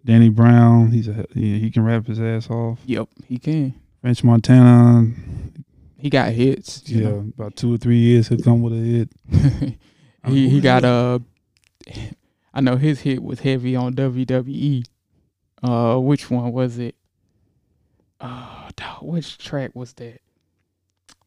Danny 0.05 0.29
Brown, 0.29 0.91
he's 0.91 1.07
a 1.07 1.25
he, 1.33 1.59
he 1.59 1.69
can 1.71 1.83
rap 1.83 2.07
his 2.07 2.19
ass 2.19 2.49
off. 2.49 2.79
Yep, 2.85 3.09
he 3.27 3.37
can. 3.39 3.73
French 4.01 4.23
Montana, 4.23 5.11
He 5.99 6.09
got 6.09 6.31
hits. 6.31 6.81
you 6.89 7.01
yeah, 7.01 7.09
know. 7.09 7.31
about 7.37 7.55
two 7.55 7.73
or 7.73 7.77
three 7.77 7.97
years 7.97 8.27
he'll 8.29 8.39
come 8.39 8.61
with 8.61 8.73
a 8.73 8.77
hit. 8.77 9.09
I 10.23 10.29
mean, 10.29 10.35
he 10.35 10.49
he 10.49 10.61
got 10.61 10.83
a. 10.83 10.87
uh 10.87 11.19
I 12.57 12.61
know 12.61 12.75
his 12.75 13.01
hit 13.01 13.21
was 13.21 13.41
heavy 13.41 13.75
on 13.75 13.93
WWE. 13.93 14.83
Uh 15.61 15.99
which 15.99 16.31
one 16.31 16.51
was 16.51 16.79
it? 16.79 16.95
Uh 18.19 18.71
which 18.99 19.37
track 19.37 19.71
was 19.75 19.93
that? 19.93 20.19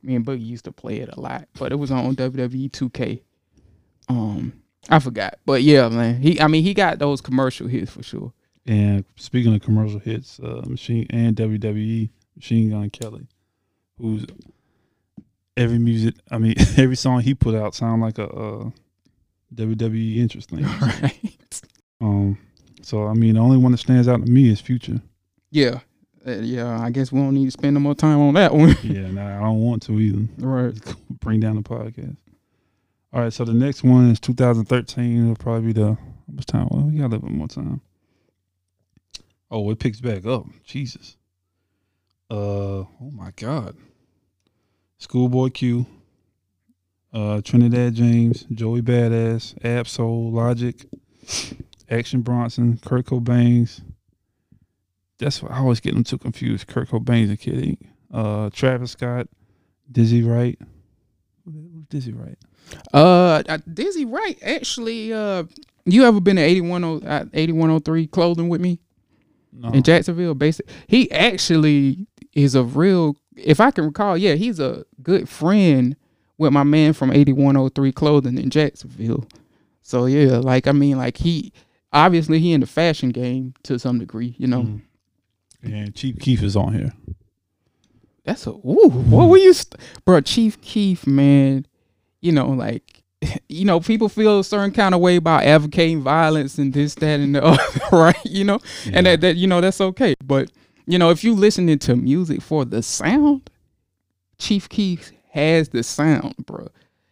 Me 0.03 0.17
and 0.17 0.27
Boogie 0.27 0.45
used 0.45 0.65
to 0.65 0.73
play 0.73 0.97
it 0.97 1.09
a 1.13 1.21
lot, 1.21 1.47
but 1.57 1.71
it 1.71 1.77
was 1.77 1.93
on 1.93 2.17
WWE 2.17 2.69
2K. 2.73 3.23
Um 4.09 4.55
I 4.89 4.99
forgot. 4.99 5.39
But 5.47 5.63
yeah, 5.63 5.89
man. 5.89 6.21
He 6.21 6.41
I 6.41 6.49
mean 6.49 6.65
he 6.65 6.75
got 6.75 6.99
those 6.99 7.21
commercial 7.21 7.69
hits 7.69 7.93
for 7.93 8.03
sure. 8.03 8.33
And 8.67 9.05
speaking 9.15 9.55
of 9.55 9.63
commercial 9.63 10.01
hits, 10.01 10.41
uh, 10.41 10.63
Machine 10.67 11.07
and 11.11 11.37
WWE, 11.37 12.11
Machine 12.37 12.71
Gun 12.71 12.91
Kelly, 12.91 13.27
who's 13.99 14.27
every 15.57 15.79
music, 15.79 16.17
I 16.31 16.39
mean, 16.39 16.55
every 16.77 16.97
song 16.97 17.21
he 17.21 17.35
put 17.35 17.55
out 17.55 17.75
sound 17.75 18.03
like 18.03 18.19
a 18.19 18.29
uh, 18.29 18.71
WWE 19.55 20.17
interest 20.17 20.51
thing. 20.51 20.63
right. 20.81 21.61
Um, 22.01 22.39
so 22.83 23.07
I 23.07 23.15
mean, 23.15 23.35
the 23.35 23.41
only 23.41 23.57
one 23.57 23.73
that 23.73 23.79
stands 23.79 24.09
out 24.09 24.25
to 24.25 24.31
me 24.31 24.51
is 24.51 24.61
Future. 24.61 25.01
Yeah. 25.51 25.81
Uh, 26.27 26.33
yeah, 26.33 26.79
I 26.81 26.91
guess 26.91 27.11
we 27.11 27.19
don't 27.19 27.35
need 27.35 27.47
to 27.47 27.51
spend 27.51 27.75
no 27.75 27.81
more 27.81 27.95
time 27.95 28.19
on 28.21 28.35
that 28.35 28.55
one. 28.55 28.77
Yeah, 28.83 29.11
nah, 29.11 29.39
I 29.39 29.41
don't 29.41 29.61
want 29.61 29.83
to 29.85 29.99
either. 29.99 30.29
right. 30.39 30.75
Bring 31.21 31.41
down 31.41 31.57
the 31.57 31.63
podcast. 31.63 32.17
All 33.13 33.23
right, 33.23 33.33
so 33.33 33.45
the 33.45 33.55
next 33.55 33.83
one 33.83 34.11
is 34.11 34.21
2013. 34.21 35.25
It'll 35.25 35.37
probably 35.37 35.73
be 35.73 35.81
the 35.81 35.95
how 35.95 36.35
much 36.35 36.47
time? 36.47 36.69
Well, 36.71 36.83
we 36.83 36.99
got 36.99 37.07
a 37.07 37.09
little 37.09 37.29
bit 37.29 37.37
more 37.37 37.49
time. 37.49 37.81
Oh, 39.51 39.69
it 39.71 39.79
picks 39.79 40.01
back 40.01 40.27
up. 40.27 40.47
Jesus. 40.65 41.17
Uh, 42.31 42.85
oh 42.85 43.11
my 43.13 43.33
God. 43.35 43.77
Schoolboy 44.99 45.49
Q, 45.49 45.87
uh, 47.13 47.41
Trinidad 47.43 47.95
James, 47.95 48.47
Joey 48.53 48.83
Badass, 48.83 49.55
Ab-Soul, 49.65 50.33
Logic, 50.33 50.87
Action 51.89 52.21
Bronson, 52.23 52.77
Kirko 52.79 53.23
Bangz. 53.23 53.81
That's 55.19 55.43
what 55.43 55.53
I 55.53 55.59
always 55.59 55.81
get 55.81 55.95
them 55.95 56.05
too 56.05 56.19
confused. 56.19 56.67
Kirko 56.69 57.05
Bangz 57.05 57.31
a 57.31 57.37
Kid 57.37 57.63
Ink. 57.65 57.87
Uh, 58.13 58.51
Travis 58.51 58.93
Scott, 58.93 59.29
Dizzy 59.91 60.23
Wright. 60.23 60.59
Who's 61.45 61.85
Dizzy 61.89 62.13
Wright? 62.13 62.39
Uh, 62.93 63.43
Dizzy 63.73 64.05
Wright 64.05 64.39
actually. 64.43 65.13
Uh, 65.13 65.45
you 65.85 66.05
ever 66.05 66.21
been 66.21 66.37
to 66.37 66.43
81 66.43 66.85
uh, 66.85 67.25
8103 67.33 68.07
clothing 68.09 68.49
with 68.49 68.61
me 68.61 68.79
No. 69.53 69.71
in 69.71 69.83
Jacksonville? 69.83 70.35
Basic. 70.35 70.67
He 70.87 71.11
actually 71.11 72.07
is 72.35 72.55
a 72.55 72.63
real. 72.63 73.17
If 73.37 73.61
I 73.61 73.71
can 73.71 73.85
recall, 73.87 74.17
yeah, 74.17 74.35
he's 74.35 74.61
a 74.61 74.85
good 75.03 75.29
friend 75.29 75.97
with 76.41 76.53
my 76.53 76.65
man 76.65 76.93
from 76.95 77.13
8103 77.13 77.93
clothing 77.93 78.39
in 78.39 78.51
Jacksonville. 78.51 79.27
So 79.83 80.07
yeah, 80.07 80.39
like 80.39 80.67
I 80.67 80.73
mean, 80.73 80.97
like 80.99 81.17
he 81.19 81.53
obviously 81.93 82.39
he 82.41 82.53
in 82.53 82.61
the 82.61 82.67
fashion 82.67 83.11
game 83.11 83.55
to 83.65 83.79
some 83.79 83.99
degree. 83.99 84.35
You 84.39 84.47
know, 84.49 84.63
Mm. 84.63 84.81
And 85.63 85.95
Chief 85.95 86.19
Keef 86.19 86.43
is 86.43 86.57
on 86.57 86.73
here. 86.73 86.93
that's 88.25 88.47
a 88.47 88.51
ooh. 88.51 88.89
What 88.89 89.29
were 89.29 89.37
you, 89.37 89.53
st- 89.53 89.77
bro? 90.07 90.23
Chief 90.23 90.59
Keef, 90.63 91.07
man. 91.07 91.67
You 92.23 92.33
know, 92.33 92.49
like 92.49 93.03
you 93.49 93.67
know, 93.67 93.79
people 93.79 94.09
feel 94.09 94.39
a 94.41 94.45
certain 94.45 94.73
kind 94.73 94.95
of 94.95 95.03
way 95.03 95.17
about 95.17 95.43
advocating 95.43 96.01
violence 96.03 96.57
and 96.57 96.73
this, 96.73 96.95
that, 96.97 97.21
and 97.21 97.35
the 97.35 97.45
other, 97.45 97.63
right? 97.93 98.25
You 98.25 98.45
know, 98.45 98.59
and 98.91 99.05
that, 99.05 99.21
that 99.21 99.37
you 99.37 99.47
know 99.47 99.61
that's 99.61 99.81
okay. 99.83 100.15
But 100.25 100.51
you 100.87 100.99
know, 100.99 101.11
if 101.11 101.23
you 101.23 101.35
listening 101.35 101.79
to 101.81 101.95
music 101.95 102.41
for 102.41 102.65
the 102.65 102.83
sound, 102.83 103.51
Chief 104.39 104.67
Keef 104.69 105.13
has 105.31 105.69
the 105.71 105.83
sound, 105.83 106.35
bro. 106.47 106.69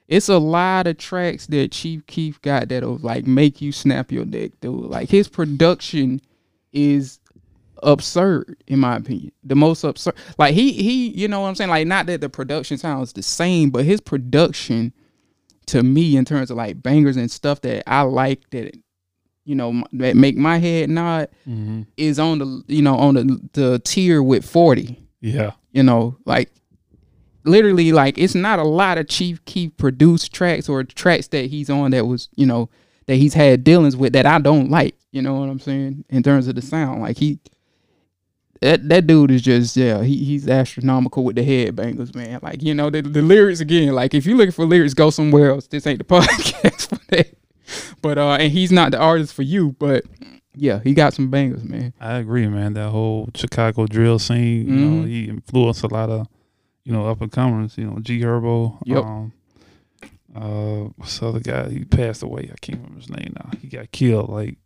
It's 0.09 0.29
a 0.29 0.39
lot 0.39 0.87
of 0.87 0.97
tracks 0.99 1.47
that 1.49 1.73
Chief 1.73 2.07
Keef 2.07 2.41
got 2.43 2.69
that'll 2.71 2.97
like 2.99 3.27
make 3.27 3.61
you 3.61 3.73
snap 3.73 4.11
your 4.11 4.25
neck, 4.25 4.53
dude. 4.61 4.87
Like 4.87 5.09
his 5.11 5.29
production 5.29 6.21
is 6.73 7.19
absurd 7.83 8.57
in 8.67 8.79
my 8.81 8.97
opinion. 8.97 9.33
The 9.45 9.55
most 9.55 9.85
absurd. 9.85 10.15
Like 10.39 10.55
he 10.55 10.73
he, 10.73 11.09
you 11.09 11.29
know 11.29 11.41
what 11.41 11.49
I'm 11.49 11.55
saying? 11.55 11.71
Like 11.71 11.87
not 11.87 12.07
that 12.07 12.21
the 12.21 12.29
production 12.29 12.79
sounds 12.79 13.13
the 13.13 13.23
same, 13.23 13.71
but 13.71 13.85
his 13.85 14.01
production 14.01 14.93
to 15.67 15.83
me 15.83 16.17
in 16.17 16.25
terms 16.25 16.51
of 16.51 16.57
like 16.57 16.83
bangers 16.83 17.17
and 17.17 17.31
stuff 17.31 17.61
that 17.61 17.83
I 17.87 18.01
like 18.03 18.49
that 18.51 18.75
you 19.45 19.55
know 19.55 19.83
that 19.93 20.17
make 20.17 20.37
my 20.37 20.59
head 20.59 20.89
nod 20.91 21.29
hmm 21.45 21.83
is 21.97 22.19
on 22.19 22.39
the 22.39 22.63
you 22.67 22.81
know 22.83 22.97
on 22.97 23.15
the 23.15 23.41
the 23.53 23.79
tier 23.81 24.23
with 24.23 24.45
40 24.49 24.99
Yeah. 25.21 25.53
you 25.73 25.83
know 25.83 26.17
like 26.25 26.51
literally 27.45 27.93
like 27.93 28.19
it's 28.19 28.35
not 28.35 28.59
a 28.59 28.65
lot 28.65 28.99
of 28.99 29.09
chief 29.09 29.45
keef 29.45 29.77
produced 29.77 30.33
tracks 30.33 30.69
or 30.69 30.83
tracks 30.85 31.29
that 31.29 31.47
he's 31.47 31.71
on 31.71 31.91
that 31.93 32.07
was 32.07 32.29
you 32.37 32.45
know 32.47 32.69
that 33.07 33.17
he's 33.17 33.35
had 33.35 33.65
dealings 33.65 33.97
with 33.97 34.13
that 34.13 34.27
i 34.27 34.39
don't 34.39 34.71
like 34.71 34.95
you 35.13 35.23
know 35.23 35.35
what 35.35 35.49
i'm 35.49 35.59
saying 35.61 36.05
in 36.11 36.23
terms 36.23 36.47
of 36.49 36.55
the 36.57 36.63
sound. 36.63 37.01
Like 37.01 37.17
he 37.17 37.39
that 38.61 38.89
that 38.89 39.07
dude 39.07 39.31
is 39.31 39.43
just 39.43 39.77
yeah 39.77 40.03
he, 40.03 40.17
he's 40.25 40.49
astronomical 40.49 41.23
with 41.25 41.37
the 41.37 41.43
headbangers 41.43 42.15
man. 42.15 42.41
Like 42.43 42.63
you 42.63 42.75
know 42.75 42.91
the, 42.91 43.03
the 43.03 43.23
lyrics 43.23 43.61
again 43.61 43.95
like 43.95 44.15
if 44.15 44.27
you're 44.27 44.37
looking 44.37 44.53
for 44.53 44.67
lyrics 44.67 44.95
go 44.95 45.11
somewhere 45.11 45.51
else. 45.51 45.67
This 45.69 45.87
ain't 45.87 45.99
the 45.99 46.05
podcast 46.17 46.89
for 46.89 46.99
that. 47.11 47.35
But 48.03 48.19
uh 48.19 48.33
and 48.41 48.53
he's 48.53 48.73
not 48.73 48.91
the 48.91 48.99
artist 48.99 49.33
for 49.33 49.43
you 49.43 49.77
but 49.79 50.05
yeah 50.57 50.81
he 50.83 50.93
got 50.93 51.15
some 51.15 51.31
bangers 51.31 51.63
man. 51.63 51.95
I 52.01 52.15
agree, 52.19 52.49
man. 52.49 52.75
That 52.75 52.89
whole 52.91 53.29
Chicago 53.35 53.87
drill 53.87 54.19
scene, 54.19 54.67
you 54.69 54.75
know, 54.75 55.03
Mhm. 55.05 55.09
he 55.09 55.25
influenced 55.29 55.85
a 55.85 55.89
lot 55.89 56.11
of, 56.11 56.27
you 56.89 56.95
know, 56.95 57.07
up 57.07 57.21
and 57.21 57.31
comers. 57.31 57.77
You 57.77 57.85
know, 57.91 57.99
G 58.01 58.21
Herbo. 58.21 58.79
Yep. 58.87 59.05
Um, 59.05 59.33
uh, 60.35 60.91
what's 60.97 61.19
the 61.19 61.29
other 61.29 61.41
guy? 61.41 61.69
He 61.69 61.85
passed 61.85 62.23
away. 62.23 62.49
I 62.51 62.57
can't 62.63 62.79
remember 62.79 62.99
his 63.01 63.11
name 63.11 63.35
now. 63.37 63.51
He 63.61 63.69
got 63.69 63.93
killed. 63.93 64.31
Like, 64.31 64.57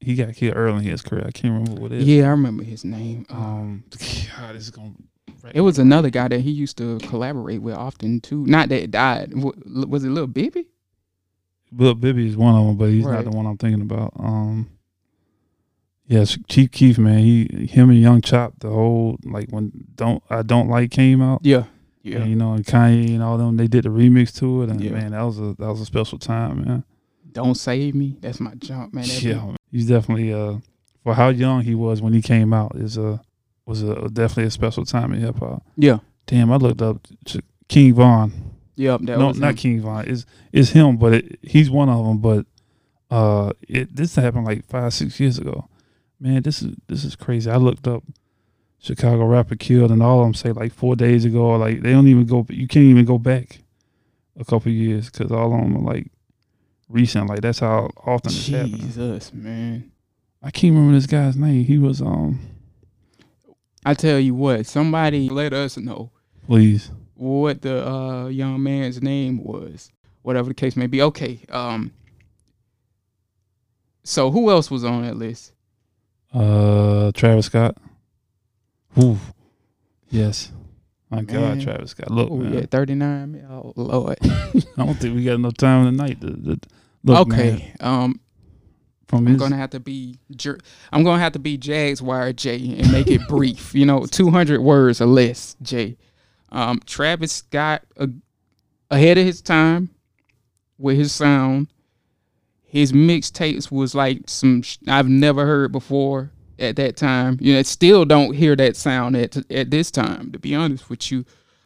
he 0.00 0.14
got 0.14 0.32
killed 0.34 0.54
early 0.56 0.84
in 0.84 0.90
his 0.92 1.02
career. 1.02 1.24
I 1.26 1.32
can't 1.32 1.54
remember 1.54 1.80
what 1.80 1.90
it 1.92 2.02
is. 2.02 2.06
yeah 2.06 2.26
i 2.26 2.28
remember 2.28 2.62
his 2.62 2.84
name 2.84 3.26
um 3.30 3.38
Um, 3.40 3.84
God, 3.90 4.54
this 4.54 4.62
is 4.62 4.70
gonna. 4.70 4.92
it 5.52 5.60
was 5.60 5.78
another 5.80 6.08
guy 6.10 6.28
that 6.28 6.40
he 6.40 6.52
used 6.52 6.78
to 6.78 6.98
collaborate 6.98 7.62
with 7.62 7.74
often 7.74 8.20
too 8.20 8.46
not 8.46 8.68
that 8.68 8.80
it 8.84 8.90
died 8.92 9.32
was 9.34 10.04
it 10.04 10.08
little 10.10 10.28
Bibby? 10.28 10.66
Lil 11.72 11.94
Bibby 11.94 12.28
is 12.28 12.36
one 12.36 12.54
of 12.54 12.64
them, 12.66 12.76
but 12.76 12.90
he's 12.90 13.04
Right. 13.04 13.24
not 13.24 13.30
the 13.30 13.36
one 13.36 13.44
I'm 13.46 13.58
thinking 13.58 13.82
about. 13.82 14.12
Um, 14.18 14.68
yes, 16.08 16.36
Chief 16.48 16.70
Keef, 16.72 16.98
man. 16.98 17.18
He, 17.20 17.68
him, 17.70 17.90
and 17.90 18.00
Young 18.00 18.20
Chop. 18.20 18.54
The 18.58 18.68
whole 18.70 19.18
like 19.24 19.48
when 19.50 19.70
don't 19.94 20.22
I 20.28 20.42
don't 20.42 20.68
like 20.68 20.90
came 20.90 21.22
out. 21.22 21.40
yeah 21.44 21.64
And, 22.04 22.28
you 22.30 22.36
know, 22.36 22.54
and 22.54 22.64
Kanye 22.64 23.10
and 23.14 23.22
all 23.22 23.38
them, 23.38 23.56
they 23.56 23.68
did 23.68 23.84
the 23.84 23.90
remix 23.90 24.34
to 24.38 24.62
it, 24.62 24.70
and 24.70 24.80
Yeah. 24.80 24.92
man, 24.92 25.10
that 25.12 25.22
was 25.22 25.38
a 25.38 25.54
that 25.58 25.68
was 25.68 25.80
a 25.80 25.86
special 25.86 26.18
time, 26.18 26.64
man. 26.64 26.84
don't 27.32 27.54
save 27.54 27.94
me 27.94 28.16
that's 28.20 28.40
my 28.40 28.54
jump 28.56 28.92
man 28.94 29.04
That 29.04 29.22
yeah, 29.22 29.34
man. 29.44 29.56
he's 29.70 29.86
definitely 29.86 30.32
uh 30.32 30.56
for 31.04 31.14
how 31.14 31.28
young 31.28 31.62
he 31.62 31.74
was 31.74 32.00
when 32.02 32.12
he 32.14 32.22
came 32.22 32.52
out 32.52 32.72
is 32.76 32.96
a 32.96 33.20
was 33.66 33.82
a 33.82 34.08
definitely 34.08 34.44
a 34.44 34.50
special 34.50 34.84
time 34.86 35.12
in 35.12 35.20
hip 35.20 35.38
hop. 35.38 35.62
yeah 35.76 35.98
Damn, 36.26 36.50
I 36.52 36.56
looked 36.56 36.82
up 36.82 37.06
King 37.68 37.94
Von. 37.94 38.32
Yep, 38.76 39.00
that 39.02 39.18
no, 39.18 39.28
was 39.28 39.38
not 39.40 39.50
him. 39.50 39.56
King 39.56 39.80
Von. 39.82 40.04
It's 40.08 40.24
it's 40.52 40.70
him, 40.70 40.96
but 40.98 41.14
it, 41.14 41.38
he's 41.42 41.70
one 41.70 41.88
of 41.88 42.04
them. 42.04 42.18
But 42.18 42.46
uh, 43.10 43.52
it 43.68 43.94
this 43.96 44.14
happened 44.14 44.44
like 44.44 44.64
five 44.66 44.92
six 44.94 45.18
years 45.20 45.38
ago. 45.38 45.68
Man, 46.20 46.42
this 46.42 46.62
is 46.62 46.74
this 46.88 47.04
is 47.04 47.14
crazy. 47.16 47.50
I 47.50 47.56
looked 47.56 47.86
up 47.86 48.02
Chicago 48.78 49.24
rapper 49.24 49.56
killed, 49.56 49.90
and 49.90 50.02
all 50.02 50.20
of 50.20 50.26
them 50.26 50.34
say 50.34 50.52
like 50.52 50.72
four 50.72 50.96
days 50.96 51.24
ago. 51.24 51.42
Or 51.42 51.58
like 51.58 51.82
they 51.82 51.92
don't 51.92 52.08
even 52.08 52.26
go. 52.26 52.46
You 52.48 52.66
can't 52.66 52.86
even 52.86 53.04
go 53.04 53.18
back 53.18 53.60
a 54.38 54.44
couple 54.44 54.72
years 54.72 55.10
because 55.10 55.30
all 55.30 55.54
of 55.54 55.60
them 55.60 55.76
are 55.76 55.94
like 55.94 56.10
recent. 56.88 57.28
Like 57.28 57.40
that's 57.40 57.60
how 57.60 57.90
often 58.04 58.30
it's 58.30 58.48
happening. 58.48 58.80
Jesus, 58.80 59.32
man. 59.32 59.92
I 60.42 60.50
can't 60.50 60.74
remember 60.74 60.94
this 60.94 61.06
guy's 61.06 61.36
name. 61.36 61.64
He 61.64 61.78
was 61.78 62.00
um. 62.00 62.40
I 63.84 63.94
tell 63.94 64.18
you 64.18 64.34
what, 64.34 64.66
somebody 64.66 65.28
let 65.28 65.52
us 65.52 65.76
know 65.76 66.10
Please. 66.46 66.90
what 67.14 67.62
the 67.62 67.88
uh, 67.88 68.26
young 68.26 68.62
man's 68.62 69.00
name 69.00 69.42
was, 69.42 69.90
whatever 70.22 70.48
the 70.48 70.54
case 70.54 70.76
may 70.76 70.88
be. 70.88 71.00
Okay, 71.00 71.40
um, 71.48 71.92
so 74.02 74.30
who 74.30 74.50
else 74.50 74.70
was 74.70 74.84
on 74.84 75.02
that 75.02 75.16
list? 75.16 75.52
Uh, 76.32 77.10
Travis 77.12 77.46
Scott. 77.46 77.76
Ooh. 79.02 79.18
Yes. 80.10 80.52
My 81.10 81.22
God, 81.22 81.56
Man. 81.56 81.60
Travis 81.60 81.90
Scott. 81.92 82.10
Look, 82.10 82.30
Oh, 82.30 82.34
we 82.36 82.44
man. 82.44 82.60
got 82.60 82.70
thirty 82.70 82.94
nine. 82.94 83.46
Oh 83.50 83.72
Lord. 83.76 84.18
I 84.22 84.62
don't 84.76 84.94
think 84.94 85.14
we 85.14 85.24
got 85.24 85.34
enough 85.36 85.56
time 85.56 85.84
tonight. 85.86 86.20
To, 86.20 86.26
to, 86.36 86.60
look, 87.04 87.28
man, 87.28 87.40
okay, 87.54 87.72
um, 87.80 88.20
from 89.06 89.26
I'm 89.26 89.32
his, 89.32 89.40
gonna 89.40 89.56
have 89.56 89.70
to 89.70 89.80
be 89.80 90.18
jer- 90.36 90.58
I'm 90.92 91.04
gonna 91.04 91.18
have 91.22 91.32
to 91.32 91.38
be 91.38 91.56
Jags 91.56 92.02
Wire 92.02 92.34
J 92.34 92.56
and 92.78 92.92
make 92.92 93.06
it 93.06 93.26
brief. 93.26 93.74
You 93.74 93.86
know, 93.86 94.04
200 94.10 94.60
words 94.60 95.00
or 95.00 95.06
less. 95.06 95.56
J. 95.62 95.96
Um, 96.50 96.80
Travis 96.84 97.32
Scott 97.32 97.84
uh, 97.98 98.06
ahead 98.90 99.16
of 99.16 99.24
his 99.24 99.40
time 99.40 99.88
with 100.76 100.96
his 100.98 101.12
sound. 101.12 101.68
His 102.68 102.92
mixtapes 102.92 103.70
was 103.72 103.94
like 103.94 104.22
some 104.26 104.62
sh- 104.62 104.76
I've 104.86 105.08
never 105.08 105.46
heard 105.46 105.72
before 105.72 106.30
at 106.58 106.76
that 106.76 106.96
time. 106.96 107.38
You 107.40 107.54
know, 107.54 107.62
still 107.62 108.04
don't 108.04 108.34
hear 108.34 108.54
that 108.56 108.76
sound 108.76 109.16
at 109.16 109.36
at 109.50 109.70
this 109.70 109.90
time. 109.90 110.30
To 110.32 110.38
be 110.38 110.54
honest 110.54 110.90
with 110.90 111.10
you, 111.10 111.24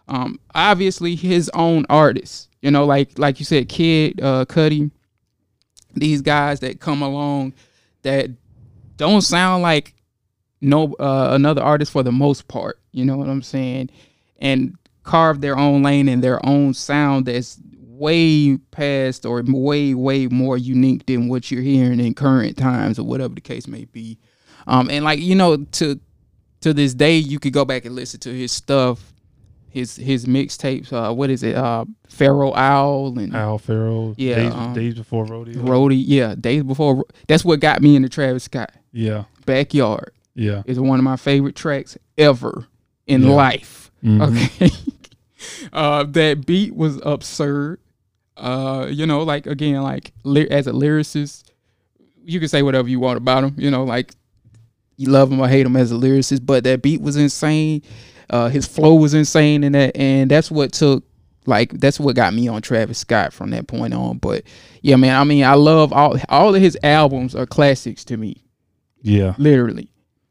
um, 0.08 0.38
obviously 0.54 1.16
his 1.16 1.50
own 1.54 1.84
artists. 1.90 2.48
You 2.60 2.70
know, 2.70 2.84
like 2.84 3.18
like 3.18 3.40
you 3.40 3.44
said, 3.44 3.68
Kid 3.68 4.20
uh, 4.22 4.44
Cudi 4.44 4.90
these 5.94 6.22
guys 6.22 6.60
that 6.60 6.80
come 6.80 7.02
along 7.02 7.52
that 8.02 8.30
don't 8.96 9.20
sound 9.22 9.62
like 9.62 9.94
no 10.60 10.94
uh, 10.94 11.30
another 11.32 11.62
artist 11.62 11.92
for 11.92 12.02
the 12.02 12.12
most 12.12 12.48
part. 12.48 12.78
You 12.92 13.04
know 13.04 13.16
what 13.16 13.28
I'm 13.28 13.42
saying? 13.42 13.90
And 14.38 14.76
carve 15.02 15.40
their 15.40 15.58
own 15.58 15.82
lane 15.82 16.08
and 16.08 16.22
their 16.22 16.44
own 16.46 16.74
sound 16.74 17.26
that's 17.26 17.60
way 18.02 18.56
past 18.72 19.24
or 19.24 19.42
way 19.46 19.94
way 19.94 20.26
more 20.26 20.58
unique 20.58 21.06
than 21.06 21.28
what 21.28 21.50
you're 21.50 21.62
hearing 21.62 22.00
in 22.00 22.14
current 22.14 22.56
times 22.58 22.98
or 22.98 23.04
whatever 23.04 23.34
the 23.34 23.40
case 23.40 23.66
may 23.68 23.84
be. 23.86 24.18
Um, 24.66 24.90
and 24.90 25.04
like 25.04 25.20
you 25.20 25.34
know 25.34 25.56
to 25.56 25.98
to 26.60 26.74
this 26.74 26.94
day 26.94 27.16
you 27.16 27.38
could 27.38 27.52
go 27.52 27.64
back 27.64 27.84
and 27.84 27.94
listen 27.94 28.20
to 28.20 28.30
his 28.36 28.52
stuff 28.52 29.12
his 29.70 29.96
his 29.96 30.26
mixtapes 30.26 30.92
uh 30.92 31.12
what 31.14 31.30
is 31.30 31.42
it 31.42 31.56
uh 31.56 31.84
Pharaoh 32.08 32.52
Owl 32.54 33.18
and 33.18 33.34
Owl 33.34 33.58
Pharaoh. 33.58 34.14
Yeah, 34.18 34.34
Days, 34.36 34.52
um, 34.52 34.74
days 34.74 34.94
before 34.94 35.24
rodeo. 35.24 35.62
Rhodey, 35.62 36.02
yeah, 36.06 36.34
days 36.38 36.62
before. 36.62 37.04
That's 37.26 37.44
what 37.44 37.58
got 37.60 37.80
me 37.82 37.96
into 37.96 38.08
Travis 38.10 38.44
Scott. 38.44 38.70
yeah, 38.92 39.24
Backyard 39.46 40.12
yeah. 40.34 40.62
is 40.66 40.78
one 40.78 40.98
of 40.98 41.04
my 41.04 41.16
favorite 41.16 41.56
tracks 41.56 41.96
ever 42.18 42.66
in 43.06 43.22
Yeah. 43.22 43.30
life. 43.30 43.90
Mhm. 44.04 44.20
Okay, 44.28 44.70
uh, 45.72 46.04
that 46.04 46.44
beat 46.46 46.74
was 46.76 47.00
absurd. 47.02 47.78
Uh, 48.42 48.86
you 48.90 49.06
know, 49.06 49.22
like 49.22 49.46
again, 49.46 49.82
like 49.82 50.12
as 50.50 50.66
a 50.66 50.72
lyricist, 50.72 51.44
you 52.24 52.38
can 52.40 52.48
say 52.48 52.62
whatever 52.62 52.88
you 52.88 52.98
want 53.00 53.16
about 53.16 53.44
him. 53.44 53.54
You 53.56 53.70
know, 53.70 53.84
like 53.84 54.12
you 54.96 55.08
love 55.10 55.30
him 55.30 55.40
or 55.40 55.48
hate 55.48 55.64
him 55.64 55.76
as 55.76 55.92
a 55.92 55.94
lyricist, 55.94 56.44
but 56.44 56.64
that 56.64 56.82
beat 56.82 57.00
was 57.00 57.16
insane. 57.16 57.82
Uh, 58.30 58.48
his 58.48 58.66
flow 58.66 58.94
was 58.94 59.14
insane 59.14 59.62
in 59.62 59.72
that, 59.72 59.96
and 59.96 60.30
that's 60.30 60.50
what 60.50 60.72
took 60.72 61.04
like 61.46 61.72
that's 61.80 62.00
what 62.00 62.16
got 62.16 62.34
me 62.34 62.48
on 62.48 62.62
Travis 62.62 62.98
Scott 62.98 63.32
from 63.32 63.50
that 63.50 63.68
point 63.68 63.94
on. 63.94 64.18
But 64.18 64.44
yeah, 64.82 64.96
man, 64.96 65.20
I 65.20 65.24
mean, 65.24 65.44
I 65.44 65.54
love 65.54 65.92
all 65.92 66.16
all 66.28 66.54
of 66.54 66.60
his 66.60 66.76
albums 66.82 67.34
are 67.36 67.46
classics 67.46 68.04
to 68.06 68.16
me, 68.16 68.42
Yeah, 69.02 69.34
literally. 69.38 69.88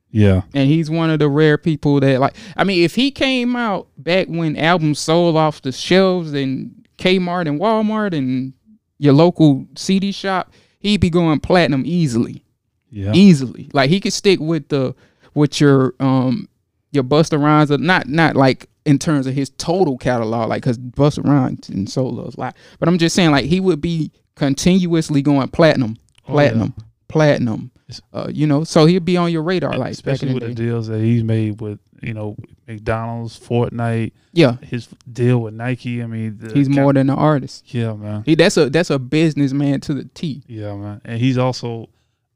yeah. 0.09 0.41
And 0.53 0.67
he's 0.69 0.89
one 0.89 1.09
of 1.09 1.19
the 1.19 1.29
rare 1.29 1.57
people 1.57 1.99
that 2.01 2.19
like. 2.19 2.35
I 2.57 2.63
mean, 2.65 2.83
if 2.83 2.95
he 2.95 3.09
came 3.11 3.55
out 3.55 3.87
back 3.97 4.27
when 4.27 4.57
albums 4.57 4.99
sold 4.99 5.37
off 5.37 5.61
the 5.61 5.71
shelves 5.71 6.33
in 6.33 6.75
Kmart 7.01 7.47
and 7.47 7.59
Walmart 7.59 8.15
and 8.17 8.53
your 8.97 9.13
local 9.13 9.65
CD 9.75 10.11
shop, 10.11 10.51
he'd 10.79 11.01
be 11.01 11.09
going 11.09 11.39
platinum 11.39 11.83
easily 11.85 12.43
Yeah. 12.91 13.13
easily. 13.13 13.69
Like 13.73 13.89
he 13.89 13.99
could 13.99 14.13
stick 14.13 14.39
with 14.39 14.67
the 14.69 14.93
with 15.33 15.59
your 15.61 15.93
um 15.99 16.47
your 16.91 17.03
Busta 17.03 17.41
Rhymes, 17.41 17.69
not 17.71 18.07
not 18.07 18.35
like 18.35 18.67
in 18.85 18.97
terms 18.99 19.27
of 19.27 19.33
his 19.33 19.49
total 19.51 19.97
catalog, 19.97 20.49
like 20.49 20.61
because 20.63 20.77
Busta 20.77 21.23
Rhymes 21.23 21.69
and 21.69 21.89
solos 21.89 22.37
lot. 22.37 22.55
But 22.79 22.89
I'm 22.89 22.97
just 22.97 23.15
saying, 23.15 23.31
like 23.31 23.45
he 23.45 23.59
would 23.59 23.79
be 23.81 24.11
continuously 24.35 25.21
going 25.21 25.47
platinum, 25.49 25.97
Oh, 26.27 26.31
platinum, 26.33 26.73
platinum. 27.07 27.70
Uh, 28.13 28.27
you 28.31 28.45
know, 28.47 28.63
so 28.63 28.85
he'd 28.85 29.03
be 29.05 29.17
on 29.17 29.31
your 29.31 29.41
radar, 29.43 29.77
like 29.77 29.91
Especially 29.91 30.33
with 30.33 30.43
the 30.43 30.49
the 30.49 30.55
deals 30.55 30.87
that 30.87 30.99
he's 31.01 31.23
made 31.23 31.59
with, 31.59 31.79
you 32.01 32.13
know, 32.13 32.35
McDonald's, 32.67 33.37
Fortnite, 33.39 34.11
Yeah, 34.33 34.57
his 34.61 34.87
deal 35.11 35.39
with 35.39 35.53
Nike. 35.53 36.01
I 36.01 36.05
mean, 36.07 36.37
the 36.39 36.53
he's 36.53 36.69
more 36.69 36.93
than 36.93 37.09
an 37.09 37.15
artist. 37.17 37.73
Yeah, 37.73 37.93
man. 37.93 38.23
He 38.25 38.35
that's 38.35 38.55
a 38.57 38.69
that's 38.69 38.89
a 38.89 38.99
businessman 38.99 39.81
to 39.81 39.93
the 39.93 40.05
T. 40.13 40.43
Yeah, 40.47 40.75
man. 40.75 41.01
And 41.03 41.19
he's 41.19 41.37
also, 41.37 41.89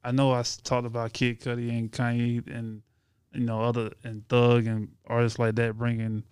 I 0.03 0.11
know 0.11 0.31
I 0.31 0.43
talked 0.63 0.85
about 0.87 1.13
Kid 1.13 1.39
Cudi 1.41 1.69
and 1.69 1.91
Kanye 1.91 2.45
and 2.53 2.81
you 3.33 3.41
know 3.45 3.61
other 3.61 3.91
and 4.03 4.27
Thug 4.27 4.65
and 4.67 4.89
artists 5.07 5.39
like 5.39 5.55
that 5.55 5.77
bringing 5.77 6.23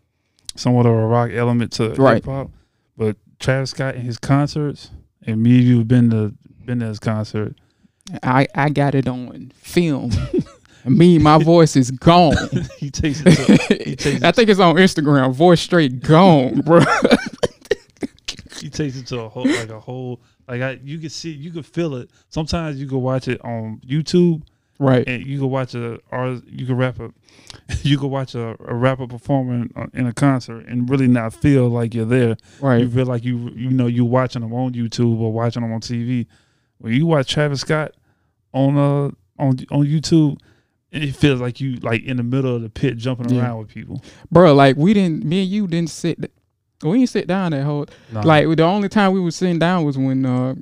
somewhat 0.55 0.85
of 0.85 0.93
a 0.93 1.05
rock 1.05 1.31
element 1.31 1.71
to 1.73 1.89
Right. 1.95 2.15
hip 2.15 2.25
hop. 2.25 2.51
But 2.97 3.17
Travis 3.39 3.71
Scott 3.71 3.95
and 3.95 4.03
his 4.05 4.17
concerts, 4.19 4.91
and 5.25 5.41
me 5.41 5.57
and 5.57 5.63
you 5.67 5.77
have 5.79 5.87
been 5.87 6.09
to 6.11 6.33
been 6.65 6.79
to 6.79 6.85
his 6.87 6.99
concert. 6.99 7.55
I 8.21 8.47
I 8.55 8.69
got 8.69 8.95
it 8.95 9.07
on 9.07 9.51
film. 9.55 10.11
Me, 10.85 11.17
my 11.17 11.41
voice 11.41 11.77
is 11.77 11.91
gone. 11.91 12.35
he 12.77 12.91
takes 12.91 13.21
it. 13.25 13.99
Takes 13.99 14.23
I 14.23 14.31
think 14.31 14.49
it's 14.49 14.59
on 14.59 14.75
Instagram. 14.75 15.31
Voice 15.33 15.61
straight 15.61 16.01
gone, 16.01 16.59
bro. 16.61 16.81
he 18.59 18.69
takes 18.69 18.97
it 18.97 19.07
to 19.07 19.21
a 19.21 19.29
whole 19.29 19.47
like 19.47 19.69
a 19.69 19.79
whole 19.79 20.19
like 20.47 20.61
I 20.61 20.79
you 20.83 20.99
can 20.99 21.09
see 21.09 21.31
you 21.31 21.51
can 21.51 21.63
feel 21.63 21.95
it. 21.95 22.09
Sometimes 22.29 22.79
you 22.79 22.87
can 22.87 23.01
watch 23.01 23.29
it 23.29 23.43
on 23.45 23.79
YouTube 23.87 24.43
right. 24.77 25.07
and 25.07 25.25
you 25.25 25.39
can 25.39 25.49
watch 25.49 25.73
a 25.73 25.99
or 26.11 26.41
you 26.47 26.65
can 26.65 26.75
rap 26.75 26.99
a 26.99 27.13
you 27.83 27.97
can 27.97 28.09
watch 28.09 28.35
a, 28.35 28.55
a 28.65 28.73
rapper 28.73 29.07
performing 29.07 29.71
uh, 29.75 29.87
in 29.93 30.07
a 30.07 30.13
concert 30.13 30.65
and 30.67 30.89
really 30.89 31.07
not 31.07 31.33
feel 31.33 31.69
like 31.69 31.93
you're 31.93 32.05
there. 32.05 32.35
Right. 32.59 32.81
You 32.81 32.89
feel 32.89 33.05
like 33.05 33.23
you 33.23 33.49
you 33.55 33.69
know 33.69 33.87
you 33.87 34.03
watching 34.03 34.41
them 34.41 34.53
on 34.53 34.73
YouTube 34.73 35.19
or 35.19 35.31
watching 35.31 35.61
them 35.61 35.71
on 35.71 35.79
TV. 35.79 36.27
When 36.79 36.93
you 36.93 37.05
watch 37.05 37.31
Travis 37.31 37.61
Scott 37.61 37.93
on 38.53 38.77
uh 38.77 39.11
on 39.41 39.57
on 39.71 39.85
YouTube, 39.85 40.37
it 40.91 41.15
feels 41.15 41.39
like 41.41 41.59
you 41.61 41.77
like 41.77 42.03
in 42.03 42.17
the 42.17 42.23
middle 42.23 42.55
of 42.55 42.61
the 42.61 42.69
pit 42.69 42.97
jumping 42.97 43.29
Yeah. 43.29 43.41
around 43.43 43.59
with 43.59 43.67
people. 43.69 44.03
bro. 44.31 44.53
Like 44.53 44.75
we 44.77 44.93
didn't, 44.93 45.23
me 45.25 45.43
and 45.43 45.49
you 45.51 45.67
didn't 45.67 45.89
sit. 45.89 46.19
We 46.83 46.97
didn't 46.99 47.09
sit 47.09 47.27
down 47.27 47.51
that 47.51 47.63
whole. 47.63 47.85
Nah. 48.11 48.21
Like 48.21 48.47
the 48.57 48.63
only 48.63 48.89
time 48.89 49.13
we 49.13 49.19
were 49.21 49.31
sitting 49.31 49.57
down 49.59 49.85
was 49.85 49.97
when 49.97 50.25
uh, 50.25 50.55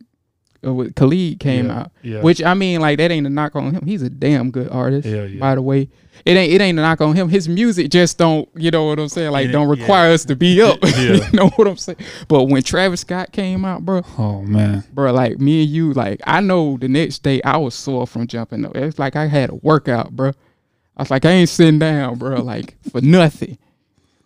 uh 0.66 0.74
when 0.74 0.94
Khalid 0.94 1.40
came 1.40 1.68
yeah, 1.68 1.80
out. 1.80 1.92
Yeah. 2.04 2.22
Which 2.22 2.42
I 2.44 2.54
mean, 2.54 2.82
like 2.82 2.98
that 3.00 3.12
ain't 3.12 3.28
a 3.28 3.30
knock 3.30 3.56
on 3.56 3.74
him. 3.74 3.86
He's 3.86 4.02
a 4.02 4.10
damn 4.10 4.52
good 4.52 4.70
artist. 4.70 5.08
Hell 5.08 5.26
yeah. 5.26 5.40
By 5.40 5.56
the 5.56 5.62
way, 5.62 5.90
it 6.26 6.38
ain't 6.38 6.54
it 6.54 6.62
ain't 6.62 6.78
a 6.78 6.82
knock 6.82 7.02
on 7.02 7.16
him. 7.16 7.30
His 7.30 7.50
music 7.50 7.90
just 7.90 8.18
don't, 8.18 8.48
you 8.56 8.70
know 8.70 8.86
what 8.86 9.00
I'm 9.00 9.10
saying? 9.10 9.32
Like 9.32 9.50
It 9.50 9.52
don't 9.52 9.68
ain't- 9.70 9.78
yeah. 9.80 9.84
require 9.84 10.12
us 10.12 10.26
to 10.26 10.36
be 10.36 10.62
up. 10.62 10.80
You 10.98 11.20
know 11.34 11.50
what 11.56 11.68
I'm 11.68 11.78
saying? 11.78 11.98
But 12.28 12.44
when 12.46 12.62
Travis 12.64 13.02
Scott 13.02 13.32
came 13.32 13.66
out, 13.66 13.84
bro, 13.86 14.04
oh 14.18 14.42
man. 14.44 14.84
bro, 14.94 15.12
like 15.14 15.40
me 15.40 15.64
and 15.64 15.72
you, 15.72 15.94
like 15.94 16.22
I 16.26 16.42
know 16.42 16.78
the 16.78 16.88
next 16.88 17.24
day 17.24 17.42
I 17.44 17.58
was 17.58 17.74
sore 17.74 18.06
from 18.06 18.28
jumping 18.28 18.66
up. 18.66 18.76
It's 18.76 19.00
like 19.00 19.16
I 19.16 19.26
had 19.26 19.50
a 19.50 19.56
workout, 19.56 20.12
bro. 20.12 20.32
I 20.98 21.02
was 21.02 21.10
like, 21.10 21.26
I 21.26 21.32
ain't 21.32 21.50
sitting 21.50 21.80
down, 21.80 22.18
bro, 22.20 22.42
like 22.42 22.76
for 22.92 23.02
nothing. 23.02 23.58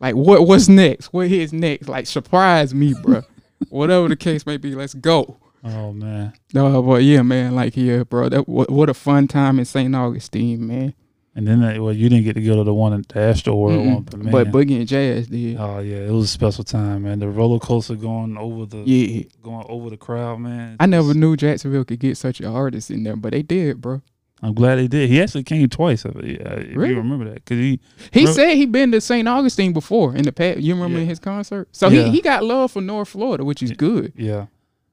Like 0.02 0.16
what 0.16 0.46
what's 0.46 0.68
next? 0.68 1.14
What 1.14 1.32
is 1.32 1.54
next? 1.54 1.88
Like 1.88 2.08
surprise 2.08 2.74
me, 2.74 2.94
bro. 3.02 3.24
Whatever 3.70 4.10
the 4.10 4.18
case 4.18 4.46
may 4.46 4.58
be, 4.58 4.76
let's 4.76 4.94
go. 4.94 5.38
Oh 5.66 5.92
man. 5.92 6.34
No, 6.54 6.82
but 6.84 7.04
yeah, 7.04 7.22
man, 7.24 7.56
like 7.56 7.76
yeah, 7.76 8.04
bro. 8.04 8.30
That 8.30 8.48
what, 8.48 8.70
what 8.70 8.90
a 8.90 8.94
fun 8.94 9.28
time 9.28 9.58
in 9.60 9.66
St. 9.66 9.94
Augustine, 9.96 10.68
man. 10.68 10.94
And 11.38 11.46
then 11.46 11.60
that, 11.62 11.82
well, 11.82 11.92
you 11.92 12.08
didn't 12.08 12.24
get 12.24 12.36
to 12.36 12.42
go 12.42 12.56
to 12.56 12.64
the 12.64 12.74
one 12.74 12.94
at 12.94 13.10
the 13.10 13.20
Astro 13.20 13.56
World 13.56 13.80
Mm-mm. 13.82 13.94
one, 13.96 14.04
but 14.04 14.20
man. 14.20 14.32
But 14.32 14.48
Boogie 14.52 14.78
and 14.78 14.88
Jazz 14.88 15.28
did. 15.28 15.58
oh 15.60 15.80
yeah, 15.80 15.98
it 15.98 16.12
was 16.12 16.26
a 16.26 16.28
special 16.28 16.64
time, 16.64 17.04
man. 17.04 17.20
The 17.20 17.28
roller 17.28 17.60
coaster 17.60 17.96
going 17.96 18.38
over 18.38 18.66
the 18.66 18.78
yeah. 18.86 19.24
going 19.42 19.66
over 19.68 19.90
the 19.90 19.98
crowd, 19.98 20.40
man. 20.40 20.78
I 20.80 20.86
never 20.86 21.14
knew 21.14 21.36
Jacksonville 21.36 21.84
could 21.84 22.00
get 22.00 22.16
such 22.16 22.40
an 22.40 22.46
artist 22.46 22.90
in 22.92 23.04
there, 23.04 23.16
but 23.18 23.32
they 23.32 23.42
did, 23.42 23.82
bro. 23.82 24.02
I'm 24.44 24.54
glad 24.54 24.76
they 24.76 24.88
did. 24.88 25.10
He 25.10 25.22
actually 25.22 25.44
came 25.44 25.68
twice. 25.70 26.06
If, 26.06 26.14
yeah, 26.16 26.54
if 26.54 26.76
Really? 26.78 26.90
you 26.92 26.98
remember 26.98 27.26
that, 27.26 27.36
because 27.36 27.58
he 27.58 27.80
He 28.12 28.26
Bro- 28.26 28.34
said 28.34 28.56
he 28.56 28.66
been 28.66 28.92
to 28.92 29.02
St. 29.02 29.28
Augustine 29.28 29.74
before 29.74 30.16
in 30.16 30.24
the 30.24 30.32
past. 30.32 30.60
You 30.60 30.74
remember 30.76 31.00
Yeah. 31.00 31.06
his 31.06 31.20
concert? 31.20 31.68
So 31.72 31.88
Yeah. 31.90 32.04
he, 32.04 32.12
he 32.12 32.22
got 32.22 32.44
love 32.44 32.72
for 32.72 32.82
North 32.82 33.10
Florida, 33.10 33.44
which 33.44 33.64
is 33.64 33.72
good. 33.72 34.14
yeah. 34.16 34.46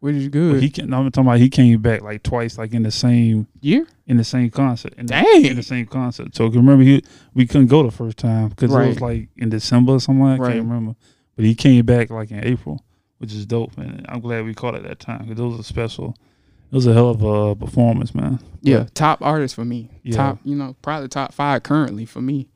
Which 0.03 0.17
is 0.17 0.25
But 0.25 0.33
good. 0.33 0.63
he 0.65 0.69
can, 0.69 0.93
I'm 0.93 1.09
talking 1.13 1.29
about 1.29 1.39
he 1.39 1.49
came 1.49 1.81
back 1.81 2.03
like 2.03 2.25
twice, 2.25 2.59
like 2.59 2.73
in 2.75 2.83
the 2.83 2.91
same 2.91 3.47
year? 3.61 3.87
in 4.09 4.17
the 4.17 4.25
same 4.25 4.51
concert. 4.51 4.93
In 4.99 5.07
the, 5.07 5.13
Dang. 5.15 5.45
in 5.47 5.55
the 5.55 5.63
same 5.63 5.87
concert. 5.87 6.35
So 6.35 6.49
remember 6.49 6.83
he 6.83 7.05
we 7.35 7.47
couldn't 7.47 7.69
go 7.69 7.85
the 7.85 7.93
first 7.93 8.17
time 8.19 8.49
because 8.49 8.73
it 8.75 8.89
was 8.89 9.01
like 9.01 9.29
in 9.37 9.49
December 9.49 9.93
or 9.93 10.01
something. 10.01 10.25
I 10.27 10.37
Right. 10.39 10.55
can't 10.55 10.65
remember. 10.65 10.97
But 11.37 11.45
he 11.45 11.55
came 11.55 11.87
back 11.87 12.11
like 12.11 12.33
in 12.33 12.45
April, 12.45 12.85
which 13.19 13.33
is 13.33 13.47
dope, 13.47 13.79
and 13.79 14.05
I'm 14.09 14.19
glad 14.21 14.45
we 14.45 14.55
caught 14.55 14.75
it 14.75 14.83
that 14.83 14.99
time 14.99 15.27
because 15.27 15.39
it 15.39 15.47
was 15.47 15.61
a 15.61 15.63
special. 15.65 16.17
It 16.73 16.75
was 16.75 16.87
a 16.89 16.95
hell 16.95 17.11
of 17.11 17.23
a 17.23 17.29
uh, 17.29 17.55
performance, 17.55 18.13
man. 18.13 18.41
Yeah, 18.61 18.87
top 18.95 19.23
artist 19.23 19.55
for 19.55 19.65
me. 19.65 19.89
Yeah. 20.03 20.17
Top, 20.17 20.39
you 20.43 20.57
know, 20.57 20.75
probably 20.83 21.07
top 21.09 21.33
five 21.33 21.63
currently 21.63 22.07
for 22.07 22.21
me. 22.21 22.49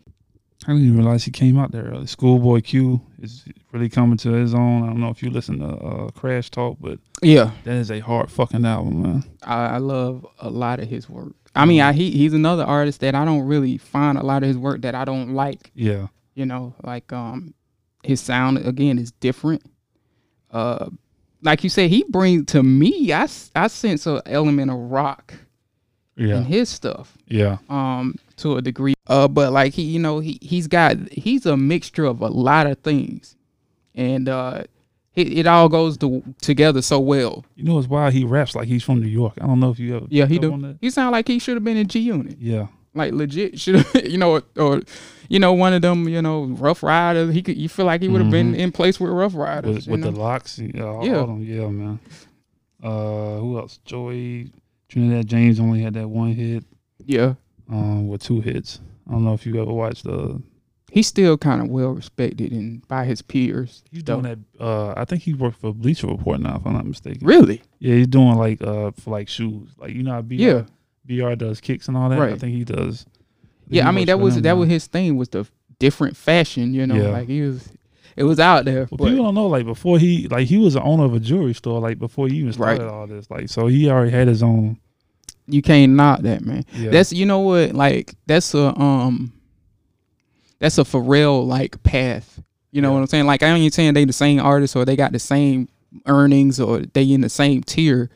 I 0.67 0.73
didn't 0.73 0.87
even 0.87 0.99
realize 0.99 1.23
he 1.25 1.31
came 1.31 1.59
out 1.59 1.71
there 1.71 1.85
early. 1.85 2.07
Schoolboy 2.07 2.61
Q 2.61 3.01
is 3.23 3.45
really 3.73 3.89
coming 3.89 4.17
to 4.19 4.33
his 4.33 4.53
own. 4.53 4.83
I 4.83 4.87
don't 4.87 5.01
know 5.01 5.11
if 5.11 5.23
you 5.23 5.31
listen 5.31 5.61
to 5.61 5.67
uh, 5.67 6.11
Crash 6.11 6.51
Talk, 6.51 6.79
but 6.81 6.99
Yeah, 7.23 7.53
that 7.65 7.77
is 7.77 7.91
a 7.91 8.01
hard 8.01 8.31
fucking 8.33 8.65
album, 8.65 9.03
man. 9.03 9.25
I, 9.45 9.67
I 9.67 9.79
love 9.79 10.27
a 10.41 10.51
lot 10.51 10.81
of 10.81 10.89
his 10.89 11.09
work. 11.09 11.35
I 11.55 11.65
mean, 11.67 11.81
I, 11.81 11.93
he 11.93 12.11
he's 12.11 12.33
another 12.35 12.65
artist 12.65 13.01
that 13.01 13.15
I 13.15 13.25
don't 13.25 13.47
really 13.47 13.79
find 13.79 14.19
a 14.19 14.23
lot 14.23 14.43
of 14.43 14.49
his 14.49 14.59
work 14.59 14.83
that 14.83 14.95
I 14.95 15.05
don't 15.05 15.35
like. 15.35 15.71
Yeah, 15.75 16.09
You 16.35 16.47
know, 16.47 16.75
like 16.83 17.13
um, 17.13 17.55
his 18.03 18.21
sound 18.21 18.59
again 18.59 18.99
is 18.99 19.13
different. 19.13 19.63
Uh, 20.51 20.91
like 21.43 21.63
you 21.63 21.71
said, 21.71 21.91
he 21.91 22.05
brings 22.09 22.47
to 22.47 22.63
me, 22.63 23.13
I 23.13 23.29
I 23.55 23.69
sense 23.69 24.07
an 24.07 24.21
element 24.27 24.71
of 24.71 24.79
rock 24.79 25.33
yeah, 26.17 26.39
in 26.39 26.45
his 26.45 26.69
stuff. 26.69 27.17
yeah, 27.29 27.59
um 27.69 28.17
to 28.37 28.57
a 28.57 28.63
degree 28.63 28.95
uh 29.07 29.27
but 29.29 29.53
like 29.53 29.73
he 29.75 29.83
you 29.83 29.99
know 29.99 30.19
he 30.21 30.39
he's 30.43 30.67
got 30.67 30.97
he's 31.11 31.47
a 31.47 31.57
mixture 31.57 32.05
of 32.05 32.21
a 32.21 32.29
lot 32.29 32.67
of 32.67 32.79
things 32.81 33.37
and 33.95 34.29
uh 34.29 34.63
it, 35.15 35.33
it 35.39 35.47
all 35.47 35.71
goes 35.71 35.97
to, 35.97 36.23
together 36.43 36.83
so 36.83 37.01
well 37.01 37.43
You 37.55 37.65
know, 37.65 37.79
it's 37.79 37.89
why 37.89 38.11
He 38.11 38.25
raps 38.25 38.55
like 38.55 38.69
he's 38.69 38.85
from 38.85 39.01
New 39.01 39.09
York. 39.09 39.33
I 39.41 39.47
don't 39.47 39.61
know 39.61 39.71
if 39.71 39.79
you 39.79 39.97
ever. 39.97 40.07
yeah 40.11 40.27
he 40.27 40.35
picked 40.35 40.45
up 40.45 40.53
on 40.53 40.61
do 40.63 40.79
he 40.81 40.91
sound 40.91 41.13
like 41.13 41.27
he 41.27 41.39
should 41.39 41.55
have 41.55 41.65
been 41.65 41.79
in 41.79 41.87
g 41.89 42.01
unit 42.01 42.37
Yeah, 42.39 42.67
like 42.95 43.13
legit 43.15 43.59
should 43.59 43.85
you 44.05 44.19
know 44.19 44.43
or 44.57 44.83
you 45.31 45.39
know 45.39 45.55
one 45.55 45.73
of 45.73 45.81
them 45.81 46.07
you 46.09 46.21
know 46.21 46.45
Ruff 46.45 46.83
Ryders 46.83 47.33
he 47.33 47.41
could 47.43 47.57
you 47.57 47.69
feel 47.71 47.87
like 47.87 48.03
he 48.03 48.09
would 48.09 48.21
have 48.21 48.31
been 48.31 48.53
Mhm. 48.53 48.59
in 48.59 48.73
place 48.73 49.01
with 49.01 49.11
Ruff 49.11 49.35
Ryders 49.35 49.87
with, 49.89 50.03
with 50.03 50.03
the 50.03 50.11
LOX. 50.21 50.59
Yeah. 50.59 51.01
them, 51.03 51.43
yeah, 51.43 51.69
man. 51.69 51.99
Uh, 52.83 53.39
who 53.39 53.59
else? 53.59 53.79
Joey 53.87 54.53
Trinidad 54.89 55.27
James 55.27 55.59
only 55.59 55.81
had 55.81 55.95
that 55.95 56.09
one 56.09 56.33
hit. 56.35 56.63
yeah 57.05 57.35
Um, 57.69 58.09
with 58.09 58.23
two 58.23 58.41
hits. 58.41 58.81
I 59.09 59.13
don't 59.13 59.25
know 59.25 59.35
if 59.35 59.45
you 59.47 59.61
ever 59.61 59.73
watched 59.73 60.05
the. 60.05 60.41
he's 60.93 61.07
still 61.09 61.37
kind 61.37 61.61
of 61.61 61.69
well 61.69 61.91
respected 61.91 62.53
and 62.53 62.87
by 62.89 63.05
his 63.05 63.21
peers 63.23 63.83
He's 63.91 64.05
though. 64.05 64.21
doing 64.21 64.45
that. 64.59 64.63
Uh, 64.65 64.95
I 64.97 65.05
think 65.05 65.23
he 65.23 65.35
worked 65.35 65.61
for 65.61 65.75
Bleacher 65.75 66.07
Report 66.07 66.41
now, 66.41 66.57
if 66.57 66.67
I'm 66.67 66.75
not 66.75 66.87
mistaken. 66.87 67.27
really 67.27 67.63
Yeah, 67.81 67.95
he's 67.97 68.07
doing 68.07 68.37
like 68.37 68.63
uh 68.63 68.93
for 68.93 69.11
like 69.11 69.29
shoes, 69.29 69.71
like 69.79 69.93
you 69.95 70.03
know 70.05 70.13
how 70.13 70.23
BR, 70.23 70.35
yeah 70.35 70.63
BR 71.05 71.35
does 71.35 71.61
kicks 71.61 71.89
and 71.89 71.97
all 71.97 72.09
that. 72.09 72.19
Right. 72.19 72.33
I 72.35 72.39
think 72.39 72.53
he 72.55 72.65
does. 72.65 73.05
Yeah, 73.69 73.83
he 73.83 73.89
I 73.89 73.91
mean 73.93 74.07
that 74.07 74.21
was 74.21 74.37
that 74.37 74.43
now. 74.43 74.57
was 74.57 74.69
his 74.69 74.87
thing 74.87 75.17
was 75.17 75.29
the 75.29 75.45
different 75.81 76.17
fashion, 76.17 76.73
you 76.73 76.87
know, 76.87 76.95
Yeah. 76.97 77.09
like 77.11 77.29
he 77.29 77.43
was 77.43 77.69
it 78.17 78.23
was 78.25 78.39
out 78.41 78.65
there. 78.65 78.87
Well, 78.91 79.09
people 79.11 79.25
don't 79.25 79.35
know 79.35 79.47
like 79.49 79.67
before 79.67 79.99
he 79.99 80.29
like 80.29 80.47
he 80.47 80.57
was 80.57 80.75
the 80.75 80.83
owner 80.83 81.05
of 81.05 81.15
a 81.15 81.21
jewelry 81.21 81.53
store 81.55 81.81
like 81.81 81.99
before 81.99 82.29
he 82.29 82.37
even 82.39 82.53
started 82.53 82.83
Right. 82.85 82.91
all 82.93 83.07
this 83.09 83.29
like 83.31 83.49
so 83.49 83.67
he 83.67 83.91
already 83.91 84.13
had 84.13 84.29
his 84.29 84.43
own. 84.43 84.79
You 85.49 85.63
can't 85.63 85.93
knock 85.93 86.21
that, 86.23 86.45
man. 86.45 86.65
Yeah, 86.73 86.91
That's 86.91 87.13
you 87.13 87.25
know 87.27 87.41
what, 87.41 87.73
like 87.75 88.15
that's 88.27 88.53
a 88.55 88.77
um 88.81 89.33
that's 90.59 90.79
a 90.79 90.83
Pharrell 90.83 91.47
like 91.47 91.83
path. 91.83 92.41
You 92.73 92.83
know 92.83 92.89
Yeah. 92.89 92.95
what 92.95 93.01
I'm 93.01 93.07
saying? 93.07 93.27
Like 93.27 93.43
I 93.43 93.49
ain't 93.49 93.75
saying 93.75 93.95
they 93.95 94.05
the 94.05 94.13
same 94.13 94.41
artist 94.41 94.75
or 94.77 94.85
they 94.85 94.97
got 94.97 95.13
the 95.13 95.19
same 95.19 95.69
earnings 96.07 96.61
or 96.61 96.81
they 96.81 97.11
in 97.13 97.21
the 97.21 97.29
same 97.29 97.63
tier. 97.63 98.11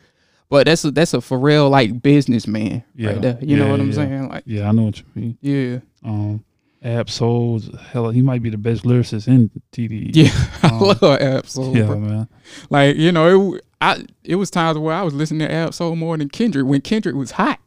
But 0.49 0.67
that's 0.67 0.85
a 0.85 0.91
that's 0.91 1.15
a 1.15 1.19
Pharrell 1.19 1.71
like 1.71 2.03
businessman 2.03 2.83
Yeah. 2.97 3.11
right 3.13 3.23
there. 3.23 3.39
You 3.41 3.57
know 3.57 3.71
what 3.71 3.81
I'm 3.81 3.89
yeah. 3.89 3.95
saying? 3.95 4.29
Like 4.29 4.43
yeah, 4.47 4.69
I 4.69 4.73
know 4.73 4.83
what 4.85 4.99
you 4.99 5.05
mean. 5.15 5.39
yeah. 5.41 5.79
Um, 6.05 6.45
Ab 6.83 7.09
hell, 7.11 8.09
he 8.11 8.23
might 8.23 8.43
be 8.43 8.49
the 8.49 8.57
best 8.57 8.85
lyricist 8.85 9.29
in 9.29 9.51
TDE. 9.71 10.13
Yeah. 10.17 10.31
I 10.63 10.69
Um, 10.69 10.81
love 10.81 11.03
Ab-Soul. 11.03 11.77
yeah, 11.77 11.85
bro. 11.85 11.99
man. 11.99 12.29
Like 12.71 12.97
you 12.97 13.13
know, 13.13 13.55
it 13.57 13.65
I 13.81 14.05
it 14.25 14.37
was 14.37 14.51
times 14.51 14.79
where 14.79 14.95
I 14.95 15.03
was 15.03 15.15
listening 15.15 15.49
to 15.49 15.53
Ab-Soul 15.53 15.97
more 15.97 16.17
than 16.17 16.29
Kendrick 16.29 16.67
when 16.67 16.81
Kendrick 16.81 17.15
was 17.17 17.33
hot. 17.33 17.59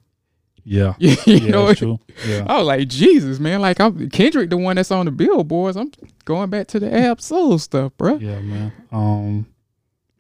Yeah, 0.66 0.94
you 1.00 1.18
yeah, 1.26 1.52
know, 1.52 1.74
true. 1.74 2.00
Yeah, 2.26 2.46
I 2.48 2.58
was 2.60 2.68
like, 2.68 2.88
Jesus, 2.88 3.40
man, 3.40 3.62
like 3.62 3.82
I'm 3.82 4.10
Kendrick, 4.10 4.50
the 4.50 4.58
one 4.58 4.78
that's 4.78 4.92
on 4.92 5.06
the 5.06 5.12
billboards. 5.12 5.76
I'm 5.76 5.92
going 6.24 6.50
back 6.50 6.68
to 6.68 6.80
the 6.80 6.94
Ab-Soul 6.94 7.60
stuff, 7.60 7.92
bro. 7.98 8.16
yeah, 8.16 8.40
man. 8.40 8.72
Um, 8.92 9.46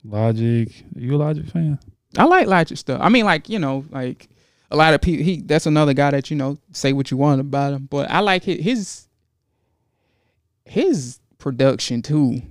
Logic, 0.03 0.69
you 0.95 1.15
a 1.15 1.17
Logic 1.17 1.45
fan? 1.45 1.79
I 2.17 2.25
like 2.25 2.47
Logic 2.47 2.77
stuff. 2.77 2.99
I 3.01 3.09
mean, 3.09 3.25
like 3.25 3.47
you 3.47 3.57
know, 3.59 3.85
like 3.89 4.27
a 4.69 4.75
lot 4.75 4.93
of 4.93 5.01
people. 5.01 5.23
He 5.23 5.41
that's 5.41 5.65
another 5.65 5.93
guy 5.93 6.11
that 6.11 6.29
you 6.29 6.35
know 6.35 6.57
say 6.73 6.91
what 6.91 7.09
you 7.11 7.17
want 7.17 7.39
about 7.39 7.73
him, 7.73 7.87
but 7.89 8.09
I 8.09 8.19
like 8.19 8.43
his 8.43 8.59
his, 8.63 9.07
his 10.65 11.19
production 11.37 12.01
too. 12.01 12.41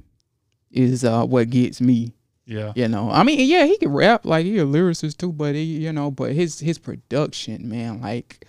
Is 0.71 1.05
uh 1.05 1.27
what 1.27 1.51
gets 1.51 1.81
me. 1.83 2.15
Yeah, 2.45 2.73
You 2.75 2.89
know, 2.89 3.09
I 3.11 3.23
mean, 3.23 3.39
yeah, 3.49 3.67
he 3.67 3.79
can 3.79 3.93
rap 3.93 4.25
like 4.27 4.45
he 4.45 4.59
a 4.59 4.65
lyricist 4.65 5.17
too, 5.19 5.33
but 5.33 5.55
he, 5.55 5.63
you 5.63 5.93
know, 5.93 6.11
but 6.11 6.33
his 6.33 6.59
his 6.59 6.77
production, 6.79 7.69
man, 7.69 8.01
like, 8.01 8.47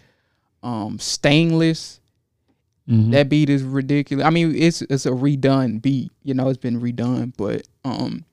um, 0.63 0.97
stainless. 0.99 1.99
Mhm. 2.89 3.11
That 3.11 3.29
beat 3.29 3.49
is 3.49 3.63
ridiculous. 3.63 4.25
I 4.25 4.29
mean, 4.29 4.53
it's 4.55 4.81
it's 4.81 5.05
a 5.05 5.11
redone 5.11 5.81
beat. 5.81 6.11
You 6.23 6.33
know, 6.33 6.49
it's 6.49 6.57
been 6.57 6.81
redone, 6.81 7.33
but 7.37 7.65
um, 7.85 8.25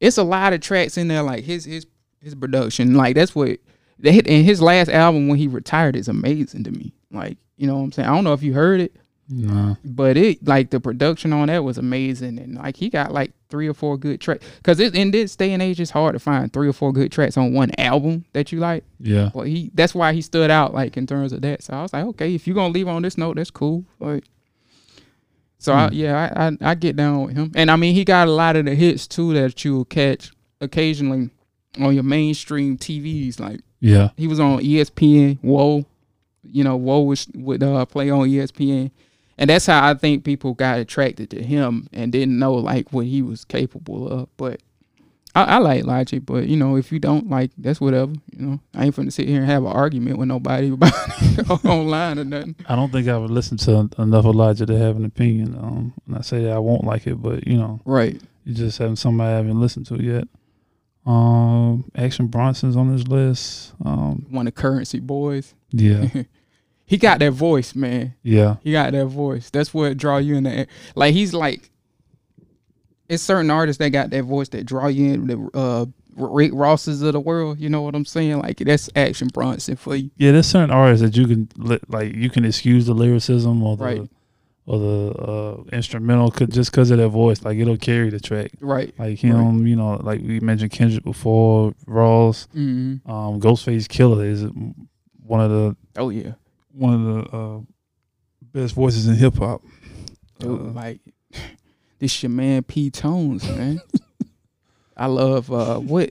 it's 0.00 0.16
a 0.16 0.22
lot 0.22 0.52
of 0.52 0.60
tracks 0.60 0.96
in 0.96 1.08
there. 1.08 1.22
Like 1.22 1.44
his 1.44 1.64
his 1.66 1.86
his 2.22 2.34
production, 2.34 2.94
like 2.94 3.14
that's 3.16 3.34
what 3.34 3.58
they 3.98 4.12
hit. 4.12 4.26
And 4.28 4.44
his 4.46 4.62
last 4.62 4.88
album 4.88 5.28
when 5.28 5.38
he 5.38 5.48
retired 5.48 5.96
is 5.96 6.08
amazing 6.08 6.64
to 6.64 6.70
me. 6.70 6.94
Like 7.10 7.36
you 7.58 7.66
know 7.66 7.76
what 7.76 7.82
I'm 7.82 7.92
saying. 7.92 8.08
I 8.08 8.14
don't 8.14 8.24
know 8.24 8.32
if 8.32 8.42
you 8.42 8.54
heard 8.54 8.80
it, 8.80 8.96
nah, 9.28 9.74
but 9.84 10.16
it 10.16 10.46
like 10.46 10.70
the 10.70 10.80
production 10.80 11.32
on 11.34 11.48
that 11.48 11.62
was 11.64 11.76
amazing, 11.76 12.38
and 12.38 12.54
like 12.54 12.76
he 12.76 12.88
got 12.88 13.12
like 13.12 13.32
three 13.50 13.68
or 13.68 13.74
four 13.74 13.98
good 13.98 14.20
tracks. 14.20 14.46
Cause 14.62 14.80
it, 14.80 14.94
in 14.94 15.10
this 15.10 15.36
day 15.36 15.52
and 15.52 15.62
age, 15.62 15.80
it's 15.80 15.90
hard 15.90 16.14
to 16.14 16.18
find 16.18 16.52
three 16.52 16.68
or 16.68 16.72
four 16.72 16.92
good 16.92 17.10
tracks 17.12 17.36
on 17.36 17.52
one 17.52 17.70
album 17.78 18.24
that 18.32 18.52
you 18.52 18.60
like. 18.60 18.84
yeah, 19.00 19.30
Well, 19.34 19.44
he 19.44 19.70
that's 19.74 19.94
why 19.94 20.12
he 20.12 20.22
stood 20.22 20.50
out 20.50 20.72
like 20.72 20.96
in 20.96 21.06
terms 21.06 21.32
of 21.32 21.42
that. 21.42 21.62
So 21.62 21.74
I 21.74 21.82
was 21.82 21.92
like, 21.92 22.04
okay, 22.06 22.34
if 22.34 22.46
you're 22.46 22.54
gonna 22.54 22.72
leave 22.72 22.88
on 22.88 23.02
this 23.02 23.18
note, 23.18 23.36
that's 23.36 23.50
cool. 23.50 23.84
Like, 23.98 24.24
so 25.58 25.74
I, 25.74 25.88
Hmm. 25.88 25.94
yeah, 25.94 26.32
I, 26.34 26.46
I 26.46 26.70
I 26.70 26.74
get 26.74 26.96
down 26.96 27.26
with 27.26 27.36
him, 27.36 27.52
and 27.54 27.70
I 27.70 27.76
mean 27.76 27.94
he 27.94 28.04
got 28.04 28.28
a 28.28 28.30
lot 28.32 28.56
of 28.56 28.64
the 28.64 28.74
hits 28.74 29.06
too 29.06 29.34
that 29.34 29.62
you'll 29.64 29.84
catch 29.84 30.32
occasionally 30.60 31.30
on 31.78 31.94
your 31.94 32.02
mainstream 32.02 32.78
TVs. 32.78 33.38
Like 33.38 33.60
yeah, 33.80 34.10
he 34.16 34.26
was 34.26 34.40
on 34.40 34.60
ESPN. 34.60 35.38
Whoa, 35.42 35.84
you 36.42 36.64
know, 36.64 36.76
Whoa 36.76 37.00
was 37.00 37.26
would 37.34 37.62
uh, 37.62 37.84
play 37.84 38.08
on 38.10 38.26
ESPN, 38.28 38.90
and 39.40 39.50
that's 39.50 39.66
how 39.66 39.84
I 39.84 39.94
think 39.94 40.22
people 40.22 40.54
got 40.54 40.78
attracted 40.78 41.30
to 41.30 41.42
him 41.42 41.88
and 41.92 42.12
didn't 42.12 42.38
know 42.38 42.54
like 42.54 42.92
what 42.92 43.06
he 43.06 43.22
was 43.22 43.44
capable 43.44 44.08
of. 44.08 44.28
But 44.36 44.60
I, 45.34 45.44
I 45.44 45.58
like 45.58 45.84
Logic, 45.84 46.24
but 46.24 46.46
you 46.46 46.56
know, 46.56 46.76
if 46.76 46.92
you 46.92 46.98
don't 46.98 47.28
like, 47.30 47.50
that's 47.58 47.80
whatever. 47.80 48.12
You 48.36 48.46
know, 48.46 48.60
I 48.74 48.84
ain't 48.86 48.94
finna 48.96 49.12
sit 49.12 49.26
here 49.28 49.38
and 49.40 49.46
have 49.50 49.62
an 49.64 49.70
argument 49.72 50.18
with 50.18 50.28
nobody 50.28 50.70
about 50.72 51.64
online 51.64 52.18
or 52.18 52.24
nothing. 52.24 52.54
I 52.68 52.76
don't 52.76 52.90
think 52.92 53.08
I 53.08 53.16
would 53.16 53.30
listen 53.30 53.56
to 53.58 53.88
enough 53.98 54.24
of 54.26 54.34
Logic 54.36 54.66
to 54.68 54.78
have 54.78 54.96
an 54.96 55.04
opinion. 55.04 55.54
Um, 55.56 55.94
and 56.06 56.16
I 56.16 56.20
say 56.20 56.44
that 56.44 56.52
I 56.52 56.58
won't 56.58 56.84
like 56.84 57.06
it, 57.06 57.16
but 57.22 57.46
you 57.46 57.56
know, 57.56 57.80
Right. 57.84 58.20
you 58.44 58.54
just 58.54 58.78
haven't 58.78 58.96
somebody 58.96 59.32
I 59.32 59.36
haven't 59.38 59.60
listened 59.60 59.86
to 59.86 60.02
yet. 60.02 60.24
Um, 61.06 61.90
Action 61.96 62.26
Bronson's 62.26 62.76
on 62.76 62.94
this 62.94 63.08
list. 63.08 63.72
Um, 63.84 64.26
One 64.30 64.46
of 64.46 64.54
Curren$y 64.54 65.00
Boys. 65.00 65.54
yeah, 65.70 66.08
He 66.90 66.96
got 66.98 67.20
that 67.20 67.30
voice, 67.30 67.74
man. 67.76 68.14
yeah, 68.24 68.56
He 68.64 68.72
got 68.72 68.90
that 68.92 69.06
voice. 69.06 69.48
That's 69.48 69.72
what 69.72 69.96
draw 69.96 70.16
you 70.18 70.34
in 70.34 70.42
the 70.42 70.50
air. 70.50 70.66
Like 70.96 71.14
he's 71.14 71.32
like, 71.32 71.70
it's 73.08 73.22
certain 73.22 73.48
artists 73.50 73.78
that 73.78 73.90
got 73.90 74.10
that 74.10 74.24
voice 74.24 74.48
that 74.50 74.66
draw 74.66 74.88
you 74.88 75.12
in. 75.14 75.26
The 75.28 75.50
uh, 75.54 75.86
Rick 76.16 76.50
Rosses 76.52 77.00
of 77.02 77.12
the 77.12 77.20
world. 77.20 77.60
You 77.60 77.68
know 77.68 77.82
what 77.82 77.94
I'm 77.94 78.04
saying? 78.04 78.40
Like 78.40 78.58
that's 78.58 78.90
Action 78.96 79.28
Bronson 79.32 79.76
for 79.76 79.94
you. 79.94 80.10
yeah. 80.16 80.32
There's 80.32 80.48
certain 80.48 80.72
artists 80.72 81.02
that 81.04 81.16
you 81.16 81.26
can 81.28 81.48
like 81.88 82.12
you 82.14 82.28
can 82.28 82.44
excuse 82.44 82.86
the 82.86 82.94
lyricism 82.94 83.62
or 83.62 83.76
the 83.76 83.84
Right. 83.84 84.08
or 84.66 84.78
the 84.80 85.14
uh, 85.22 85.62
instrumental 85.76 86.30
could 86.32 86.52
just 86.52 86.72
because 86.72 86.90
of 86.90 86.98
their 86.98 87.08
voice. 87.08 87.44
Like 87.44 87.56
it'll 87.58 87.76
carry 87.76 88.10
the 88.10 88.18
track. 88.20 88.50
Right. 88.60 88.92
Like 88.98 89.18
him, 89.18 89.66
you 89.66 89.76
know, 89.76 89.94
like 90.02 90.20
we 90.22 90.40
mentioned 90.40 90.72
Kendrick 90.72 91.04
before, 91.04 91.72
Ross, 91.86 92.48
Mm-hmm. 92.54 93.10
um, 93.10 93.40
Ghostface 93.40 93.86
Killah 93.86 94.26
is 94.26 94.42
one 95.24 95.40
of 95.40 95.50
the 95.50 95.76
Oh 95.96 96.10
yeah. 96.10 96.32
One 96.72 96.94
of 96.94 97.04
the 97.30 97.36
uh, 97.36 97.60
best 98.52 98.74
voices 98.74 99.06
in 99.08 99.14
hip 99.16 99.36
hop. 99.36 99.62
Uh, 100.42 100.48
like 100.48 101.00
this 101.98 102.22
your 102.22 102.30
man 102.30 102.62
P 102.62 102.90
Tones, 102.90 103.48
man. 103.48 103.80
I 104.96 105.06
love 105.06 105.50
uh 105.52 105.78
what 105.78 106.10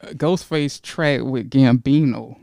uh, 0.00 0.08
Ghostface 0.08 0.80
track 0.80 1.22
with 1.22 1.50
Gambino 1.50 2.36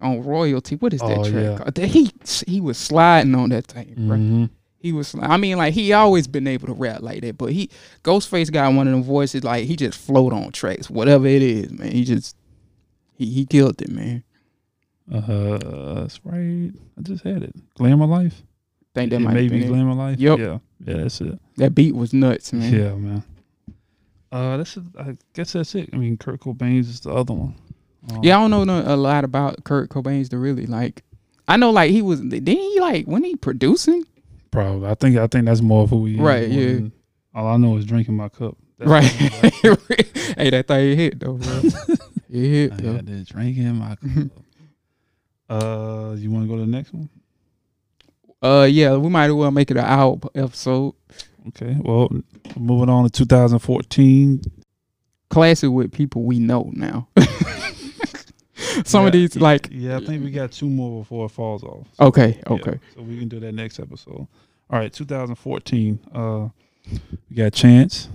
on 0.00 0.22
royalty. 0.22 0.76
What 0.76 0.92
is 0.92 1.00
that 1.00 1.18
Oh, 1.18 1.24
track 1.30 1.42
yeah. 1.42 1.56
called? 1.56 1.78
He 1.78 2.10
he 2.46 2.60
was 2.60 2.76
sliding 2.78 3.34
on 3.34 3.50
that 3.50 3.66
thing, 3.66 3.94
bro. 3.96 4.16
mhm. 4.16 4.50
He 4.78 4.92
was. 4.92 5.16
I 5.20 5.36
mean, 5.36 5.56
like 5.56 5.74
he 5.74 5.92
always 5.92 6.26
been 6.28 6.46
able 6.46 6.66
to 6.68 6.72
rap 6.74 7.00
like 7.02 7.22
that, 7.22 7.36
but 7.38 7.50
he 7.52 7.70
Ghostface 8.04 8.52
got 8.52 8.72
one 8.72 8.86
of 8.86 8.92
them 8.92 9.02
voices 9.02 9.42
like 9.42 9.64
he 9.66 9.74
just 9.74 9.98
float 9.98 10.32
on 10.32 10.52
tracks, 10.52 10.88
whatever 10.90 11.26
it 11.26 11.42
is, 11.42 11.72
man. 11.72 11.90
He 11.90 12.04
just 12.04 12.36
he 13.14 13.26
he 13.26 13.46
killed 13.46 13.80
it, 13.82 13.90
man. 13.90 14.22
Uh, 15.12 15.94
that's 15.94 16.20
right. 16.24 16.72
I 16.98 17.02
just 17.02 17.24
had 17.24 17.42
it. 17.42 17.54
Glamour 17.74 18.06
Life. 18.06 18.42
Think 18.94 19.10
that 19.10 19.16
it 19.16 19.20
might 19.20 19.34
may 19.34 19.48
be. 19.48 19.64
Glamour 19.64 19.94
Life. 19.94 20.18
Yep. 20.18 20.38
Yeah. 20.38 20.58
Yeah, 20.84 20.96
that's 21.02 21.20
it. 21.20 21.38
That 21.56 21.74
beat 21.74 21.94
was 21.94 22.12
nuts, 22.12 22.52
man. 22.52 22.72
Yeah, 22.72 22.94
man. 22.94 23.22
Uh, 24.32 24.56
that's. 24.56 24.78
I 24.98 25.16
guess 25.34 25.52
that's 25.52 25.74
it. 25.74 25.90
I 25.92 25.96
mean, 25.96 26.16
Kirko 26.16 26.56
Bangz 26.56 26.88
is 26.88 27.00
the 27.00 27.12
other 27.12 27.34
one. 27.34 27.54
Um, 28.10 28.22
Yeah, 28.22 28.38
I 28.38 28.40
don't 28.40 28.50
know 28.50 28.64
no, 28.64 28.94
a 28.94 28.96
lot 28.96 29.24
about 29.24 29.64
Kirko 29.64 30.02
Bangz 30.02 30.28
to 30.30 30.38
really 30.38 30.66
like. 30.66 31.02
I 31.48 31.56
know 31.56 31.70
like 31.70 31.90
he 31.90 32.02
was. 32.02 32.20
Didn't 32.20 32.46
he 32.46 32.80
like 32.80 33.06
when 33.06 33.22
he 33.24 33.36
producing? 33.36 34.04
probably. 34.50 34.88
I 34.88 34.94
think. 34.94 35.16
I 35.16 35.26
think 35.26 35.46
that's 35.46 35.60
more 35.60 35.84
of 35.84 35.90
who 35.90 36.06
he 36.06 36.14
is. 36.14 36.20
Right, 36.20 36.48
yeah. 36.48 36.88
All 37.34 37.46
I 37.46 37.56
know 37.58 37.76
is 37.76 37.84
drinking 37.84 38.16
my 38.16 38.28
cup. 38.28 38.56
That's 38.78 38.90
right. 38.90 39.04
hey, 40.38 40.50
that 40.50 40.64
thing 40.66 40.96
hit 40.96 41.20
though, 41.20 41.34
bro. 41.34 41.60
it 42.30 42.48
hit 42.48 42.72
I 42.72 42.76
though. 42.76 43.24
drinking 43.24 43.74
my 43.76 43.96
cup. 43.96 44.32
uh, 45.48 46.14
you 46.16 46.30
want 46.30 46.44
to 46.44 46.48
go 46.48 46.54
to 46.56 46.60
the 46.62 46.66
next 46.66 46.92
one? 46.92 47.08
Uh, 48.42 48.64
yeah, 48.64 48.96
we 48.96 49.08
might 49.08 49.26
as 49.26 49.32
well 49.32 49.50
make 49.50 49.70
it 49.70 49.76
an 49.76 49.84
hour 49.84 50.18
episode. 50.34 50.94
Okay. 51.48 51.76
Well, 51.80 52.10
moving 52.56 52.88
on 52.88 53.04
to 53.04 53.10
2014. 53.10 54.42
Classic 55.30 55.70
with 55.70 55.92
people 55.92 56.22
we 56.24 56.38
know 56.38 56.70
now. 56.74 57.08
Some 58.84 59.02
Yeah, 59.02 59.06
of 59.06 59.12
these 59.12 59.36
like 59.36 59.68
Yeah, 59.70 59.96
I 59.96 60.04
think 60.04 60.22
we 60.24 60.30
got 60.30 60.52
two 60.52 60.68
more 60.68 61.00
before 61.00 61.26
it 61.26 61.30
falls 61.30 61.62
off. 61.62 61.86
okay, 62.00 62.38
Yeah, 62.46 62.52
okay. 62.54 62.78
so 62.94 63.02
we 63.02 63.18
can 63.18 63.28
do 63.28 63.40
that 63.40 63.52
next 63.52 63.78
episode. 63.80 64.26
All 64.70 64.78
right, 64.78 64.92
2014. 64.92 65.98
Uh, 66.14 66.48
we 67.30 67.36
got 67.36 67.52
Chance, 67.52 68.08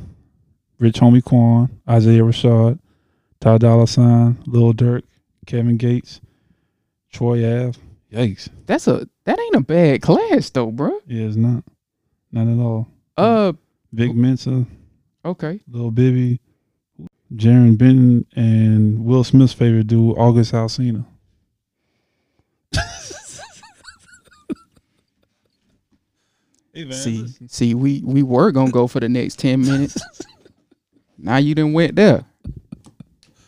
Rich 0.80 1.00
Homie 1.00 1.24
Quan, 1.24 1.70
Isaiah 1.90 2.22
Rashad, 2.22 2.80
Ty 3.40 3.58
Dolla 3.60 3.88
Sign, 3.88 4.38
Lil 4.46 4.74
Durk, 4.74 5.04
Kevin 5.46 5.78
Gates, 5.78 6.22
Troy 7.12 7.68
Ave. 7.68 7.78
Yikes! 8.12 8.50
That's 8.66 8.88
a 8.88 9.08
that 9.26 9.40
ain't 9.40 9.56
a 9.56 9.62
bad 9.62 10.02
class 10.02 10.50
though, 10.50 10.72
bro. 10.72 11.00
Yeah, 11.08 11.28
it's 11.28 11.38
not, 11.38 11.64
not 12.32 12.48
at 12.48 12.60
all. 12.60 12.88
Uh, 13.16 13.54
Vic 13.94 14.14
Mensa, 14.14 14.66
okay. 15.24 15.62
Lil 15.70 15.92
Bibby, 15.92 16.42
Jarren 17.34 17.78
Benton, 17.78 18.26
and 18.36 19.06
Will 19.06 19.24
Smith's 19.24 19.54
favorite 19.54 19.88
dude, 19.88 20.18
August 20.18 20.52
Alsina. 20.54 21.06
hey 26.74 26.84
man, 26.84 26.94
See, 26.94 27.28
see, 27.48 27.74
we 27.74 28.02
we 28.04 28.24
were 28.24 28.52
gonna 28.52 28.72
go 28.72 28.88
for 28.88 29.00
the 29.00 29.08
next 29.08 29.40
ten 29.40 29.62
minutes. 29.62 29.98
now 31.18 31.38
you 31.38 31.56
didn't 31.56 31.72
went 31.74 31.96
there. 31.96 32.26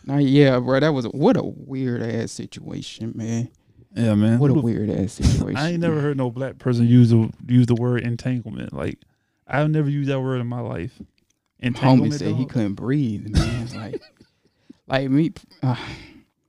Now, 0.06 0.18
yeah, 0.18 0.58
bro, 0.58 0.80
that 0.80 0.90
was 0.90 1.06
what 1.06 1.36
a 1.36 1.42
weird 1.42 2.02
ass 2.02 2.32
situation, 2.32 3.12
man. 3.14 3.50
yeah, 3.94 4.14
man. 4.14 4.38
What 4.38 4.50
a 4.50 4.54
weird 4.54 4.90
ass 4.90 5.12
situation. 5.12 5.56
I 5.56 5.70
ain't 5.72 5.80
never 5.80 6.00
heard 6.00 6.16
no 6.16 6.30
black 6.30 6.58
person 6.58 6.86
use 6.86 7.10
the 7.10 7.30
use 7.46 7.66
the 7.66 7.74
word 7.74 8.02
entanglement. 8.02 8.72
Like 8.72 8.98
I've 9.46 9.70
never 9.70 9.88
used 9.88 10.10
that 10.10 10.20
word 10.20 10.40
in 10.40 10.46
my 10.46 10.60
life. 10.60 10.92
Homie 10.98 11.66
Entanglement. 11.68 12.14
said 12.14 12.34
he 12.34 12.44
couldn't 12.44 12.74
breathe, 12.74 13.26
man. 13.30 13.68
like, 13.74 14.02
like 14.86 15.08
me, 15.08 15.32
uh, 15.62 15.76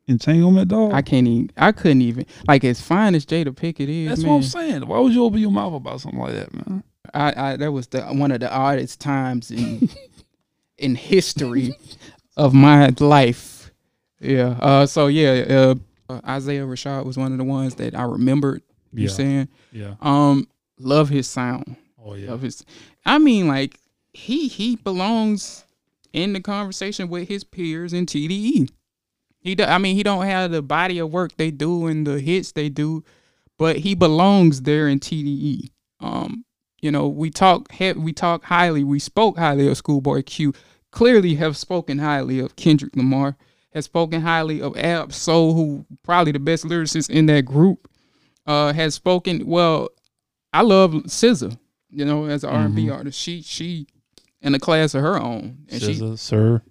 Entanglement, 0.08 0.68
dog. 0.68 0.92
I 0.94 1.02
can't 1.02 1.26
even. 1.28 1.52
I 1.56 1.72
couldn't 1.72 2.02
even. 2.02 2.26
Like 2.48 2.64
as 2.66 2.82
fine 2.82 3.16
as 3.16 3.26
Jada 3.26 3.56
Pickett 3.56 3.88
is, 3.90 4.10
That's 4.10 4.22
man. 4.22 4.32
what 4.32 4.38
I'm 4.38 4.44
saying. 4.44 4.88
Why 4.88 5.00
would 5.00 5.14
you 5.14 5.24
open 5.24 5.40
your 5.40 5.52
mouth 5.52 5.74
about 5.74 6.02
something 6.02 6.20
like 6.20 6.34
that, 6.34 6.54
man? 6.54 6.84
I, 7.14 7.52
I 7.52 7.56
that 7.58 7.72
was 7.72 7.88
the 7.88 8.02
one 8.04 8.32
of 8.32 8.42
the 8.42 8.52
oddest 8.54 9.00
times 9.00 9.50
in 9.52 9.88
in 10.78 10.96
history 10.96 11.76
of 12.38 12.54
my 12.54 12.94
life. 13.00 13.72
Yeah. 14.20 14.58
Uh. 14.60 14.86
So 14.86 15.08
yeah. 15.08 15.76
Uh. 16.10 16.20
Isaiah 16.28 16.64
Rashad 16.66 17.04
was 17.06 17.18
one 17.18 17.32
of 17.32 17.38
the 17.40 17.44
ones 17.44 17.76
that 17.76 17.96
I 17.96 18.04
remembered. 18.04 18.62
You 18.94 19.04
Yeah, 19.04 19.10
saying? 19.10 19.48
yeah. 19.72 19.96
Um. 20.02 20.48
Love 20.80 21.10
his 21.10 21.28
sound. 21.28 21.76
Oh 22.04 22.14
yeah. 22.16 22.32
Love 22.32 22.42
his. 22.42 22.64
I 23.06 23.18
mean, 23.18 23.48
like 23.48 23.80
he 24.14 24.48
he 24.48 24.76
belongs 24.76 25.66
in 26.14 26.34
the 26.34 26.40
conversation 26.42 27.10
with 27.10 27.28
his 27.28 27.44
peers 27.44 27.94
in 27.94 28.06
TDE. 28.06 28.70
He. 29.40 29.56
Do, 29.56 29.64
I 29.64 29.78
mean, 29.78 29.96
he 29.96 30.04
don't 30.04 30.26
have 30.26 30.52
the 30.52 30.62
body 30.62 31.00
of 31.00 31.12
work 31.12 31.36
they 31.38 31.52
do 31.52 31.88
and 31.88 32.06
the 32.06 32.20
hits 32.20 32.52
they 32.52 32.70
do, 32.70 33.04
but 33.58 33.78
he 33.78 33.96
belongs 33.96 34.62
there 34.64 34.88
in 34.88 35.00
TDE. 35.00 35.70
Um 36.00 36.46
you 36.82 36.92
know, 36.92 37.08
we 37.08 37.32
talk 37.32 37.68
we 37.80 38.14
talk 38.14 38.44
highly, 38.44 38.84
we 38.84 39.00
spoke 39.00 39.38
highly 39.40 39.68
of 39.68 39.78
Schoolboy 39.78 40.22
Q. 40.24 40.54
Clearly, 40.96 41.36
have 41.36 41.58
spoken 41.58 42.00
highly 42.00 42.40
of 42.40 42.56
Kendrick 42.56 42.96
Lamar. 42.96 43.36
Has 43.74 43.84
spoken 43.86 44.22
highly 44.22 44.62
of 44.62 44.78
Ab 44.78 45.12
Soul, 45.12 45.54
who 45.54 45.86
probably 46.04 46.32
the 46.32 46.40
best 46.40 46.64
lyricist 46.64 47.10
in 47.10 47.26
that 47.26 47.42
group. 47.44 47.90
Uh, 48.48 48.72
has 48.72 48.96
spoken 48.96 49.46
well. 49.46 49.90
I 50.54 50.62
love 50.62 50.94
SZA. 50.94 51.58
You 51.90 52.06
know, 52.06 52.26
as 52.26 52.44
an 52.46 52.52
R 52.52 52.62
and 52.66 52.76
B 52.76 52.86
Mhm. 52.86 52.96
artist, 52.96 53.20
she 53.20 53.42
she 53.42 53.88
in 54.42 54.56
a 54.56 54.60
class 54.60 54.96
of 54.96 55.02
her 55.02 55.20
own, 55.22 55.58
and 55.70 55.82
she 55.82 55.96
SZA, 55.96 56.18
sir. 56.18 56.62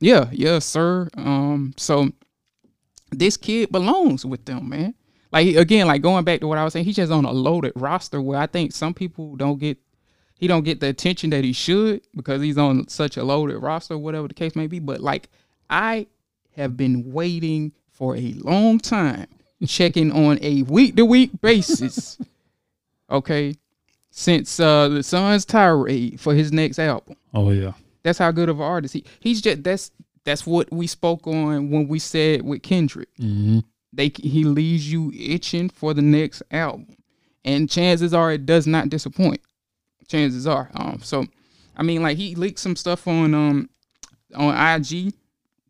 yeah, 0.00 0.28
yeah, 0.32 0.60
sir. 0.60 1.08
Um, 1.16 1.74
so 1.76 2.10
this 3.10 3.36
kid 3.36 3.72
belongs 3.72 4.24
with 4.24 4.44
them, 4.44 4.68
man. 4.68 4.94
Like 5.32 5.56
again, 5.56 5.88
like 5.88 6.02
going 6.02 6.24
back 6.24 6.38
to 6.40 6.46
what 6.46 6.58
I 6.58 6.62
was 6.64 6.72
saying, 6.72 6.84
he's 6.84 6.94
just 6.96 7.10
on 7.10 7.24
a 7.24 7.32
loaded 7.32 7.72
roster 7.74 8.22
where 8.22 8.38
I 8.38 8.46
think 8.46 8.70
some 8.72 8.94
people 8.94 9.34
don't 9.34 9.58
get 9.58 9.78
he 10.42 10.48
don't 10.48 10.64
get 10.64 10.80
the 10.80 10.88
attention 10.88 11.30
that 11.30 11.44
he 11.44 11.52
should 11.52 12.00
because 12.16 12.42
he's 12.42 12.58
on 12.58 12.88
such 12.88 13.16
a 13.16 13.22
loaded 13.22 13.58
roster, 13.58 13.96
whatever 13.96 14.26
the 14.26 14.34
case 14.34 14.56
may 14.56 14.66
be. 14.66 14.80
But 14.80 15.00
like 15.00 15.28
I 15.70 16.08
have 16.56 16.76
been 16.76 17.12
waiting 17.12 17.70
for 17.92 18.16
a 18.16 18.34
long 18.38 18.80
time, 18.80 19.28
checking 19.64 20.10
on 20.26 20.40
a 20.42 20.62
week 20.64 20.96
to 20.96 21.04
week 21.04 21.40
basis. 21.40 22.18
Okay. 23.10 23.56
Since 24.10 24.58
uh 24.58 24.88
the 24.88 25.02
Sun's 25.02 25.44
tirade 25.44 26.18
for 26.18 26.34
his 26.34 26.50
next 26.50 26.78
album. 26.78 27.14
Oh 27.34 27.50
yeah. 27.50 27.72
That's 28.02 28.18
how 28.18 28.30
good 28.32 28.48
of 28.48 28.58
an 28.58 28.64
artist 28.64 28.94
he. 28.94 29.04
He's 29.20 29.42
just 29.42 29.62
that's 29.62 29.90
that's 30.24 30.46
what 30.46 30.72
we 30.72 30.86
spoke 30.86 31.26
on 31.26 31.70
when 31.70 31.88
we 31.88 31.98
said 31.98 32.40
with 32.40 32.62
Kendrick. 32.62 33.14
Mm-hmm. 33.20 33.58
They 33.92 34.10
he 34.16 34.44
leaves 34.44 34.90
you 34.90 35.12
itching 35.14 35.68
for 35.68 35.92
the 35.92 36.00
next 36.00 36.42
album, 36.50 36.96
and 37.44 37.68
chances 37.68 38.14
are 38.14 38.32
it 38.32 38.46
does 38.46 38.66
not 38.66 38.88
disappoint. 38.88 39.42
Chances 40.12 40.46
are. 40.46 40.70
Um. 40.74 41.00
So, 41.02 41.24
I 41.76 41.82
mean, 41.82 42.02
like 42.02 42.16
he 42.18 42.34
leaked 42.36 42.58
some 42.60 42.76
stuff 42.76 43.08
on 43.08 43.34
um 43.34 43.68
on 44.34 44.54
IG 44.54 45.12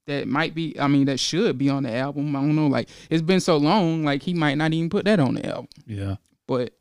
that 0.06 0.26
might 0.28 0.54
be. 0.54 0.78
I 0.78 0.88
mean, 0.88 1.06
that 1.06 1.20
should 1.20 1.56
be 1.58 1.70
on 1.70 1.84
the 1.84 1.94
album. 1.94 2.34
I 2.36 2.40
don't 2.40 2.56
know. 2.56 2.66
Like 2.66 2.88
it's 3.08 3.22
been 3.22 3.40
so 3.40 3.56
long. 3.56 4.04
Like 4.04 4.22
he 4.22 4.34
might 4.34 4.56
not 4.56 4.72
even 4.72 4.90
put 4.90 5.04
that 5.06 5.20
on 5.20 5.34
the 5.34 5.46
album 5.46 5.68
Yeah. 5.86 6.16
but 6.46 6.72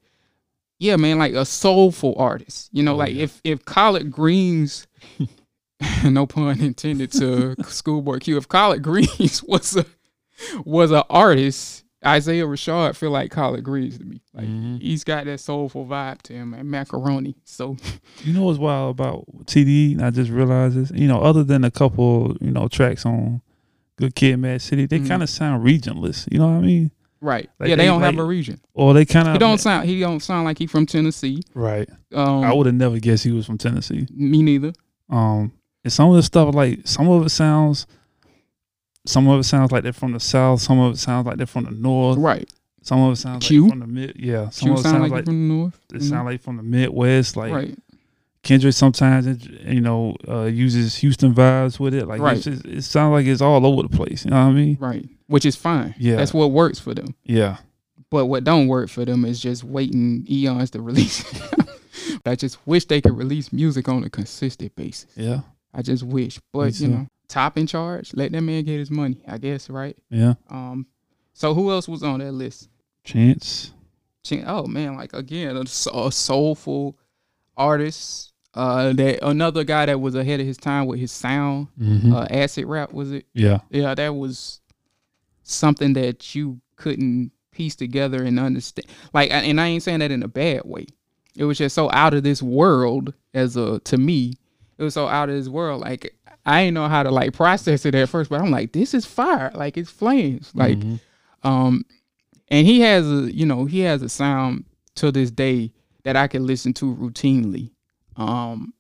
yeah, 0.80 0.95
man, 0.95 1.20
like 1.20 1.34
a 1.34 1.45
soulful 1.45 2.16
artist. 2.18 2.70
You 2.74 2.82
know, 2.82 2.93
Oh, 2.93 2.97
like 2.97 3.14
yeah. 3.14 3.24
if 3.26 3.39
if 3.43 3.64
collard 3.66 4.09
greens 4.12 4.88
no 6.03 6.26
pun 6.26 6.59
intended 6.62 7.12
to 7.14 7.55
Schoolboy 7.68 8.18
Q. 8.20 8.38
If 8.38 8.47
Collard 8.47 8.82
Greens 8.82 9.43
was 9.47 9.76
a 9.78 9.86
was 10.66 10.89
an 10.91 11.03
artist, 11.09 11.84
Isaiah 12.05 12.45
Rashad 12.45 12.95
feel 12.95 13.11
like 13.11 13.29
Collard 13.31 13.63
Greens 13.63 13.97
to 13.99 14.03
me. 14.05 14.21
Like 14.33 14.47
Mhm. 14.47 14.81
he's 14.81 15.03
got 15.03 15.25
that 15.25 15.39
soulful 15.39 15.85
vibe 15.85 16.21
to 16.23 16.33
him 16.33 16.53
and 16.53 16.69
macaroni. 16.69 17.35
So 17.45 17.77
You 18.23 18.33
know 18.33 18.43
what's 18.43 18.57
wild 18.59 18.99
about? 18.99 19.25
And 19.55 20.01
I 20.01 20.09
just 20.09 20.31
realized 20.31 20.75
this. 20.75 20.91
You 20.91 21.07
know, 21.07 21.19
other 21.21 21.43
than 21.43 21.63
a 21.63 21.71
couple, 21.71 22.35
you 22.41 22.51
know, 22.51 22.67
tracks 22.67 23.05
on 23.05 23.41
Good 23.97 24.15
Kid, 24.15 24.37
Mad 24.37 24.61
City, 24.61 24.87
they 24.87 24.99
Mhm. 24.99 25.07
kind 25.07 25.21
of 25.23 25.29
sound 25.29 25.63
regionless. 25.63 26.27
You 26.31 26.39
know 26.39 26.47
what 26.47 26.57
I 26.57 26.61
mean? 26.61 26.91
right, 27.23 27.47
Like, 27.59 27.69
yeah, 27.69 27.75
they, 27.75 27.83
they- 27.83 27.85
don't 27.87 28.01
have 28.01 28.17
a 28.17 28.23
region. 28.23 28.59
Or 28.73 28.95
they 28.95 29.05
kind 29.05 29.27
of 29.27 29.33
He 29.33 29.37
don't 29.37 29.59
sound 29.59 29.87
he 29.87 29.99
don't 29.99 30.21
sound 30.21 30.45
like 30.45 30.57
he 30.57 30.65
from 30.65 30.87
Tennessee. 30.87 31.43
right. 31.53 31.87
Um, 32.15 32.43
I 32.43 32.51
would 32.51 32.65
have 32.65 32.73
never 32.73 32.97
guessed 32.99 33.23
he 33.25 33.31
was 33.31 33.45
from 33.45 33.59
Tennessee. 33.59 34.07
me 34.11 34.41
neither. 34.41 34.73
Um, 35.07 35.51
and 35.83 35.93
some 35.93 36.09
of 36.09 36.15
the 36.15 36.23
stuff 36.23 36.55
like 36.55 36.79
some 36.85 37.07
of 37.09 37.23
it 37.23 37.29
sounds, 37.29 37.85
some 39.05 39.27
of 39.27 39.39
it 39.39 39.43
sounds 39.43 39.71
like 39.71 39.83
they're 39.83 39.93
from 39.93 40.11
the 40.13 40.19
south. 40.19 40.61
Some 40.61 40.79
of 40.79 40.93
it 40.93 40.97
sounds 40.97 41.25
like 41.27 41.37
they're 41.37 41.45
from 41.47 41.65
the 41.65 41.71
north. 41.71 42.17
Right, 42.17 42.49
Some 42.81 42.99
of 43.01 43.13
it 43.13 43.15
sounds 43.17 43.45
Q? 43.47 43.63
like 43.63 43.69
from 43.71 43.79
the 43.79 43.87
mid. 43.87 44.15
Yeah, 44.17 44.49
some 44.49 44.67
Q 44.67 44.73
of 44.73 44.79
it 44.79 44.83
sound 44.83 44.93
sounds 44.93 45.01
like, 45.03 45.11
like, 45.11 45.25
from 45.25 45.47
the 45.49 45.53
north. 45.55 45.79
it 45.93 46.03
sound 46.03 46.25
like 46.27 46.41
from 46.41 46.57
the 46.57 46.63
Midwest. 46.63 47.35
Like 47.37 47.51
right, 47.53 47.77
Kendrick 48.43 48.73
sometimes, 48.73 49.45
you 49.47 49.81
know, 49.81 50.15
uh, 50.27 50.43
uses 50.43 50.95
Houston 50.97 51.33
vibes 51.33 51.79
with 51.79 51.93
it. 51.93 52.07
Like 52.07 52.21
Right. 52.21 52.37
it's 52.37 52.45
just, 52.45 52.65
it 52.65 52.81
sounds 52.83 53.11
like 53.13 53.25
it's 53.27 53.41
all 53.41 53.65
over 53.65 53.83
the 53.83 53.89
place. 53.89 54.25
You 54.25 54.31
know 54.31 54.37
what 54.45 54.51
I 54.51 54.53
mean? 54.53 54.77
right, 54.79 55.07
which 55.27 55.45
is 55.45 55.55
fine. 55.55 55.93
Yeah. 55.99 56.15
that's 56.15 56.33
what 56.33 56.51
works 56.51 56.79
for 56.79 56.93
them. 56.93 57.15
Yeah. 57.23 57.57
But 58.09 58.25
what 58.25 58.43
don't 58.43 58.67
work 58.67 58.89
for 58.89 59.05
them 59.05 59.23
is 59.25 59.39
just 59.39 59.63
waiting 59.63 60.25
eons 60.29 60.71
to 60.71 60.81
release. 60.89 61.23
I 62.25 62.35
just 62.35 62.57
wish 62.67 62.85
they 62.85 62.99
could 63.01 63.15
release 63.17 63.53
music 63.53 63.87
on 63.87 64.03
a 64.03 64.09
consistent 64.09 64.75
basis. 64.75 65.07
Yeah. 65.15 65.41
I 65.73 65.81
just 65.81 66.03
wish. 66.03 66.39
But 66.51 66.77
you 66.79 66.87
know, 66.89 67.07
top 67.32 67.57
in 67.57 67.65
charge, 67.67 68.13
let 68.13 68.32
that 68.32 68.41
man 68.41 68.63
get 68.63 68.77
his 68.77 68.91
money. 68.91 69.21
I 69.27 69.38
guess 69.38 69.69
right. 69.69 69.97
Yeah. 70.09 70.34
Um. 70.49 70.86
So 71.34 71.53
who 71.53 71.71
else 71.71 71.88
was 71.88 72.03
on 72.03 72.19
that 72.19 72.34
list? 72.34 72.69
Chance. 73.03 73.73
Chance. 74.23 74.45
Oh 74.47 74.67
man, 74.67 74.95
like 74.95 75.13
again, 75.13 75.57
a 75.57 75.65
soulful 75.65 76.97
artist. 77.57 78.27
Uh, 78.53 78.91
that 78.91 79.25
another 79.25 79.63
guy 79.63 79.86
that 79.86 80.01
was 80.01 80.13
ahead 80.13 80.41
of 80.41 80.45
his 80.45 80.57
time 80.57 80.86
with 80.86 80.99
his 80.99 81.11
sound. 81.11 81.67
Mm-hmm. 81.79 82.13
Uh, 82.13 82.27
acid 82.29 82.65
rap 82.65 82.91
was 82.91 83.11
it? 83.11 83.25
yeah. 83.34 83.59
Yeah, 83.69 83.95
that 83.95 84.13
was 84.13 84.59
something 85.43 85.93
that 85.93 86.36
you 86.36 86.59
couldn't 86.75 87.32
piece 87.51 87.75
together 87.75 88.23
and 88.23 88.39
understand. 88.39 88.88
Like, 89.13 89.32
and 89.32 89.59
I 89.59 89.67
ain't 89.67 89.84
saying 89.84 89.99
that 89.99 90.11
in 90.11 90.23
a 90.23 90.27
bad 90.27 90.63
way. 90.65 90.88
It 91.38 91.45
was 91.45 91.57
just 91.57 91.75
so 91.75 91.89
out 91.91 92.13
of 92.13 92.23
this 92.23 92.41
world 92.41 93.13
as 93.34 93.55
a 93.55 93.79
to 93.79 93.97
me. 93.97 94.34
It 94.77 94.84
was 94.84 94.95
so 94.95 95.07
out 95.07 95.29
of 95.29 95.36
this 95.36 95.47
world. 95.47 95.82
Like 95.82 96.13
I 96.45 96.63
didn't 96.63 96.73
know 96.75 96.87
how 96.87 97.03
to 97.03 97.11
like 97.11 97.33
process 97.33 97.85
it 97.85 97.93
at 97.95 98.09
first, 98.09 98.29
but 98.29 98.41
I'm 98.41 98.49
like, 98.51 98.71
this 98.73 98.93
is 98.93 99.05
fire. 99.05 99.51
Like 99.53 99.77
it's 99.77 99.89
flames. 99.91 100.51
Like, 100.55 100.77
Mhm. 100.79 100.99
um, 101.43 101.85
and 102.47 102.65
he 102.67 102.81
has 102.81 103.09
a 103.09 103.33
you 103.33 103.45
know 103.45 103.65
he 103.65 103.81
has 103.81 104.01
a 104.01 104.09
sound 104.09 104.65
to 104.95 105.11
this 105.11 105.31
day 105.31 105.71
that 106.03 106.15
I 106.15 106.27
can 106.27 106.45
listen 106.45 106.73
to 106.73 106.95
routinely. 106.95 107.71
Um, 108.15 108.73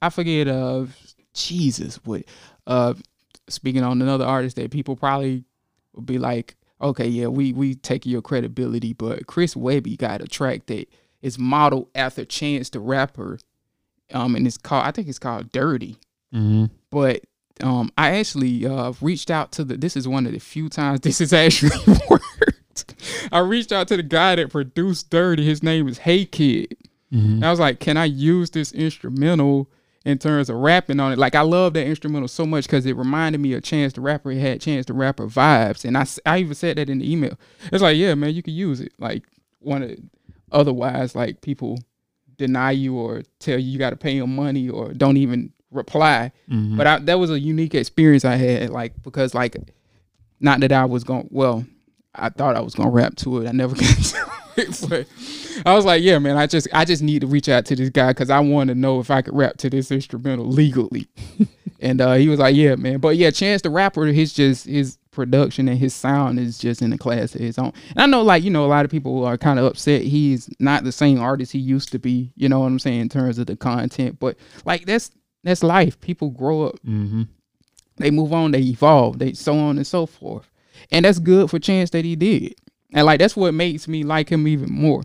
I 0.00 0.08
forget 0.10 0.48
uh 0.48 0.86
Jesus 1.34 1.96
what 2.04 2.24
uh 2.66 2.94
speaking 3.48 3.82
on 3.82 4.00
another 4.00 4.24
artist 4.24 4.56
that 4.56 4.70
people 4.70 4.96
probably 4.96 5.44
would 5.94 6.06
be 6.06 6.18
like, 6.18 6.56
okay, 6.80 7.06
yeah, 7.08 7.26
we 7.26 7.52
we 7.52 7.74
take 7.74 8.06
your 8.06 8.22
credibility, 8.22 8.92
but 8.92 9.26
Chris 9.26 9.56
Webby 9.56 9.96
got 9.96 10.20
a 10.22 10.26
track 10.26 10.66
that 10.66 10.88
is 11.20 11.38
modeled 11.38 11.88
after 11.94 12.24
Chance 12.24 12.70
the 12.70 12.80
Rapper, 12.80 13.38
um, 14.12 14.34
and 14.36 14.46
it's 14.46 14.56
called 14.56 14.86
I 14.86 14.90
think 14.92 15.08
it's 15.08 15.18
called 15.18 15.50
Dirty. 15.52 15.96
Mhm. 16.34 16.70
But 16.90 17.22
um, 17.62 17.90
I 17.98 18.16
actually 18.18 18.66
uh 18.66 18.92
reached 19.00 19.30
out 19.30 19.52
to 19.52 19.64
the. 19.64 19.76
This 19.76 19.96
is 19.96 20.06
one 20.08 20.26
of 20.26 20.32
the 20.32 20.38
few 20.40 20.68
times 20.68 21.00
this 21.02 21.18
has 21.18 21.32
actually 21.32 21.70
worked. 22.10 22.94
I 23.32 23.38
reached 23.40 23.72
out 23.72 23.88
to 23.88 23.96
the 23.96 24.02
guy 24.02 24.36
that 24.36 24.50
produced 24.50 25.10
Dirty. 25.10 25.44
His 25.44 25.62
name 25.62 25.88
is 25.88 25.98
Hey 25.98 26.24
Kid. 26.24 26.76
Mhm. 27.12 27.24
And 27.34 27.44
I 27.44 27.50
was 27.50 27.60
like, 27.60 27.80
can 27.80 27.96
I 27.96 28.04
use 28.04 28.50
this 28.50 28.72
instrumental 28.72 29.68
in 30.04 30.16
terms 30.18 30.48
of 30.48 30.56
rapping 30.56 31.00
on 31.00 31.12
it? 31.12 31.18
Like, 31.18 31.34
I 31.34 31.40
love 31.42 31.74
that 31.74 31.84
instrumental 31.86 32.28
so 32.28 32.46
much 32.46 32.64
because 32.66 32.86
it 32.86 32.96
reminded 32.96 33.40
me 33.40 33.52
of 33.54 33.64
Chance 33.64 33.94
the 33.94 34.00
Rapper. 34.00 34.30
It 34.30 34.38
had 34.40 34.60
Chance 34.60 34.86
the 34.86 34.92
Rapper 34.94 35.26
vibes. 35.26 35.84
And 35.84 35.98
I, 35.98 36.06
I 36.24 36.38
even 36.38 36.54
said 36.54 36.78
that 36.78 36.88
in 36.88 37.00
the 37.00 37.12
email. 37.12 37.36
It's 37.72 37.82
like, 37.82 37.96
yeah, 37.96 38.14
man, 38.14 38.32
you 38.32 38.42
can 38.44 38.54
use 38.54 38.80
it. 38.80 38.92
Like, 38.98 39.24
one 39.58 39.82
of, 39.82 39.98
otherwise, 40.52 41.16
like, 41.16 41.40
people 41.40 41.80
deny 42.38 42.70
you 42.70 42.94
or 42.96 43.22
tell 43.40 43.58
you 43.58 43.72
you 43.72 43.78
got 43.78 43.90
to 43.90 43.96
pay 43.96 44.18
them 44.18 44.34
money 44.36 44.68
or 44.68 44.92
don't 44.92 45.16
even 45.16 45.52
reply. 45.70 46.32
Mhm. 46.50 46.76
But 46.76 46.86
I, 46.86 46.98
that 47.00 47.18
was 47.18 47.30
a 47.30 47.38
unique 47.38 47.74
experience 47.74 48.24
I 48.24 48.36
had, 48.36 48.70
like, 48.70 49.00
because, 49.02 49.34
like, 49.34 49.56
not 50.40 50.60
that 50.60 50.72
I 50.72 50.84
was 50.84 51.04
going, 51.04 51.28
well, 51.30 51.64
I 52.14 52.28
thought 52.30 52.56
I 52.56 52.60
was 52.60 52.74
gonna 52.74 52.90
rap 52.90 53.14
to 53.16 53.38
it. 53.40 53.48
I 53.48 53.52
never 53.52 53.74
got 53.76 53.86
to 53.86 54.30
it, 54.56 54.86
but 54.88 55.06
I 55.64 55.74
was 55.74 55.84
like, 55.84 56.02
yeah, 56.02 56.18
man, 56.18 56.36
I 56.36 56.46
just 56.46 56.66
I 56.72 56.84
just 56.84 57.02
need 57.02 57.20
to 57.20 57.26
reach 57.26 57.48
out 57.48 57.66
to 57.66 57.76
this 57.76 57.90
guy 57.90 58.08
because 58.10 58.30
I 58.30 58.40
want 58.40 58.68
to 58.68 58.74
know 58.74 59.00
if 59.00 59.10
I 59.10 59.22
could 59.22 59.34
rap 59.36 59.56
to 59.58 59.70
this 59.70 59.90
instrumental 59.92 60.46
legally. 60.46 61.06
and 61.80 62.00
uh, 62.00 62.14
he 62.14 62.28
was 62.28 62.40
like, 62.40 62.56
yeah, 62.56 62.74
man. 62.74 62.98
But 62.98 63.16
yeah, 63.16 63.30
Chance 63.30 63.62
the 63.62 63.70
Rapper, 63.70 64.06
his 64.06 64.32
just 64.32 64.66
his 64.66 64.96
production 65.12 65.68
and 65.68 65.78
his 65.78 65.94
sound 65.94 66.38
is 66.38 66.58
just 66.58 66.82
in 66.82 66.92
a 66.92 66.98
class 66.98 67.34
of 67.34 67.40
his 67.40 67.58
own. 67.58 67.72
And 67.90 68.00
I 68.02 68.06
know, 68.06 68.22
like 68.22 68.42
you 68.42 68.50
know, 68.50 68.64
a 68.64 68.66
lot 68.68 68.84
of 68.84 68.90
people 68.90 69.24
are 69.24 69.38
kind 69.38 69.58
of 69.58 69.64
upset 69.66 70.02
he's 70.02 70.48
not 70.58 70.82
the 70.84 70.92
same 70.92 71.20
artist 71.20 71.52
he 71.52 71.58
used 71.58 71.92
to 71.92 71.98
be. 71.98 72.32
You 72.34 72.48
know 72.48 72.60
what 72.60 72.66
I'm 72.66 72.78
saying 72.80 73.00
in 73.00 73.08
terms 73.08 73.38
of 73.38 73.46
the 73.46 73.56
content, 73.56 74.18
but 74.18 74.36
like 74.64 74.84
that's 74.86 75.10
that's 75.42 75.62
life. 75.62 76.00
People 76.00 76.30
grow 76.30 76.62
up 76.64 76.76
Mhm. 76.86 77.28
they 77.96 78.10
move 78.10 78.32
on, 78.32 78.50
they 78.52 78.60
evolve, 78.62 79.18
they 79.18 79.32
so 79.32 79.56
on 79.58 79.76
and 79.76 79.86
so 79.86 80.06
forth. 80.06 80.50
And 80.90 81.04
that's 81.04 81.18
good 81.18 81.50
for 81.50 81.58
Chance 81.58 81.90
that 81.90 82.04
he 82.04 82.16
did. 82.16 82.54
And 82.92 83.06
like 83.06 83.18
that's 83.20 83.36
what 83.36 83.54
makes 83.54 83.86
me 83.88 84.02
like 84.02 84.28
him 84.30 84.46
even 84.48 84.72
more. 84.72 85.02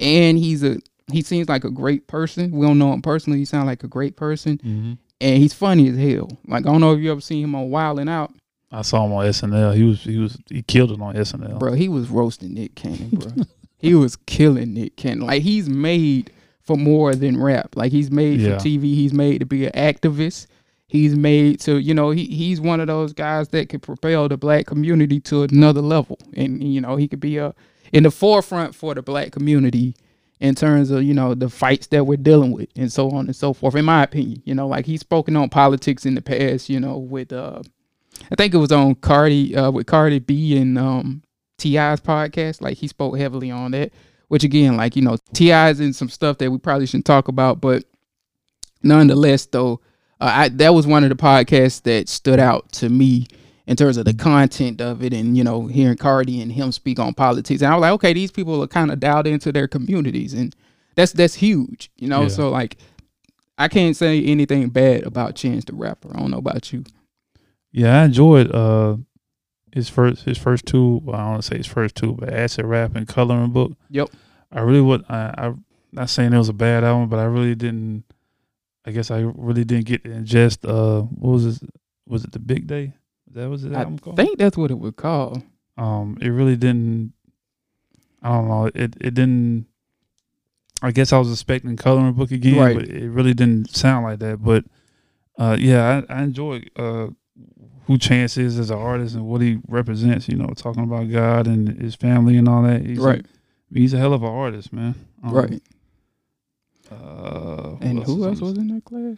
And 0.00 0.38
he's 0.38 0.62
a 0.62 0.78
he 1.10 1.22
seems 1.22 1.48
like 1.48 1.64
a 1.64 1.70
great 1.70 2.06
person. 2.06 2.50
We 2.50 2.66
don't 2.66 2.78
know 2.78 2.92
him 2.92 3.00
personally. 3.02 3.38
He 3.38 3.44
sounds 3.46 3.66
like 3.66 3.82
a 3.82 3.88
great 3.88 4.16
person. 4.16 4.58
Mhm. 4.64 4.98
And 5.20 5.38
he's 5.38 5.52
funny 5.54 5.88
as 5.88 5.96
hell. 5.96 6.28
Like 6.46 6.66
I 6.66 6.70
don't 6.70 6.80
know 6.80 6.92
if 6.92 7.00
you 7.00 7.10
ever 7.10 7.20
seen 7.20 7.44
him 7.44 7.54
on 7.54 7.70
Wild 7.70 7.98
and 7.98 8.10
Out. 8.10 8.32
I 8.70 8.82
saw 8.82 9.06
him 9.06 9.12
on 9.12 9.24
SNL. 9.26 9.72
He 9.74 9.82
was 9.82 10.02
he 10.02 10.18
was 10.18 10.36
he 10.50 10.62
killed 10.62 10.90
it 10.92 11.00
on 11.00 11.14
SNL. 11.16 11.58
Bro, 11.58 11.72
he 11.74 11.88
was 11.88 12.08
roasting 12.10 12.52
Nick 12.54 12.74
Cannon, 12.74 13.08
bro. 13.10 13.32
he 13.78 13.94
was 13.94 14.16
killing 14.16 14.74
Nick 14.74 14.96
Cannon. 14.96 15.26
Like 15.26 15.42
he's 15.42 15.68
made 15.68 16.30
for 16.68 16.76
more 16.76 17.14
than 17.14 17.42
rap. 17.42 17.74
Like 17.74 17.90
he's 17.90 18.10
made 18.10 18.40
Yeah. 18.40 18.58
for 18.58 18.64
TV. 18.64 18.82
He's 18.94 19.12
made 19.14 19.38
to 19.40 19.46
be 19.46 19.64
an 19.66 19.72
activist. 19.72 20.46
He's 20.86 21.16
made 21.16 21.60
to, 21.60 21.78
you 21.78 21.94
know, 21.94 22.10
he 22.10 22.26
he's 22.26 22.60
one 22.60 22.78
of 22.80 22.86
those 22.86 23.12
guys 23.14 23.48
that 23.48 23.68
could 23.70 23.82
propel 23.82 24.28
the 24.28 24.36
black 24.36 24.66
community 24.66 25.18
to 25.20 25.42
another 25.44 25.80
level. 25.80 26.18
And 26.36 26.62
you 26.62 26.80
know, 26.82 26.96
he 26.96 27.08
could 27.08 27.20
be 27.20 27.38
a 27.38 27.54
in 27.92 28.02
the 28.02 28.10
forefront 28.10 28.74
for 28.74 28.94
the 28.94 29.00
black 29.02 29.32
community 29.32 29.94
in 30.40 30.54
terms 30.54 30.90
of, 30.90 31.02
you 31.02 31.14
know, 31.14 31.34
the 31.34 31.48
fights 31.48 31.86
that 31.88 32.04
we're 32.06 32.16
dealing 32.16 32.52
with 32.52 32.68
and 32.76 32.92
so 32.92 33.10
on 33.10 33.26
and 33.26 33.34
so 33.34 33.52
forth, 33.54 33.74
in 33.74 33.84
my 33.86 34.02
opinion. 34.04 34.40
You 34.44 34.54
know, 34.54 34.68
like 34.68 34.84
he's 34.86 35.00
spoken 35.00 35.36
on 35.36 35.48
politics 35.48 36.04
in 36.06 36.14
the 36.14 36.22
past, 36.22 36.68
you 36.68 36.78
know, 36.80 36.96
with 36.98 37.32
uh 37.32 37.62
I 38.30 38.34
think 38.34 38.52
it 38.54 38.58
was 38.58 38.72
on 38.72 38.94
Cardi 38.96 39.56
uh 39.56 39.70
with 39.70 39.86
Cardi 39.86 40.18
B 40.18 40.56
and 40.58 40.78
um 40.78 41.22
T.I.'s 41.58 42.00
podcast. 42.00 42.60
Like 42.60 42.76
he 42.78 42.86
spoke 42.88 43.18
heavily 43.18 43.50
on 43.50 43.72
that. 43.72 43.90
Which 44.28 44.44
again, 44.44 44.76
like, 44.76 44.94
you 44.94 45.02
know, 45.02 45.16
T.I.'s 45.32 45.80
in 45.80 45.92
some 45.92 46.08
stuff 46.08 46.38
that 46.38 46.50
we 46.50 46.58
probably 46.58 46.86
shouldn't 46.86 47.06
talk 47.06 47.28
about, 47.28 47.60
but 47.60 47.84
nonetheless 48.82 49.46
though, 49.46 49.80
uh, 50.20 50.30
I 50.34 50.48
that 50.50 50.74
was 50.74 50.86
one 50.86 51.02
of 51.04 51.10
the 51.10 51.16
podcasts 51.16 51.82
that 51.82 52.08
stood 52.08 52.38
out 52.40 52.70
to 52.72 52.88
me 52.88 53.26
in 53.66 53.76
terms 53.76 53.96
of 53.96 54.04
the 54.04 54.14
content 54.14 54.80
of 54.80 55.02
it 55.02 55.12
and 55.12 55.36
you 55.36 55.44
know 55.44 55.66
hearing 55.66 55.96
Cardi 55.96 56.40
and 56.40 56.50
him 56.50 56.72
speak 56.72 56.98
on 56.98 57.14
politics 57.14 57.62
and 57.62 57.70
I 57.72 57.76
was 57.76 57.82
like 57.82 57.92
okay 57.92 58.12
these 58.14 58.30
people 58.32 58.62
are 58.62 58.66
kind 58.66 58.90
of 58.90 58.98
dialed 58.98 59.26
into 59.26 59.52
their 59.52 59.68
communities 59.68 60.32
and 60.34 60.56
that's 60.96 61.12
that's 61.12 61.34
huge 61.34 61.90
you 61.96 62.08
know 62.08 62.22
Yeah. 62.22 62.28
so 62.28 62.48
like 62.50 62.78
I 63.58 63.68
can't 63.68 63.94
say 63.96 64.24
anything 64.24 64.70
bad 64.70 65.04
about 65.04 65.36
Chance 65.36 65.66
the 65.66 65.74
Rapper 65.74 66.10
I 66.14 66.18
don't 66.18 66.30
know 66.30 66.38
about 66.38 66.72
you 66.72 66.82
Yeah, 67.72 68.00
I 68.00 68.04
enjoyed 68.06 68.50
uh 68.50 68.96
his 69.72 69.88
first 69.88 70.24
his 70.24 70.38
first 70.38 70.66
two. 70.66 71.00
Well, 71.04 71.16
I 71.16 71.20
don't 71.20 71.30
want 71.30 71.42
to 71.42 71.48
say 71.48 71.56
his 71.56 71.66
first 71.66 71.94
two, 71.94 72.12
but 72.12 72.32
acid 72.32 72.64
rap 72.64 72.94
and 72.96 73.06
coloring 73.06 73.50
book. 73.52 73.72
Yep. 73.90 74.08
I 74.52 74.60
really 74.60 74.80
would. 74.80 75.04
I, 75.08 75.34
I 75.36 75.54
not 75.92 76.10
saying 76.10 76.32
it 76.32 76.38
was 76.38 76.48
a 76.48 76.52
bad 76.54 76.84
album, 76.84 77.08
but 77.08 77.18
I 77.18 77.24
really 77.24 77.54
didn't. 77.54 78.04
I 78.86 78.90
guess 78.92 79.10
I 79.10 79.20
really 79.34 79.64
didn't 79.64 79.86
get 79.86 80.04
to 80.04 80.10
ingest. 80.10 80.68
Uh, 80.68 81.02
what 81.02 81.30
was 81.32 81.44
this? 81.44 81.70
Was 82.06 82.24
it 82.24 82.32
the 82.32 82.38
Big 82.38 82.66
Day? 82.66 82.94
That 83.32 83.48
was 83.50 83.64
it. 83.64 83.72
I 83.74 83.80
album 83.80 83.98
called. 83.98 84.16
think 84.16 84.38
that's 84.38 84.56
what 84.56 84.70
it 84.70 84.78
would 84.78 84.96
call 84.96 85.42
um, 85.76 86.16
it 86.20 86.28
really 86.30 86.56
didn't. 86.56 87.12
I 88.22 88.30
don't 88.30 88.48
know. 88.48 88.66
It 88.66 88.96
it 89.00 89.14
didn't. 89.14 89.66
I 90.82 90.90
guess 90.92 91.12
I 91.12 91.18
was 91.18 91.30
expecting 91.32 91.76
coloring 91.76 92.12
book 92.14 92.30
again, 92.30 92.56
Right. 92.58 92.74
but 92.76 92.88
it 92.88 93.10
really 93.10 93.34
didn't 93.34 93.74
sound 93.76 94.04
like 94.04 94.20
that. 94.20 94.42
But 94.42 94.64
uh, 95.38 95.56
yeah, 95.58 96.02
I, 96.08 96.14
I 96.14 96.22
enjoy 96.22 96.62
uh, 96.76 97.08
who 97.88 97.98
Chance 97.98 98.36
is 98.36 98.58
as 98.58 98.70
an 98.70 98.78
artist 98.78 99.16
and 99.16 99.26
what 99.26 99.40
he 99.40 99.58
represents. 99.66 100.28
You 100.28 100.36
know, 100.36 100.46
talking 100.56 100.84
about 100.84 101.10
God 101.10 101.46
and 101.48 101.68
his 101.80 101.96
family 101.96 102.36
and 102.36 102.46
all 102.48 102.62
that. 102.62 102.82
He's 102.86 102.98
right 102.98 103.24
A, 103.26 103.78
he's 103.78 103.92
a 103.94 103.98
hell 103.98 104.12
of 104.14 104.22
an 104.22 104.28
artist, 104.28 104.72
man. 104.72 104.94
Um, 105.24 105.32
right 105.32 105.62
Uh, 106.90 107.76
and 107.80 108.02
who 108.04 108.24
else 108.24 108.40
was 108.40 108.56
in 108.56 108.68
that 108.68 108.84
class 108.84 109.16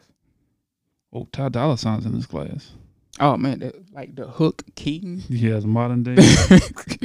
Oh, 1.12 1.26
Ty 1.32 1.48
Dolla 1.50 1.76
Sign's 1.76 2.06
in 2.06 2.14
this 2.14 2.26
class. 2.26 2.70
Oh 3.18 3.36
man, 3.36 3.58
that, 3.58 3.74
like 3.92 4.14
the 4.14 4.26
Hook 4.28 4.62
King. 4.76 5.22
Yeah, 5.28 5.56
it's 5.56 5.66
modern 5.66 6.04
day, 6.04 6.14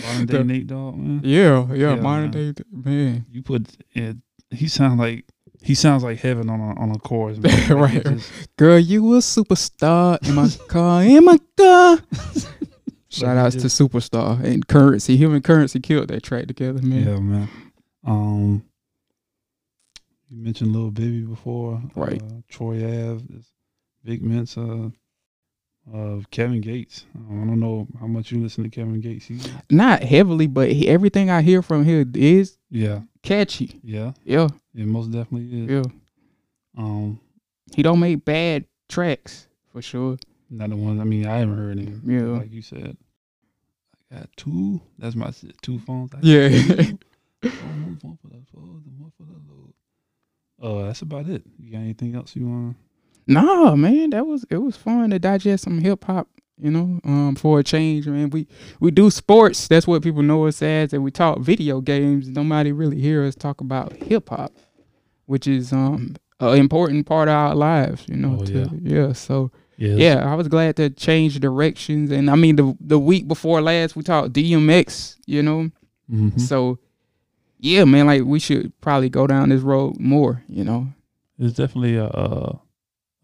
modern 0.03 0.25
day 0.27 0.37
The- 0.37 0.43
Nate 0.43 0.67
Dogg, 0.67 0.95
man. 0.95 1.21
Yeah, 1.23 1.65
yeah, 1.69 1.73
Yeah, 1.73 1.95
modern 1.95 2.29
man. 2.31 2.53
day 2.53 2.63
man. 2.71 3.25
You 3.31 3.41
put 3.41 3.67
it. 3.93 4.17
He 4.51 4.67
sounds 4.67 4.99
like 4.99 5.25
he 5.65 5.73
sounds 5.75 6.03
like 6.03 6.19
heaven 6.19 6.49
on 6.49 6.59
a 6.59 6.79
on 6.79 6.91
a 6.91 6.99
chorus. 6.99 7.37
Man. 7.39 7.51
Like, 7.69 7.93
Right. 7.93 8.03
just- 8.03 8.57
Girl, 8.57 8.79
you 8.79 9.15
a 9.15 9.17
superstar 9.19 10.25
in 10.27 10.35
my 10.35 10.47
car, 10.67 11.03
in 11.03 11.25
my 11.25 11.37
car. 11.57 11.97
Shout 13.09 13.37
outs 13.37 13.55
to 13.55 13.67
Superstar 13.67 14.43
and 14.43 14.67
Curren$y. 14.67 15.15
Human 15.15 15.41
Curren$y 15.41 15.79
killed 15.81 16.09
that 16.09 16.21
track 16.23 16.47
together, 16.47 16.81
man. 16.81 17.07
Yeah, 17.07 17.19
man. 17.19 17.49
Um, 18.05 18.65
you 20.29 20.37
mentioned 20.43 20.73
Lil 20.73 20.91
Bibby 20.91 21.21
before, 21.21 21.81
Right. 21.95 22.21
Uh, 22.21 22.41
Troy 22.49 22.83
Ave, 22.83 23.23
this 23.29 23.51
Vic 24.03 24.21
Mensa, 24.21 24.91
uh, 25.93 26.17
Kevin 26.31 26.59
Gates. 26.61 27.05
Um, 27.15 27.43
I 27.43 27.47
don't 27.47 27.59
know 27.59 27.87
how 27.99 28.07
much 28.07 28.31
you 28.31 28.41
listen 28.41 28.63
to 28.65 28.69
Kevin 28.69 28.99
Gates. 29.01 29.27
He, 29.27 29.39
Not 29.69 30.03
heavily, 30.03 30.47
but 30.47 30.71
he, 30.71 30.87
everything 30.89 31.29
I 31.29 31.41
hear 31.41 31.61
from 31.61 31.85
him 31.85 32.11
is 32.15 32.57
yeah, 32.69 33.01
catchy. 33.25 33.79
yeah, 33.83 34.13
Yeah, 34.23 34.47
it 34.73 34.85
most 34.85 35.11
definitely 35.11 35.63
is. 35.65 35.69
yeah. 35.71 35.91
Um, 36.77 37.19
He 37.73 37.81
don't 37.83 37.99
make 37.99 38.23
bad 38.25 38.65
tracks 38.89 39.47
for 39.71 39.81
sure. 39.81 40.17
not 40.49 40.69
the 40.69 40.75
ones 40.75 40.99
I 41.01 41.03
mean, 41.03 41.25
I 41.25 41.37
haven't 41.39 41.57
heard 41.57 41.79
him. 41.79 42.01
Yeah. 42.05 42.39
like 42.39 42.51
you 42.51 42.61
said. 42.61 42.97
I 44.11 44.19
got 44.19 44.29
two. 44.37 44.79
That's 44.99 45.15
my 45.15 45.31
two 45.61 45.79
phones. 45.79 46.11
Yeah. 46.21 46.49
two. 46.49 46.99
One 47.43 47.97
phone 48.01 48.17
for 48.21 48.27
the 48.29 48.41
phones 48.53 48.85
and 48.87 48.99
one 48.99 49.11
for 49.17 49.23
the 49.23 49.39
load. 49.47 49.73
Uh, 50.61 50.87
that's 50.87 51.01
about 51.01 51.27
it. 51.27 51.43
You 51.59 51.71
got 51.71 51.79
anything 51.79 52.15
else 52.15 52.35
you 52.35 52.47
want? 52.47 52.75
Nah, 53.27 53.75
man, 53.75 54.11
that 54.11 54.25
was 54.25 54.45
it 54.49 54.57
was 54.57 54.75
fun 54.77 55.09
to 55.11 55.19
digest 55.19 55.63
some 55.65 55.79
hip 55.79 56.03
hop, 56.05 56.27
you 56.57 56.71
know, 56.71 56.99
um, 57.03 57.35
for 57.35 57.59
a 57.59 57.63
change, 57.63 58.07
man. 58.07 58.29
We 58.29 58.47
we 58.79 58.91
do 58.91 59.09
sports, 59.09 59.67
that's 59.67 59.87
what 59.87 60.01
people 60.03 60.23
know 60.23 60.45
us 60.45 60.61
as, 60.61 60.93
and 60.93 61.03
we 61.03 61.11
talk 61.11 61.39
video 61.39 61.81
games. 61.81 62.29
Nobody 62.29 62.71
really 62.71 62.99
hear 62.99 63.23
us 63.25 63.35
talk 63.35 63.61
about 63.61 63.93
hip 63.93 64.29
hop, 64.29 64.53
which 65.25 65.47
is 65.47 65.73
um 65.73 66.15
an 66.39 66.57
important 66.57 67.05
part 67.05 67.27
of 67.27 67.33
our 67.33 67.55
lives, 67.55 68.05
you 68.07 68.15
know. 68.15 68.37
Oh, 68.41 68.45
to- 68.45 68.53
yeah. 68.53 68.67
yeah. 69.07 69.13
So 69.13 69.51
Yeah. 69.77 69.95
yeah, 69.95 70.31
I 70.31 70.35
was 70.35 70.47
glad 70.47 70.75
to 70.77 70.89
change 70.89 71.39
directions, 71.39 72.11
and 72.11 72.29
I 72.29 72.35
mean 72.35 72.55
the 72.55 72.75
the 72.79 72.99
week 72.99 73.27
before 73.27 73.61
last 73.61 73.95
we 73.95 74.03
talked 74.03 74.33
DMX, 74.33 75.17
you 75.25 75.43
know. 75.43 75.69
hmm 76.09 76.37
So 76.37 76.79
yeah, 77.59 77.83
man, 77.85 78.05
like 78.05 78.23
we 78.23 78.39
should 78.39 78.71
probably 78.81 79.09
go 79.09 79.27
down 79.27 79.49
this 79.49 79.61
road 79.61 79.99
more, 79.99 80.43
you 80.47 80.63
know. 80.63 80.87
It's 81.39 81.55
definitely 81.55 81.95
a, 81.97 82.05
a, 82.05 82.59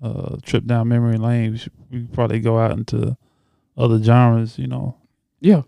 a 0.01 0.37
trip 0.43 0.65
down 0.65 0.87
memory 0.87 1.17
lane. 1.17 1.51
We 1.51 1.57
should 1.57 1.71
we 1.89 2.03
probably 2.03 2.39
go 2.39 2.57
out 2.59 2.71
into 2.71 3.17
other 3.77 4.01
genres, 4.01 4.57
you 4.59 4.67
know. 4.67 4.97
Yeah, 5.39 5.61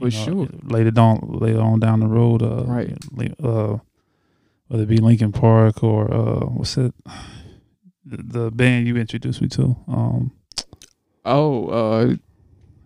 you 0.00 0.10
For 0.10 0.30
know, 0.30 0.46
sure. 0.46 0.48
Later 0.64 0.92
on, 1.00 1.20
later 1.40 1.60
on 1.60 1.80
down 1.80 2.00
the 2.00 2.06
road, 2.06 2.42
uh, 2.42 2.64
Right. 2.64 2.96
Uh, 3.42 3.78
whether 4.68 4.82
it 4.84 4.88
be 4.88 4.96
Linkin 4.98 5.32
Park 5.32 5.82
or 5.84 6.12
uh, 6.12 6.46
what's 6.46 6.76
it? 6.78 6.94
The, 8.06 8.16
the 8.22 8.50
band 8.50 8.86
you 8.86 8.96
introduced 8.96 9.40
me 9.42 9.48
to. 9.48 9.76
Um, 9.88 10.32
Oh, 11.26 11.68
uh, 11.68 12.14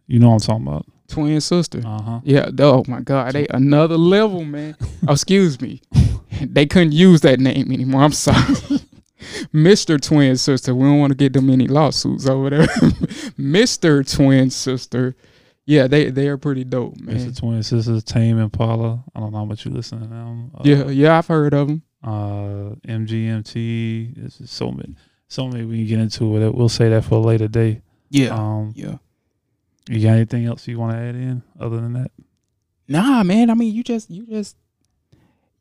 you 0.07 0.19
know 0.21 0.29
what 0.31 0.35
I'm 0.35 0.41
talking 0.63 0.67
about. 0.69 0.87
twin 1.09 1.41
sister. 1.41 1.83
Uh 1.85 2.03
huh. 2.03 2.21
Yeah. 2.23 2.51
Oh 2.61 2.85
my 2.87 3.01
God, 3.01 3.33
they 3.33 3.47
another 3.49 3.97
level, 3.97 4.45
man. 4.45 4.77
oh, 5.09 5.13
excuse 5.13 5.61
me. 5.61 5.81
They 6.41 6.67
couldn't 6.67 6.93
use 6.93 7.23
that 7.23 7.41
name 7.41 7.73
anymore. 7.73 8.03
I'm 8.05 8.13
sorry. 8.13 8.55
Mr. 9.55 10.01
Twin 10.01 10.37
Sister. 10.37 10.75
We 10.75 10.85
don't 10.85 10.99
want 10.99 11.11
to 11.13 11.17
get 11.17 11.33
them 11.33 11.49
any 11.51 11.67
lawsuits 11.67 12.27
or 12.29 12.41
whatever. 12.43 12.67
Mr. 13.37 14.09
Twin 14.17 14.51
Sister. 14.51 15.17
Yeah, 15.67 15.87
they 15.87 16.11
they 16.11 16.29
are 16.29 16.39
pretty 16.39 16.65
dope, 16.65 16.97
man. 16.99 17.15
It's 17.17 17.25
the 17.27 17.33
twin 17.33 17.63
Sister, 17.63 18.01
Tame 18.01 18.39
Impala. 18.39 19.05
I 19.15 19.21
don't 19.21 19.33
know 19.33 19.39
how 19.39 19.45
much 19.45 19.65
you 19.67 19.71
listen 19.71 20.01
to 20.01 20.07
them. 20.07 20.51
Uh, 20.55 20.63
Yeah, 20.65 20.87
yeah, 20.89 21.19
I've 21.19 21.27
heard 21.27 21.53
of 21.55 21.69
them. 21.69 21.83
uh 22.03 22.75
MGMT. 22.89 24.15
There's 24.17 24.39
just 24.39 24.55
so 24.55 24.71
many, 24.71 24.95
so 25.29 25.47
many 25.49 25.65
we 25.65 25.79
can 25.79 25.87
get 25.87 25.99
into 26.01 26.37
it. 26.43 26.55
We'll 26.55 26.69
say 26.69 26.89
that 26.89 27.05
for 27.05 27.17
a 27.17 27.21
later 27.21 27.49
day. 27.49 27.83
Yeah, 28.11 28.29
Um, 28.35 28.73
yeah. 28.75 28.97
you 29.91 30.03
got 30.03 30.15
anything 30.15 30.47
else 30.47 30.67
you 30.67 30.79
want 30.79 30.93
to 30.93 30.99
add 30.99 31.15
in 31.15 31.43
other 31.61 31.77
than 31.81 31.93
that? 31.95 32.11
Nah, 32.89 33.23
man. 33.23 33.51
I 33.51 33.55
mean, 33.55 33.75
you 33.75 33.83
just 33.85 34.09
you 34.11 34.27
just 34.27 34.57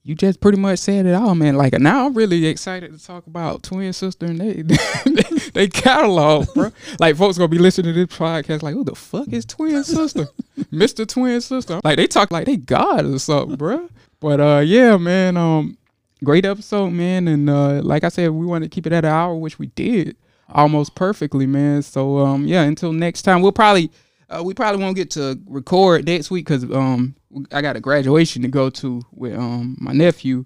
you 0.07 0.15
just 0.15 0.39
pretty 0.39 0.57
much 0.57 0.79
said 0.79 1.05
it 1.05 1.13
all, 1.13 1.35
man. 1.35 1.57
Like 1.57 1.73
now, 1.73 2.05
I'm 2.05 2.13
really 2.13 2.45
excited 2.45 2.97
to 2.97 3.05
talk 3.05 3.27
about 3.27 3.61
Twin 3.61 3.91
Sister 3.91 4.25
and 4.25 4.39
they 4.39 4.61
they 5.53 5.67
catalog, 5.67 6.47
bro. 6.53 6.71
Like 6.97 7.17
folks 7.17 7.37
gonna 7.37 7.49
be 7.49 7.57
listening 7.57 7.93
to 7.93 8.05
this 8.05 8.17
podcast, 8.17 8.63
like, 8.63 8.73
who 8.73 8.85
the 8.85 8.95
fuck 8.95 9.27
is 9.33 9.45
Twin 9.45 9.83
Sister, 9.83 10.29
Mister 10.71 11.05
Twin 11.05 11.41
Sister? 11.41 11.81
Like 11.83 11.97
they 11.97 12.07
talk 12.07 12.31
like 12.31 12.45
they 12.45 12.55
God 12.55 13.05
or 13.05 13.19
something, 13.19 13.57
bro. 13.57 13.89
But 14.21 14.39
uh, 14.39 14.61
yeah, 14.65 14.95
man. 14.95 15.35
Um, 15.35 15.77
great 16.23 16.45
episode, 16.45 16.91
man. 16.91 17.27
And 17.27 17.49
uh, 17.49 17.81
like 17.81 18.05
I 18.05 18.09
said, 18.09 18.31
we 18.31 18.45
want 18.45 18.63
to 18.63 18.69
keep 18.69 18.87
it 18.87 18.93
at 18.93 19.03
an 19.03 19.11
hour, 19.11 19.35
which 19.35 19.59
we 19.59 19.67
did 19.67 20.15
almost 20.47 20.95
perfectly, 20.95 21.45
man. 21.45 21.81
So 21.81 22.19
um, 22.19 22.47
yeah. 22.47 22.63
Until 22.63 22.93
next 22.93 23.23
time, 23.23 23.41
we'll 23.41 23.51
probably 23.51 23.91
uh, 24.29 24.41
we 24.41 24.53
probably 24.53 24.81
won't 24.81 24.95
get 24.95 25.11
to 25.11 25.37
record 25.47 26.05
next 26.05 26.31
week 26.31 26.45
because 26.45 26.63
um 26.63 27.16
I 27.51 27.61
got 27.61 27.75
a 27.75 27.79
graduation 27.81 28.41
to 28.43 28.47
go 28.47 28.69
to 28.71 29.01
with 29.11 29.35
um 29.37 29.75
my 29.79 29.93
nephew, 29.93 30.45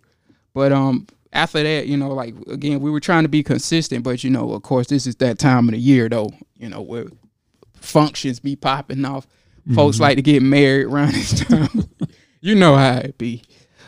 but 0.54 0.72
um 0.72 1.08
after 1.34 1.62
that 1.64 1.88
you 1.88 1.96
know 1.98 2.10
like 2.10 2.36
again 2.48 2.80
we 2.82 2.92
were 2.92 3.00
trying 3.00 3.24
to 3.24 3.30
be 3.30 3.44
consistent, 3.44 4.04
but 4.04 4.24
you 4.24 4.30
know 4.30 4.52
of 4.52 4.64
course 4.64 4.88
this 4.88 5.06
is 5.08 5.16
that 5.18 5.40
time 5.40 5.68
of 5.70 5.74
the 5.74 5.80
year 5.80 6.10
though 6.10 6.30
you 6.58 6.70
know 6.70 6.82
where 6.82 7.06
functions 7.76 8.40
be 8.40 8.56
popping 8.56 9.06
off. 9.06 9.28
Folks 9.76 9.98
Mhm. 9.98 10.02
like 10.02 10.16
to 10.18 10.22
get 10.24 10.42
married 10.42 10.88
around 10.88 11.12
this 11.14 11.40
time. 11.46 11.70
you 12.42 12.56
know 12.56 12.76
how 12.76 12.98
it 12.98 13.18
be. 13.18 13.44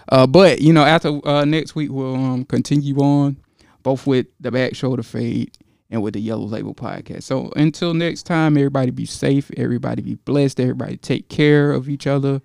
Uh, 0.10 0.28
but 0.28 0.62
you 0.62 0.72
know 0.72 0.84
after 0.84 1.26
uh, 1.28 1.46
next 1.46 1.76
week 1.76 1.91
we'll 1.91 2.16
um 2.16 2.46
continue 2.46 2.96
on 3.00 3.38
both 3.82 4.06
with 4.06 4.28
the 4.39 4.52
back 4.52 4.76
shoulder 4.76 5.04
fade 5.04 5.52
and 5.89 6.02
with 6.02 6.14
the 6.14 6.22
Yellow 6.22 6.46
Label 6.46 6.74
podcast. 6.74 7.24
So 7.24 7.52
until 7.56 7.94
next 7.94 8.24
time, 8.24 8.56
everybody 8.58 8.89
be 8.91 9.06
safe, 9.06 9.52
everybody 9.58 10.02
be 10.02 10.16
blessed, 10.16 10.60
everybody 10.60 10.98
take 10.98 11.28
care 11.30 11.72
of 11.72 11.88
each 11.89 12.08
other, 12.08 12.41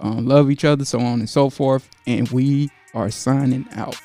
um, 0.00 0.26
love 0.26 0.50
each 0.50 0.64
other, 0.64 0.84
so 0.84 1.00
on 1.00 1.20
and 1.20 1.28
so 1.28 1.50
forth. 1.50 1.88
And 2.06 2.28
we 2.30 2.70
are 2.94 3.10
signing 3.10 3.66
out. 3.72 3.96